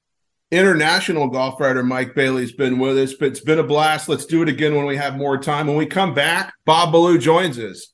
International 0.51 1.29
golf 1.29 1.61
writer 1.61 1.83
Mike 1.83 2.15
Bailey's 2.15 2.53
been 2.53 2.79
with 2.79 2.97
us, 2.99 3.13
but 3.13 3.29
it's 3.29 3.41
been 3.41 3.59
a 3.59 3.65
blast. 3.65 4.09
Let's 4.09 4.27
do 4.27 4.43
it 4.43 4.49
again 4.49 4.75
when 4.75 4.87
we 4.87 4.97
have 4.97 5.17
more 5.17 5.39
time. 5.39 5.67
When 5.67 5.77
we 5.77 5.87
come 5.87 6.15
back, 6.15 6.55
Bob 6.65 6.91
Ballou 6.91 7.19
joins 7.19 7.59
us. 7.59 7.93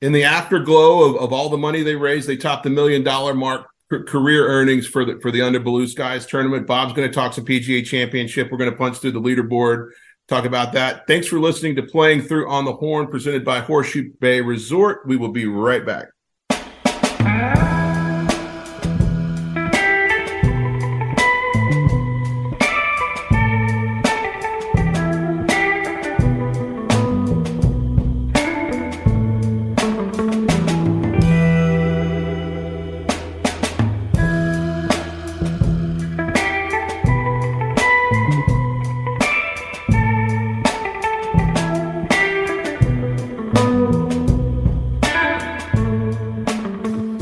In 0.00 0.12
the 0.12 0.24
afterglow 0.24 1.02
of, 1.02 1.16
of 1.16 1.32
all 1.32 1.48
the 1.48 1.58
money 1.58 1.82
they 1.82 1.96
raised, 1.96 2.28
they 2.28 2.36
topped 2.36 2.62
the 2.62 2.70
million 2.70 3.02
dollar 3.02 3.34
mark 3.34 3.66
career 3.88 4.46
earnings 4.46 4.86
for 4.86 5.04
the 5.04 5.18
for 5.20 5.30
the 5.30 5.42
Under 5.42 5.58
Blue 5.58 5.86
Skies 5.86 6.26
tournament. 6.26 6.66
Bob's 6.66 6.92
going 6.92 7.08
to 7.08 7.14
talk 7.14 7.32
some 7.32 7.44
PGA 7.44 7.84
Championship. 7.84 8.50
We're 8.50 8.58
going 8.58 8.70
to 8.70 8.76
punch 8.76 8.98
through 8.98 9.12
the 9.12 9.20
leaderboard 9.20 9.90
talk 10.28 10.44
about 10.44 10.72
that. 10.72 11.06
Thanks 11.06 11.26
for 11.26 11.38
listening 11.38 11.76
to 11.76 11.82
Playing 11.82 12.22
Through 12.22 12.48
on 12.50 12.64
the 12.64 12.72
Horn, 12.72 13.06
presented 13.08 13.44
by 13.44 13.60
Horseshoe 13.60 14.12
Bay 14.20 14.40
Resort. 14.40 15.06
We 15.06 15.16
will 15.16 15.32
be 15.32 15.46
right 15.46 15.84
back. 15.84 16.06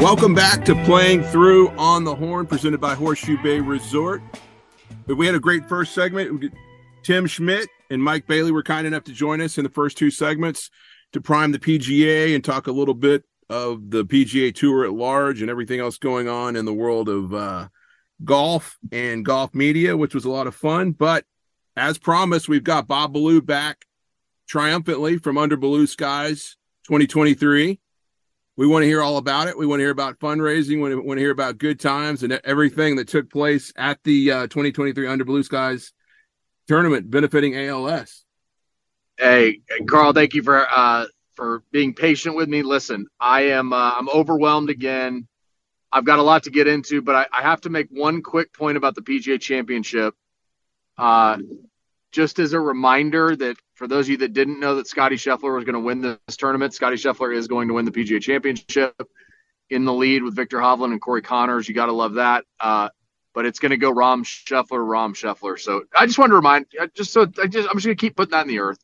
Welcome 0.05 0.35
back 0.35 0.67
to 0.67 0.75
Playing 0.85 1.23
Through 1.23 1.71
on 1.79 2.05
the 2.05 2.15
Horn, 2.15 2.47
presented 2.47 2.79
by 2.79 2.95
Horseshoe 2.95 3.43
Bay 3.43 3.59
Resort. 3.59 4.21
We 5.07 5.25
had 5.25 5.35
a 5.35 5.41
great 5.41 5.67
first 5.67 5.95
segment. 5.95 6.53
Tim 7.03 7.27
Schmidt 7.27 7.71
and 7.89 8.05
Mike 8.05 8.27
Bailey 8.27 8.53
were 8.53 8.63
kind 8.63 8.87
enough 8.87 9.05
to 9.05 9.13
join 9.13 9.41
us 9.41 9.57
in 9.57 9.65
the 9.65 9.71
first 9.71 9.97
two 9.97 10.11
segments 10.11 10.69
to 11.15 11.23
prime 11.23 11.53
the 11.53 11.59
PGA 11.59 12.35
and 12.35 12.45
talk 12.45 12.67
a 12.67 12.71
little 12.71 12.93
bit 12.93 13.25
of 13.49 13.89
the 13.89 14.05
PGA 14.05 14.55
Tour 14.55 14.85
at 14.85 14.93
large 14.93 15.41
and 15.41 15.49
everything 15.49 15.81
else 15.81 15.97
going 15.97 16.29
on 16.29 16.55
in 16.55 16.67
the 16.67 16.75
world 16.75 17.09
of 17.09 17.33
uh, 17.33 17.69
golf 18.23 18.77
and 18.93 19.25
golf 19.25 19.55
media, 19.55 19.97
which 19.97 20.15
was 20.15 20.27
a 20.27 20.31
lot 20.31 20.47
of 20.47 20.55
fun. 20.55 20.91
But 20.93 21.25
as 21.79 21.97
promised, 21.97 22.47
we've 22.47 22.63
got 22.63 22.87
Bob 22.87 23.15
Ballou 23.15 23.41
back 23.41 23.87
triumphantly 24.49 25.17
from 25.17 25.39
Under 25.39 25.57
Blue 25.57 25.87
Skies 25.87 26.59
2023 26.89 27.81
we 28.57 28.67
want 28.67 28.83
to 28.83 28.87
hear 28.87 29.03
all 29.03 29.17
about 29.17 29.49
it. 29.49 29.59
We 29.59 29.67
want 29.67 29.81
to 29.81 29.85
hear 29.85 29.91
about 29.91 30.19
fundraising. 30.21 30.83
We 30.83 30.95
want 30.95 31.19
to 31.19 31.23
hear 31.23 31.33
about 31.33 31.59
good 31.59 31.81
times 31.81 32.23
and 32.23 32.33
everything 32.45 32.97
that 32.97 33.09
took 33.09 33.31
place 33.31 33.73
at 33.77 33.99
the 34.05 34.31
uh, 34.31 34.43
2023 34.43 35.07
Under 35.07 35.25
Blue 35.25 35.43
Skies 35.43 35.93
tournament 36.69 37.11
benefiting 37.11 37.57
ALS. 37.57 38.25
Hey, 39.19 39.61
Carl, 39.89 40.13
thank 40.13 40.35
you 40.35 40.43
for 40.43 40.67
uh, 40.69 41.07
for 41.35 41.63
being 41.73 41.95
patient 41.95 42.37
with 42.37 42.49
me. 42.49 42.63
Listen, 42.63 43.07
I 43.19 43.43
am 43.43 43.73
uh, 43.73 43.93
I'm 43.97 44.09
overwhelmed 44.09 44.71
again. 44.71 45.27
I've 45.91 46.05
got 46.05 46.19
a 46.19 46.23
lot 46.23 46.45
to 46.45 46.51
get 46.51 46.67
into, 46.67 47.03
but 47.03 47.15
I, 47.15 47.27
I 47.33 47.43
have 47.43 47.61
to 47.63 47.71
make 47.71 47.89
one 47.91 48.23
quick 48.23 48.53
point 48.53 48.77
about 48.77 48.97
the 48.97 49.03
PGA 49.03 49.41
Championship. 49.41 50.15
Uh, 50.99 51.39
just 52.11 52.39
as 52.39 52.53
a 52.53 52.61
reminder 52.61 53.35
that 53.35 53.57
for 53.75 53.87
those 53.89 54.07
of 54.07 54.11
you 54.11 54.17
that 54.19 54.33
didn't 54.33 54.61
know 54.61 54.77
that 54.77 54.87
Scottie 54.87 55.17
Scheffler 55.17 55.55
was 55.55 55.65
going 55.65 55.75
to 55.75 55.81
win 55.81 56.01
this 56.01 56.37
tournament, 56.37 56.75
Scottie 56.75 56.97
Scheffler 56.97 57.35
is 57.35 57.49
going 57.49 57.69
to 57.69 57.75
win 57.75 57.85
the 57.85 57.91
PGA 57.91 58.21
Championship 58.21 58.95
in 59.71 59.85
the 59.85 59.93
lead 59.93 60.23
with 60.23 60.35
Viktor 60.35 60.59
Hovland 60.59 60.93
and 60.93 61.01
Corey 61.01 61.23
Conners. 61.23 61.69
You 61.69 61.75
got 61.75 61.87
to 61.87 61.93
love 61.93 62.15
that. 62.15 62.45
Uh, 62.61 62.89
but 63.35 63.47
it's 63.47 63.59
going 63.59 63.71
to 63.71 63.77
go 63.77 63.93
Rahm 63.93 64.25
Scheffler, 64.25 64.79
Rahm 64.87 65.13
Scheffler. 65.13 65.59
So 65.59 65.83
I 65.97 66.07
just 66.07 66.19
wanted 66.19 66.31
to 66.31 66.37
remind, 66.37 66.67
just 66.95 67.13
so 67.13 67.23
I 67.23 67.49
just 67.49 67.69
I'm 67.69 67.75
just 67.75 67.85
going 67.85 67.97
to 67.97 68.01
keep 68.01 68.17
putting 68.17 68.31
that 68.31 68.43
in 68.43 68.49
the 68.49 68.61
earth, 68.61 68.79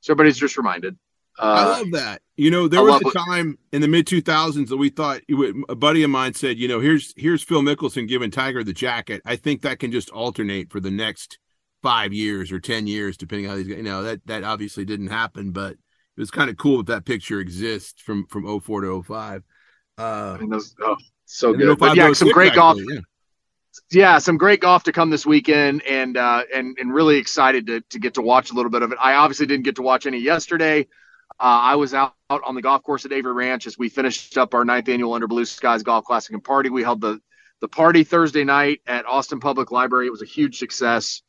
so 0.00 0.12
everybody's 0.12 0.36
just 0.36 0.56
reminded. 0.56 0.96
Uh, 1.38 1.42
I 1.42 1.78
love 1.80 1.90
that. 1.92 2.22
You 2.36 2.50
know, 2.50 2.68
there 2.68 2.80
I 2.80 2.82
was 2.82 3.02
a 3.02 3.18
time 3.18 3.58
in 3.72 3.80
the 3.80 3.88
mid 3.88 4.06
2000s 4.06 4.68
that 4.68 4.76
we 4.76 4.88
thought 4.88 5.22
a 5.68 5.74
buddy 5.74 6.02
of 6.02 6.10
mine 6.10 6.34
said, 6.34 6.58
you 6.58 6.68
know, 6.68 6.80
here's 6.80 7.14
here's 7.16 7.42
Phil 7.42 7.62
Mickelson 7.62 8.06
giving 8.06 8.30
Tiger 8.30 8.62
the 8.62 8.72
jacket. 8.72 9.22
I 9.24 9.36
think 9.36 9.62
that 9.62 9.78
can 9.78 9.90
just 9.90 10.10
alternate 10.10 10.70
for 10.70 10.80
the 10.80 10.90
next 10.90 11.38
five 11.84 12.14
years 12.14 12.50
or 12.50 12.58
10 12.58 12.86
years, 12.86 13.18
depending 13.18 13.46
how 13.46 13.56
these, 13.56 13.68
you 13.68 13.82
know, 13.82 14.02
that, 14.04 14.26
that 14.26 14.42
obviously 14.42 14.86
didn't 14.86 15.08
happen, 15.08 15.50
but 15.50 15.72
it 15.72 15.78
was 16.16 16.30
kind 16.30 16.48
of 16.48 16.56
cool 16.56 16.78
that 16.78 16.86
that 16.86 17.04
picture 17.04 17.40
exists 17.40 18.00
from, 18.00 18.26
from 18.28 18.58
04 18.58 18.80
to 18.80 19.02
05. 19.02 19.42
Uh, 19.98 20.38
those, 20.48 20.74
oh, 20.80 20.96
so 21.26 21.52
good. 21.52 21.78
But 21.78 21.94
yeah, 21.94 22.10
some 22.14 22.30
great 22.30 22.54
golf. 22.54 22.78
Yeah. 22.78 23.00
yeah. 23.90 24.18
some 24.18 24.38
great 24.38 24.62
golf 24.62 24.84
to 24.84 24.92
come 24.92 25.10
this 25.10 25.26
weekend 25.26 25.82
and, 25.82 26.16
uh, 26.16 26.44
and, 26.54 26.74
and 26.80 26.94
really 26.94 27.18
excited 27.18 27.66
to, 27.66 27.82
to 27.82 27.98
get 27.98 28.14
to 28.14 28.22
watch 28.22 28.50
a 28.50 28.54
little 28.54 28.70
bit 28.70 28.80
of 28.80 28.90
it. 28.90 28.98
I 28.98 29.16
obviously 29.16 29.44
didn't 29.44 29.66
get 29.66 29.76
to 29.76 29.82
watch 29.82 30.06
any 30.06 30.20
yesterday. 30.20 30.88
Uh, 31.38 31.42
I 31.42 31.76
was 31.76 31.92
out, 31.92 32.14
out 32.30 32.40
on 32.46 32.54
the 32.54 32.62
golf 32.62 32.82
course 32.82 33.04
at 33.04 33.12
Avery 33.12 33.34
Ranch 33.34 33.66
as 33.66 33.76
we 33.76 33.90
finished 33.90 34.38
up 34.38 34.54
our 34.54 34.64
ninth 34.64 34.88
annual 34.88 35.12
Under 35.12 35.28
Blue 35.28 35.44
Skies 35.44 35.82
Golf 35.82 36.06
Classic 36.06 36.32
and 36.32 36.42
Party. 36.42 36.70
We 36.70 36.82
held 36.82 37.02
the 37.02 37.20
the 37.60 37.68
party 37.68 38.04
Thursday 38.04 38.44
night 38.44 38.80
at 38.86 39.06
Austin 39.06 39.40
Public 39.40 39.70
Library. 39.70 40.06
It 40.06 40.10
was 40.10 40.22
a 40.22 40.26
huge 40.26 40.58
success. 40.58 41.22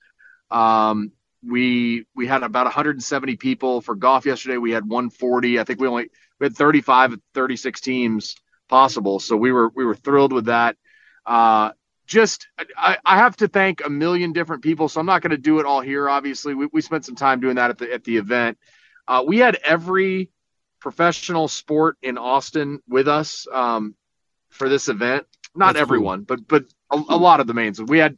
Um, 0.51 1.11
we 1.47 2.05
we 2.15 2.27
had 2.27 2.43
about 2.43 2.65
170 2.65 3.35
people 3.37 3.81
for 3.81 3.95
golf 3.95 4.25
yesterday. 4.25 4.57
We 4.57 4.71
had 4.71 4.87
140. 4.87 5.59
I 5.59 5.63
think 5.63 5.79
we 5.79 5.87
only 5.87 6.09
we 6.39 6.45
had 6.45 6.55
35 6.55 7.15
36 7.33 7.81
teams 7.81 8.35
possible. 8.67 9.19
So 9.19 9.37
we 9.37 9.51
were 9.51 9.69
we 9.75 9.85
were 9.85 9.95
thrilled 9.95 10.33
with 10.33 10.45
that. 10.45 10.77
Uh, 11.25 11.71
just 12.07 12.47
I, 12.77 12.97
I 13.03 13.17
have 13.17 13.35
to 13.37 13.47
thank 13.47 13.85
a 13.85 13.89
million 13.89 14.33
different 14.33 14.63
people. 14.63 14.89
So 14.89 14.99
I'm 14.99 15.05
not 15.05 15.21
going 15.21 15.31
to 15.31 15.37
do 15.37 15.59
it 15.59 15.65
all 15.65 15.81
here. 15.81 16.09
Obviously, 16.09 16.53
we, 16.53 16.67
we 16.71 16.81
spent 16.81 17.05
some 17.05 17.15
time 17.15 17.39
doing 17.39 17.55
that 17.55 17.71
at 17.71 17.77
the 17.77 17.93
at 17.93 18.03
the 18.03 18.17
event. 18.17 18.57
Uh, 19.07 19.23
we 19.25 19.37
had 19.37 19.57
every 19.63 20.31
professional 20.79 21.47
sport 21.47 21.97
in 22.01 22.17
Austin 22.17 22.79
with 22.87 23.07
us 23.07 23.47
um, 23.51 23.95
for 24.49 24.69
this 24.69 24.87
event. 24.87 25.25
Not 25.55 25.73
That's 25.73 25.81
everyone, 25.81 26.25
cool. 26.25 26.37
but 26.37 26.47
but 26.47 26.65
a, 26.91 27.15
a, 27.15 27.17
lot 27.17 27.39
of 27.39 27.47
the 27.47 27.53
mains. 27.53 27.81
We 27.81 27.97
had 27.97 28.17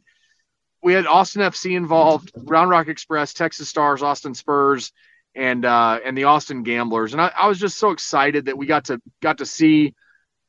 we 0.82 0.92
had 0.92 1.06
Austin 1.06 1.42
FC 1.42 1.76
involved, 1.76 2.30
Round 2.36 2.70
Rock 2.70 2.88
Express, 2.88 3.32
Texas 3.32 3.68
Stars, 3.68 4.02
Austin 4.02 4.34
Spurs, 4.34 4.92
and 5.34 5.64
uh, 5.64 6.00
and 6.04 6.16
the 6.16 6.24
Austin 6.24 6.62
Gamblers. 6.62 7.12
And 7.12 7.20
I, 7.20 7.32
I, 7.36 7.48
was 7.48 7.58
just 7.58 7.78
so 7.78 7.90
excited 7.90 8.46
that 8.46 8.58
we 8.58 8.66
got 8.66 8.86
to 8.86 9.00
got 9.20 9.38
to 9.38 9.46
see 9.46 9.94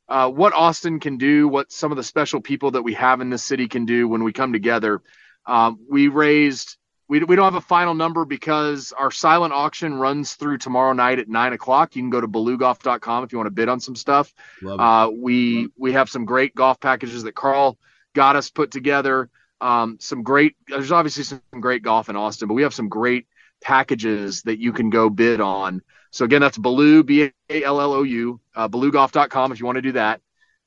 uh, 0.08 0.28
what 0.28 0.52
Austin 0.52 1.00
can 1.00 1.16
do, 1.16 1.48
what 1.48 1.72
some 1.72 1.92
of 1.92 1.96
the 1.96 2.02
special 2.02 2.40
people 2.40 2.72
that 2.72 2.82
we 2.82 2.94
have 2.94 3.20
in 3.20 3.30
this 3.30 3.44
city 3.44 3.68
can 3.68 3.84
do 3.86 4.08
when 4.08 4.24
we 4.24 4.32
come 4.32 4.52
together. 4.52 5.02
Um, 5.46 5.78
we 5.88 6.08
raised. 6.08 6.76
We, 7.08 7.24
we 7.24 7.34
don't 7.34 7.44
have 7.44 7.56
a 7.56 7.60
final 7.60 7.94
number 7.94 8.24
because 8.24 8.92
our 8.92 9.10
silent 9.10 9.52
auction 9.52 9.94
runs 9.94 10.34
through 10.34 10.58
tomorrow 10.58 10.92
night 10.92 11.18
at 11.18 11.28
nine 11.28 11.52
o'clock. 11.52 11.96
You 11.96 12.02
can 12.02 12.10
go 12.10 12.20
to 12.20 12.28
ballougolf.com 12.28 13.24
if 13.24 13.32
you 13.32 13.38
want 13.38 13.48
to 13.48 13.52
bid 13.52 13.68
on 13.68 13.80
some 13.80 13.96
stuff. 13.96 14.32
Uh, 14.80 15.10
we 15.12 15.68
we 15.76 15.92
have 15.92 16.08
some 16.08 16.24
great 16.24 16.54
golf 16.54 16.78
packages 16.78 17.24
that 17.24 17.34
Carl 17.34 17.78
got 18.14 18.36
us 18.36 18.50
put 18.50 18.70
together. 18.70 19.28
Um, 19.60 19.98
some 20.00 20.22
great, 20.22 20.56
there's 20.68 20.92
obviously 20.92 21.24
some 21.24 21.40
great 21.60 21.82
golf 21.82 22.08
in 22.08 22.16
Austin, 22.16 22.48
but 22.48 22.54
we 22.54 22.62
have 22.62 22.74
some 22.74 22.88
great 22.88 23.26
packages 23.60 24.42
that 24.42 24.58
you 24.58 24.72
can 24.72 24.90
go 24.90 25.10
bid 25.10 25.40
on. 25.40 25.82
So 26.10 26.24
again, 26.24 26.40
that's 26.40 26.58
Ballou, 26.58 27.04
B 27.04 27.30
A 27.48 27.64
L 27.64 27.80
L 27.80 27.92
O 27.92 28.02
U, 28.02 28.40
uh, 28.54 28.68
ballougolf.com 28.68 29.52
if 29.52 29.60
you 29.60 29.66
want 29.66 29.76
to 29.76 29.82
do 29.82 29.92
that. 29.92 30.20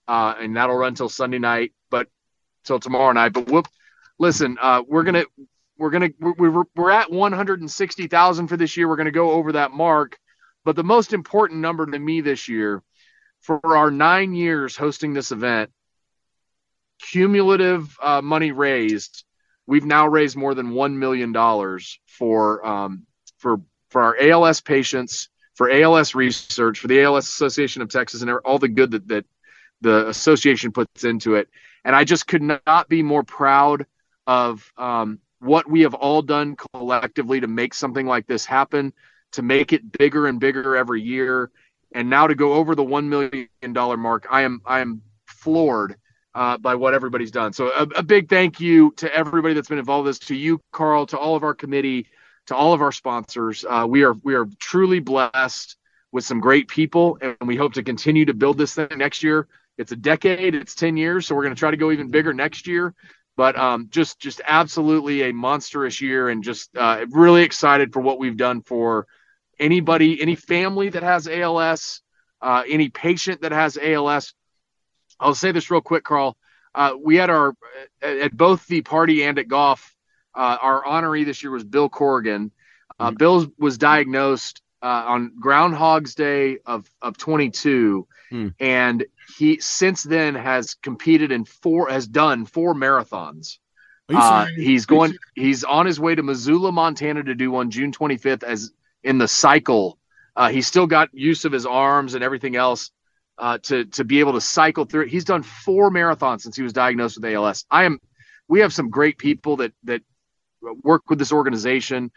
Uh, 0.08 0.36
and 0.40 0.56
that'll 0.56 0.76
run 0.76 0.96
till 0.96 1.10
Sunday 1.10 1.40
night, 1.40 1.74
but 1.90 2.08
till 2.64 2.80
tomorrow 2.80 3.14
night. 3.14 3.34
But 3.34 3.48
whoop, 3.48 3.68
listen, 4.20 4.58
uh, 4.62 4.84
we're 4.88 5.04
to, 5.04 5.26
we're 5.78 5.92
to, 5.92 6.14
we're, 6.20 6.64
we're 6.76 6.92
at 6.92 7.12
160,000 7.12 8.48
for 8.48 8.58
this 8.58 8.78
year. 8.78 8.88
We're 8.88 8.98
to 8.98 9.12
go 9.12 9.32
over 9.32 9.54
that 9.54 9.72
mark. 9.72 10.18
But 10.66 10.76
the 10.76 10.84
most 10.84 11.14
important 11.14 11.60
number 11.60 11.86
to 11.86 12.00
me 12.00 12.22
this 12.22 12.48
year 12.48 12.84
for 13.42 13.60
our 13.76 13.92
nine 13.92 14.34
years 14.34 14.78
hosting 14.78 15.14
this 15.14 15.32
event 15.32 15.72
cumulative 17.12 17.98
uh, 18.02 18.22
money 18.22 18.52
raised, 18.52 19.24
we've 19.68 19.86
now 19.86 20.08
raised 20.08 20.36
more 20.36 20.54
than 20.56 20.72
one 20.72 20.98
million 20.98 21.32
dollars 21.32 22.00
for 22.06 22.66
um, 22.66 23.06
for 23.38 23.62
for 23.90 24.02
our 24.02 24.18
ALS 24.20 24.62
patients, 24.62 25.30
for 25.54 25.70
ALS 25.70 26.16
research, 26.16 26.80
for 26.80 26.88
the 26.88 27.02
ALS 27.02 27.28
Association 27.28 27.82
of 27.82 27.90
Texas, 27.90 28.22
and 28.22 28.32
all 28.32 28.58
the 28.58 28.68
good 28.68 28.92
that 28.92 29.08
that 29.08 29.26
the 29.82 30.08
association 30.08 30.72
puts 30.72 31.04
into 31.04 31.36
it. 31.36 31.50
And 31.84 31.96
I 31.96 32.06
just 32.06 32.26
could 32.28 32.42
not 32.42 32.88
be 32.88 33.04
more 33.04 33.24
proud 33.24 33.86
of 34.26 34.72
um, 34.78 35.20
what 35.40 35.70
we 35.70 35.82
have 35.82 35.94
all 35.94 36.22
done 36.22 36.56
collectively 36.56 37.42
to 37.42 37.48
make 37.48 37.74
something 37.74 38.08
like 38.08 38.26
this 38.26 38.46
happen, 38.46 38.94
to 39.34 39.42
make 39.42 39.74
it 39.74 39.92
bigger 39.92 40.28
and 40.28 40.40
bigger 40.40 40.78
every 40.78 41.02
year, 41.02 41.52
and 41.94 42.10
now 42.10 42.28
to 42.28 42.36
go 42.36 42.54
over 42.54 42.76
the 42.76 42.84
one 42.84 43.10
million 43.10 43.50
dollar 43.74 43.98
mark. 43.98 44.26
I 44.32 44.44
am 44.44 44.62
I 44.66 44.80
am 44.80 45.02
floored 45.26 45.98
uh, 46.36 46.58
by 46.58 46.76
what 46.76 46.94
everybody's 46.94 47.32
done. 47.32 47.54
So 47.54 47.68
a, 47.68 47.84
a, 47.98 48.04
big 48.04 48.30
thank 48.30 48.60
you 48.60 48.92
to 48.98 49.14
everybody 49.14 49.54
that's 49.54 49.68
been 49.68 49.78
involved 49.78 50.06
with 50.06 50.20
this, 50.20 50.28
to 50.30 50.36
you, 50.36 50.60
Carl, 50.72 51.06
to 51.08 51.18
all 51.18 51.36
of 51.36 51.44
our 51.44 51.54
committee, 51.54 52.08
to 52.48 52.56
all 52.56 52.74
of 52.74 52.82
our 52.82 52.92
sponsors. 52.92 53.64
Uh, 53.68 53.86
we 53.88 54.04
are 54.04 54.14
we 54.24 54.34
are 54.34 54.48
truly 54.60 55.00
blessed 55.00 55.78
with 56.12 56.24
some 56.24 56.40
great 56.40 56.68
people, 56.68 57.18
and 57.22 57.38
we 57.46 57.56
hope 57.56 57.74
to 57.74 57.84
continue 57.84 58.26
to 58.26 58.34
build 58.34 58.58
this 58.58 58.74
thing 58.74 58.88
next 58.98 59.24
year. 59.24 59.48
It's 59.78 59.92
a 59.92 59.96
decade, 59.96 60.56
it's 60.56 60.76
ten 60.76 60.98
years, 60.98 61.28
so 61.28 61.36
we're 61.36 61.44
going 61.44 61.56
to 61.56 61.60
try 61.60 61.72
to 61.72 61.78
go 61.78 61.92
even 61.92 62.10
bigger 62.10 62.34
next 62.34 62.68
year. 62.68 62.94
But 63.36 63.58
um, 63.58 63.88
just 63.90 64.20
just 64.20 64.42
absolutely 64.46 65.24
a 65.24 65.34
monstrous 65.34 66.02
year, 66.02 66.30
and 66.30 66.44
just 66.44 66.76
uh, 66.76 67.06
really 67.12 67.44
excited 67.44 67.94
for 67.94 68.00
what 68.00 68.20
we've 68.20 68.38
done 68.38 68.62
for 68.62 69.08
anybody, 69.60 70.20
any 70.22 70.36
family 70.36 70.90
that 70.90 71.04
has 71.04 71.28
ALS, 71.28 72.02
uh, 72.42 72.64
any 72.68 72.90
patient 72.90 73.42
that 73.42 73.52
has 73.52 73.78
ALS 73.82 74.34
I'll 75.24 75.36
say 75.36 75.52
this 75.52 75.72
real 75.72 75.82
quick, 75.82 76.04
Carl. 76.04 76.38
Uh, 76.76 76.94
we 77.00 77.16
had 77.16 77.30
our 77.30 77.56
at 78.02 78.36
both 78.36 78.68
the 78.68 78.82
party 78.82 79.24
and 79.24 79.40
at 79.40 79.48
golf. 79.48 79.96
Uh, 80.36 80.58
our 80.62 80.84
honoree 80.84 81.26
this 81.26 81.44
year 81.44 81.52
was 81.52 81.64
Bill 81.64 81.90
Corrigan. 81.90 82.52
Uh, 83.00 83.08
mm-hmm. 83.08 83.18
Bill 83.18 83.48
was 83.58 83.78
diagnosed 83.78 84.62
uh, 84.82 85.04
on 85.08 85.34
Groundhog's 85.40 86.16
Day 86.16 86.58
of 86.66 86.90
of 87.02 87.18
22, 87.18 88.08
mm. 88.32 88.54
and 88.60 89.06
he 89.38 89.60
since 89.60 90.04
then 90.04 90.36
has 90.36 90.76
competed 90.76 91.32
in 91.32 91.46
four, 91.46 91.90
has 91.90 92.08
done 92.08 92.46
four 92.46 92.74
marathons. 92.74 93.60
Uh, 94.10 94.48
he's 94.58 94.86
going. 94.86 95.16
He's 95.36 95.64
on 95.64 95.86
his 95.86 96.00
way 96.00 96.16
to 96.16 96.24
Missoula, 96.24 96.72
Montana, 96.72 97.24
to 97.24 97.36
do 97.36 97.52
one 97.52 97.72
June 97.72 97.92
25th 97.92 98.44
as 98.44 98.72
in 99.04 99.18
the 99.18 99.28
cycle. 99.28 99.98
Uh, 100.36 100.50
he's 100.50 100.68
still 100.68 100.88
got 100.88 101.10
use 101.14 101.46
of 101.46 101.52
his 101.52 101.66
arms 101.66 102.16
and 102.16 102.24
everything 102.24 102.56
else 102.56 102.92
uh, 103.38 103.58
to 103.64 103.86
to 103.86 104.04
be 104.04 104.20
able 104.20 104.34
to 104.34 104.42
cycle 104.42 104.86
through 104.86 105.04
it. 105.04 105.10
He's 105.10 105.26
done 105.26 105.44
four 105.44 105.92
marathons 105.92 106.42
since 106.42 106.56
he 106.56 106.64
was 106.64 106.74
diagnosed 106.74 107.18
with 107.18 107.34
ALS. 107.34 107.66
I 107.70 107.86
am. 107.86 108.00
We 108.48 108.60
have 108.60 108.74
some 108.74 108.90
great 108.90 109.18
people 109.18 109.58
that 109.58 109.74
that 109.84 110.02
work 110.84 111.10
with 111.10 111.20
this 111.20 111.32
organization. 111.32 112.12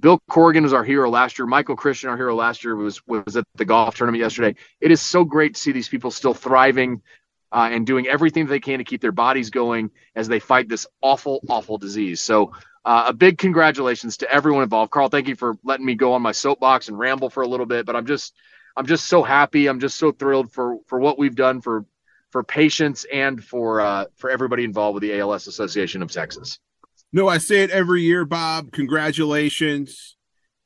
Bill 0.00 0.18
Corrigan 0.30 0.62
was 0.62 0.72
our 0.72 0.84
hero 0.84 1.10
last 1.10 1.38
year. 1.38 1.46
Michael 1.46 1.76
Christian, 1.76 2.08
our 2.08 2.16
hero 2.16 2.34
last 2.34 2.64
year, 2.64 2.76
was 2.76 3.06
was 3.06 3.36
at 3.36 3.44
the 3.56 3.64
golf 3.64 3.94
tournament 3.94 4.20
yesterday. 4.20 4.58
It 4.80 4.90
is 4.90 5.00
so 5.00 5.24
great 5.24 5.54
to 5.54 5.60
see 5.60 5.72
these 5.72 5.88
people 5.88 6.10
still 6.10 6.34
thriving 6.34 7.02
uh, 7.52 7.68
and 7.70 7.86
doing 7.86 8.06
everything 8.06 8.46
they 8.46 8.60
can 8.60 8.78
to 8.78 8.84
keep 8.84 9.00
their 9.00 9.12
bodies 9.12 9.50
going 9.50 9.90
as 10.16 10.26
they 10.26 10.38
fight 10.40 10.68
this 10.68 10.86
awful, 11.02 11.40
awful 11.48 11.76
disease. 11.76 12.20
So, 12.20 12.52
uh, 12.84 13.04
a 13.08 13.12
big 13.12 13.38
congratulations 13.38 14.16
to 14.16 14.32
everyone 14.32 14.62
involved. 14.62 14.90
Carl, 14.90 15.08
thank 15.08 15.28
you 15.28 15.36
for 15.36 15.56
letting 15.62 15.86
me 15.86 15.94
go 15.94 16.14
on 16.14 16.22
my 16.22 16.32
soapbox 16.32 16.88
and 16.88 16.98
ramble 16.98 17.30
for 17.30 17.42
a 17.42 17.46
little 17.46 17.66
bit. 17.66 17.86
But 17.86 17.94
I'm 17.94 18.06
just, 18.06 18.34
I'm 18.76 18.86
just 18.86 19.06
so 19.06 19.22
happy. 19.22 19.66
I'm 19.66 19.80
just 19.80 19.96
so 19.96 20.12
thrilled 20.12 20.52
for 20.52 20.78
for 20.86 20.98
what 20.98 21.18
we've 21.18 21.34
done 21.34 21.60
for 21.60 21.84
for 22.30 22.42
patients 22.42 23.06
and 23.12 23.42
for 23.42 23.80
uh, 23.80 24.06
for 24.16 24.30
everybody 24.30 24.64
involved 24.64 24.94
with 24.94 25.02
the 25.02 25.18
ALS 25.18 25.46
Association 25.46 26.02
of 26.02 26.10
Texas. 26.10 26.58
No, 27.12 27.28
I 27.28 27.38
say 27.38 27.62
it 27.62 27.70
every 27.70 28.02
year, 28.02 28.24
Bob. 28.24 28.72
Congratulations. 28.72 30.16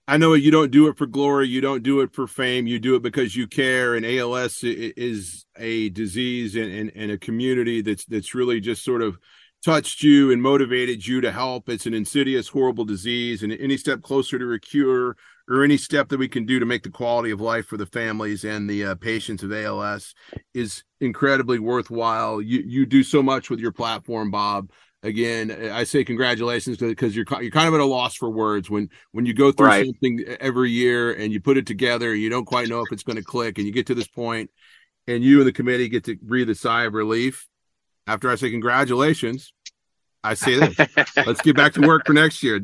I 0.08 0.18
know 0.18 0.34
you 0.34 0.52
don't 0.52 0.70
do 0.70 0.86
it 0.86 0.96
for 0.96 1.06
glory, 1.06 1.48
you 1.48 1.60
don't 1.60 1.82
do 1.82 2.00
it 2.00 2.14
for 2.14 2.28
fame, 2.28 2.68
you 2.68 2.78
do 2.78 2.94
it 2.94 3.02
because 3.02 3.34
you 3.34 3.48
care. 3.48 3.96
And 3.96 4.06
ALS 4.06 4.60
is 4.62 5.44
a 5.56 5.88
disease 5.88 6.54
and, 6.54 6.92
and, 6.94 7.10
a 7.10 7.18
community 7.18 7.80
that's 7.80 8.04
that's 8.04 8.32
really 8.32 8.60
just 8.60 8.84
sort 8.84 9.02
of 9.02 9.18
touched 9.64 10.04
you 10.04 10.30
and 10.30 10.40
motivated 10.40 11.04
you 11.04 11.20
to 11.22 11.32
help. 11.32 11.68
It's 11.68 11.86
an 11.86 11.94
insidious, 11.94 12.46
horrible 12.46 12.84
disease, 12.84 13.42
and 13.42 13.52
any 13.52 13.76
step 13.76 14.00
closer 14.02 14.38
to 14.38 14.52
a 14.52 14.60
cure 14.60 15.16
or 15.48 15.62
any 15.62 15.76
step 15.76 16.08
that 16.08 16.18
we 16.18 16.28
can 16.28 16.44
do 16.44 16.58
to 16.58 16.66
make 16.66 16.82
the 16.82 16.90
quality 16.90 17.30
of 17.30 17.40
life 17.40 17.66
for 17.66 17.76
the 17.76 17.86
families 17.86 18.44
and 18.44 18.68
the 18.68 18.84
uh, 18.84 18.94
patients 18.96 19.42
of 19.42 19.52
ALS 19.52 20.14
is 20.54 20.82
incredibly 21.00 21.58
worthwhile. 21.58 22.42
You 22.42 22.62
you 22.66 22.86
do 22.86 23.02
so 23.02 23.22
much 23.22 23.50
with 23.50 23.60
your 23.60 23.72
platform, 23.72 24.30
Bob 24.30 24.70
again 25.02 25.50
i 25.72 25.84
say 25.84 26.02
congratulations 26.02 26.78
because 26.78 27.14
you're 27.14 27.26
you're 27.40 27.50
kind 27.50 27.68
of 27.68 27.74
at 27.74 27.80
a 27.80 27.84
loss 27.84 28.16
for 28.16 28.30
words 28.30 28.68
when 28.70 28.88
when 29.12 29.26
you 29.26 29.34
go 29.34 29.52
through 29.52 29.66
right. 29.66 29.86
something 29.86 30.24
every 30.40 30.70
year 30.70 31.12
and 31.12 31.32
you 31.32 31.40
put 31.40 31.56
it 31.56 31.66
together 31.66 32.14
you 32.14 32.28
don't 32.28 32.44
quite 32.44 32.68
know 32.68 32.80
if 32.80 32.90
it's 32.90 33.02
going 33.02 33.16
to 33.16 33.22
click 33.22 33.58
and 33.58 33.66
you 33.66 33.72
get 33.72 33.86
to 33.86 33.94
this 33.94 34.08
point 34.08 34.50
and 35.06 35.22
you 35.22 35.38
and 35.38 35.46
the 35.46 35.52
committee 35.52 35.88
get 35.88 36.04
to 36.04 36.16
breathe 36.16 36.50
a 36.50 36.54
sigh 36.54 36.84
of 36.84 36.94
relief 36.94 37.46
after 38.06 38.30
i 38.30 38.34
say 38.34 38.50
congratulations 38.50 39.52
i 40.24 40.34
say 40.34 40.58
this 40.58 40.76
let's 41.26 41.42
get 41.42 41.56
back 41.56 41.74
to 41.74 41.86
work 41.86 42.06
for 42.06 42.12
next 42.12 42.42
year 42.42 42.58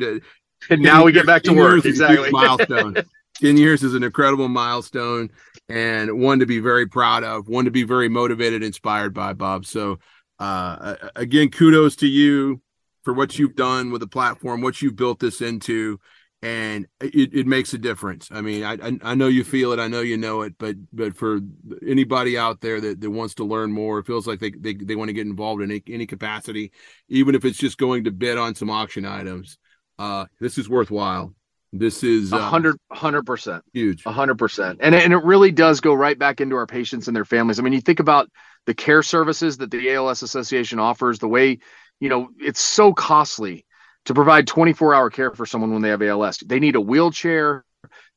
and 0.71 0.83
now 0.83 1.05
we 1.05 1.13
get 1.13 1.27
back 1.27 1.43
to 1.45 1.53
work. 1.53 1.85
Exactly. 1.85 2.31
milestone. 2.31 2.97
10 3.41 3.57
years 3.57 3.83
is 3.83 3.95
an 3.95 4.03
incredible 4.03 4.49
milestone 4.49 5.31
and 5.69 6.21
one 6.21 6.39
to 6.39 6.47
be 6.47 6.61
very 6.61 6.87
proud 6.87 7.25
of 7.25 7.49
one 7.49 7.65
to 7.65 7.71
be 7.71 7.83
very 7.83 8.09
motivated 8.09 8.63
inspired 8.63 9.15
by 9.15 9.33
bob. 9.33 9.67
So 9.67 9.99
uh, 10.39 10.97
again, 11.17 11.51
kudos 11.51 11.97
to 11.97 12.07
you 12.07 12.61
for 13.03 13.13
what 13.13 13.39
you've 13.39 13.57
done 13.57 13.91
with 13.91 14.01
the 14.01 14.07
platform, 14.07 14.61
what 14.61 14.83
you've 14.83 14.97
built 14.97 15.19
this 15.19 15.41
into, 15.41 15.99
and 16.43 16.89
it, 17.01 17.33
it 17.33 17.47
makes 17.47 17.73
a 17.73 17.79
difference. 17.79 18.29
I 18.31 18.41
mean, 18.41 18.65
I, 18.65 18.99
I 19.03 19.15
know 19.15 19.29
you 19.29 19.45
feel 19.45 19.73
it, 19.73 19.79
I 19.79 19.87
know 19.87 20.01
you 20.01 20.17
know 20.17 20.43
it, 20.43 20.55
but 20.59 20.75
but 20.93 21.17
for 21.17 21.39
anybody 21.87 22.37
out 22.37 22.61
there 22.61 22.81
that, 22.81 23.01
that 23.01 23.11
wants 23.11 23.35
to 23.35 23.45
learn 23.45 23.73
more, 23.73 24.01
it 24.01 24.07
feels 24.07 24.27
like 24.27 24.41
they, 24.41 24.51
they, 24.51 24.75
they 24.75 24.97
want 24.97 25.09
to 25.09 25.15
get 25.15 25.27
involved 25.27 25.63
in 25.63 25.71
any, 25.71 25.83
any 25.89 26.07
capacity, 26.07 26.73
even 27.09 27.37
if 27.37 27.45
it's 27.45 27.59
just 27.59 27.79
going 27.79 28.05
to 28.05 28.11
bid 28.11 28.39
on 28.39 28.57
some 28.57 28.71
auction 28.71 29.05
items, 29.05 29.59
uh, 30.03 30.27
this 30.41 30.59
is 30.59 30.69
worthwhile. 30.69 31.33
This 31.73 32.03
is 32.03 32.33
a 32.33 32.37
uh, 32.37 32.41
hundred, 32.41 32.77
hundred 32.91 33.25
percent 33.25 33.65
huge, 33.73 34.05
a 34.05 34.13
hundred 34.13 34.37
percent, 34.37 34.81
and 34.83 34.95
and 34.95 35.13
it 35.13 35.25
really 35.25 35.53
does 35.53 35.81
go 35.81 35.95
right 35.95 36.19
back 36.19 36.41
into 36.41 36.57
our 36.57 36.67
patients 36.67 37.07
and 37.07 37.17
their 37.17 37.25
families. 37.25 37.59
I 37.59 37.63
mean, 37.63 37.73
you 37.73 37.81
think 37.81 38.01
about 38.01 38.29
the 38.67 38.75
care 38.75 39.03
services 39.03 39.59
that 39.59 39.71
the 39.71 39.93
ALS 39.95 40.23
Association 40.23 40.79
offers, 40.79 41.19
the 41.19 41.29
way, 41.29 41.61
you 42.01 42.09
know, 42.09 42.29
it's 42.41 42.61
so 42.61 42.93
costly 42.93 43.65
to 44.07 44.15
provide 44.15 44.47
24 44.49 44.95
hour 44.95 45.09
care 45.09 45.31
for 45.31 45.47
someone 45.47 45.73
when 45.73 45.83
they 45.83 45.91
have 45.91 46.03
ALS. 46.03 46.39
They 46.39 46.59
need 46.59 46.75
a 46.75 46.81
wheelchair, 46.81 47.65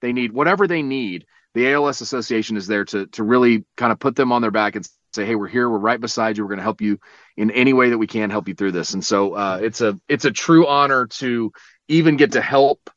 they 0.01 0.11
need 0.11 0.31
whatever 0.31 0.67
they 0.67 0.81
need. 0.81 1.25
The 1.53 1.71
ALS 1.71 2.01
Association 2.01 2.57
is 2.57 2.67
there 2.67 2.83
to, 2.85 3.05
to 3.07 3.23
really 3.23 3.63
kind 3.77 3.93
of 3.93 3.99
put 3.99 4.15
them 4.15 4.31
on 4.31 4.41
their 4.41 4.51
back 4.51 4.75
and 4.75 4.85
say, 5.15 5.25
Hey, 5.25 5.35
we're 5.35 5.47
here. 5.47 5.69
We're 5.69 5.77
right 5.77 5.99
beside 5.99 6.37
you. 6.37 6.43
We're 6.43 6.49
going 6.49 6.59
to 6.59 6.63
help 6.63 6.81
you 6.81 6.99
in 7.37 7.51
any 7.51 7.73
way 7.73 7.89
that 7.89 7.97
we 7.97 8.07
can 8.07 8.29
help 8.29 8.47
you 8.47 8.55
through 8.55 8.73
this. 8.73 8.93
And 8.93 9.03
so, 9.03 9.33
uh, 9.33 9.59
it's 9.61 9.81
a, 9.81 9.99
it's 10.07 10.25
a 10.25 10.31
true 10.31 10.67
honor 10.67 11.07
to 11.07 11.51
even 11.87 12.17
get 12.17 12.33
to 12.33 12.41
help 12.41 12.89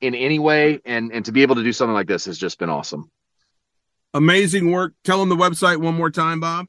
in 0.00 0.14
any 0.14 0.38
way. 0.38 0.80
And, 0.84 1.12
and 1.12 1.24
to 1.24 1.32
be 1.32 1.42
able 1.42 1.56
to 1.56 1.62
do 1.62 1.72
something 1.72 1.94
like 1.94 2.08
this 2.08 2.26
has 2.26 2.38
just 2.38 2.58
been 2.58 2.70
awesome. 2.70 3.10
Amazing 4.14 4.70
work. 4.70 4.94
Tell 5.02 5.18
them 5.18 5.28
the 5.28 5.36
website 5.36 5.78
one 5.78 5.94
more 5.94 6.10
time, 6.10 6.40
Bob. 6.40 6.66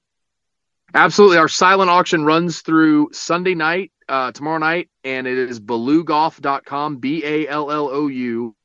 Absolutely. 0.93 1.37
Our 1.37 1.47
silent 1.47 1.89
auction 1.89 2.23
runs 2.23 2.61
through 2.61 3.09
Sunday 3.11 3.53
night, 3.53 3.91
uh, 4.07 4.31
tomorrow 4.31 4.59
night, 4.59 4.89
and 5.03 5.27
it 5.27 5.37
is 5.37 5.59
ballougolf.com, 5.59 6.97
B 6.97 7.23
A 7.25 7.47
L 7.47 7.69
L 7.69 7.89
O 7.89 8.07
U, 8.07 8.55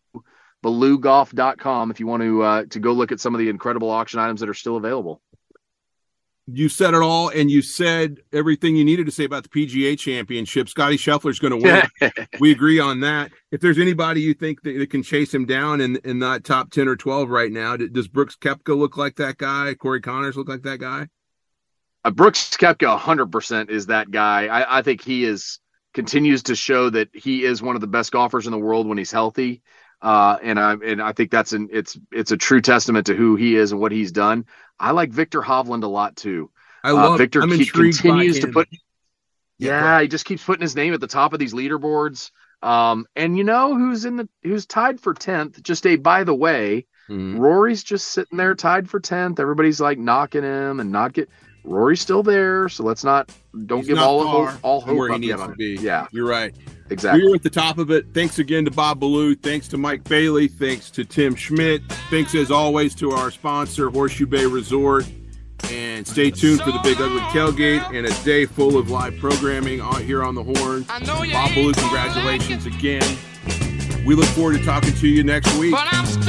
ballougolf.com 0.65 1.91
if 1.91 2.01
you 2.01 2.07
want 2.07 2.23
to 2.23 2.43
uh, 2.43 2.65
to 2.71 2.79
go 2.79 2.93
look 2.93 3.13
at 3.13 3.21
some 3.21 3.35
of 3.35 3.39
the 3.39 3.49
incredible 3.49 3.91
auction 3.91 4.21
items 4.21 4.41
that 4.41 4.49
are 4.49 4.55
still 4.55 4.77
available. 4.77 5.21
You 6.57 6.69
said 6.69 6.95
it 6.95 7.03
all, 7.03 7.29
and 7.29 7.51
you 7.51 7.63
said 7.63 8.21
everything 8.33 8.77
you 8.77 8.85
needed 8.85 9.07
to 9.07 9.13
say 9.13 9.25
about 9.25 9.43
the 9.43 9.49
PGA 9.49 9.99
Championship. 9.99 10.69
Scottie 10.69 10.97
Scheffler's 10.97 11.39
going 11.39 11.61
to 11.61 11.91
win. 12.01 12.23
we 12.41 12.51
agree 12.53 12.79
on 12.79 13.01
that. 13.01 13.31
If 13.51 13.61
there's 13.61 13.79
anybody 13.79 14.21
you 14.21 14.35
think 14.35 14.63
that, 14.63 14.79
that, 14.79 14.91
can 14.91 15.03
chase 15.03 15.33
him 15.33 15.47
down 15.47 15.81
in 15.81 15.97
in 16.05 16.19
that 16.21 16.45
top 16.45 16.71
ten 16.71 16.89
or 16.89 16.97
twelve 16.97 17.31
right 17.31 17.53
now, 17.53 17.77
does 17.77 18.09
Brooks 18.09 18.37
Koepka 18.37 18.77
look 18.77 18.97
like 18.97 19.17
that 19.17 19.39
guy? 19.39 19.75
Corey 19.75 20.01
Conners 20.01 20.37
look 20.37 20.49
like 20.49 20.63
that 20.63 20.79
guy? 20.79 21.09
uh, 22.05 22.11
Brooks 22.11 22.57
Koepka 22.57 22.99
100% 22.99 23.71
is 23.71 23.87
that 23.87 24.11
guy. 24.11 24.47
I, 24.47 24.79
I, 24.79 24.83
think 24.83 25.03
he 25.03 25.25
is 25.25 25.61
continues 25.93 26.45
to 26.45 26.55
show 26.55 26.91
that 26.91 27.09
he 27.13 27.45
is 27.45 27.63
one 27.63 27.75
of 27.75 27.81
the 27.81 27.87
best 27.87 28.13
golfers 28.13 28.47
in 28.47 28.53
the 28.53 28.59
world 28.59 28.87
when 28.87 28.99
he's 28.99 29.11
healthy. 29.11 29.63
Uh, 30.03 30.39
and 30.43 30.59
I 30.59 30.73
and 30.73 31.03
I 31.03 31.13
think 31.13 31.31
that's 31.31 31.53
an 31.53 31.69
it's 31.73 31.99
it's 32.11 32.33
a 32.33 32.37
true 32.37 32.61
testament 32.61 33.07
to 33.07 33.15
who 33.15 33.37
he 33.37 33.57
is 33.57 33.73
and 33.73 33.81
what 33.81 33.93
he's 33.93 34.13
done. 34.13 34.47
I 34.79 34.93
like 34.93 35.11
Viktor 35.11 35.43
Hovland 35.43 35.83
a 35.83 35.89
lot 35.89 36.17
too. 36.17 36.51
I 36.83 36.93
love 36.93 37.15
uh, 37.15 37.17
Viktor. 37.19 37.47
he 37.47 37.67
continues 37.67 38.41
to 38.41 38.49
put. 38.49 38.69
Yeah, 39.59 39.97
yeah 39.97 40.03
he 40.03 40.09
just 40.09 40.25
keeps 40.25 40.43
putting 40.43 40.63
his 40.63 40.75
name 40.75 40.95
at 40.95 41.01
the 41.01 41.07
top 41.07 41.35
of 41.35 41.39
these 41.39 41.53
leaderboards. 41.53 42.31
Um, 42.63 43.07
and 43.15 43.37
you 43.37 43.45
know 43.45 43.75
who's 43.75 44.05
in 44.05 44.17
the 44.17 44.29
who's 44.43 44.67
tied 44.67 45.01
for 45.01 45.13
tenth? 45.13 45.63
Just 45.63 45.87
a 45.87 45.97
by 45.97 46.25
the 46.25 46.35
way, 46.35 46.87
mm-hmm. 47.09 47.39
Rory's 47.39 47.85
just 47.85 48.07
sitting 48.09 48.39
there 48.39 48.55
tied 48.55 48.89
for 48.89 49.01
tenth. 49.01 49.39
Everybody's 49.39 49.81
like 49.81 49.99
knocking 49.99 50.43
him 50.43 50.81
and 50.81 50.91
not 50.91 51.13
get. 51.13 51.29
Rory's 51.65 52.01
still 52.01 52.23
there, 52.23 52.69
so 52.69 52.85
let's 52.85 53.05
not 53.05 53.31
don't 53.67 53.81
He's 53.81 53.89
give 53.89 53.99
all 53.99 54.27
hope, 54.27 54.59
all 54.63 54.81
hope 54.81 54.97
where 54.97 55.13
he 55.13 55.19
needs 55.19 55.41
to 55.41 55.55
be. 55.57 55.77
Yeah, 55.81 56.07
you're 56.13 56.27
right. 56.27 56.55
Exactly. 56.91 57.25
We're 57.25 57.37
at 57.37 57.43
the 57.43 57.51
top 57.51 57.79
of 57.79 57.91
it. 57.91 58.07
Thanks 58.13 58.39
again 58.39 58.65
to 58.65 58.71
Bob 58.71 59.01
Ballou. 59.01 59.37
Thanks 59.37 59.69
to 59.69 59.77
Mike 59.77 60.03
Bailey. 60.05 60.49
Thanks 60.49 60.91
to 60.91 61.05
Tim 61.05 61.35
Schmidt. 61.35 61.83
Thanks 62.11 62.35
as 62.35 62.51
always 62.51 62.95
to 62.97 63.13
our 63.13 63.31
sponsor, 63.31 63.91
Horseshoe 63.91 64.27
Bay 64.27 64.47
Resort. 64.47 65.09
And 65.71 66.07
stay 66.07 66.31
tuned 66.31 66.63
for 66.63 66.73
the 66.73 66.81
Big 66.83 67.01
Ugly 67.01 67.21
Tailgate 67.21 67.95
and 67.95 68.07
a 68.07 68.25
day 68.25 68.47
full 68.47 68.77
of 68.77 68.91
live 68.91 69.17
programming 69.19 69.81
on 69.81 70.03
here 70.03 70.25
on 70.25 70.35
the 70.35 70.43
Horn. 70.43 70.83
Bob 70.85 71.55
Ballou, 71.55 71.73
congratulations 71.75 72.67
again. 72.67 73.19
We 74.05 74.15
look 74.15 74.27
forward 74.27 74.59
to 74.59 74.65
talking 74.65 74.95
to 74.95 75.07
you 75.07 75.23
next 75.23 75.55
week 75.59 75.77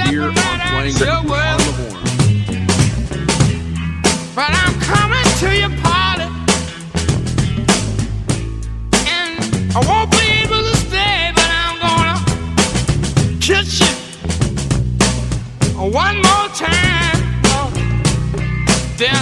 here 0.08 0.24
on 0.24 0.36
Playing 0.36 0.96
on 0.96 1.26
the 1.26 1.90
Horn. 1.90 2.21
But 4.34 4.52
I'm 4.52 4.80
coming 4.80 5.28
to 5.40 5.50
your 5.58 5.70
party. 5.82 6.24
And 9.06 9.44
I 9.76 9.80
won't 9.86 10.10
be 10.12 10.26
able 10.44 10.64
to 10.70 10.76
stay, 10.78 11.32
but 11.36 11.50
I'm 11.64 11.78
gonna 11.86 12.18
kiss 13.42 13.82
you 13.82 13.94
one 15.76 16.16
more 16.22 16.48
time. 16.56 17.20
Then 18.98 19.16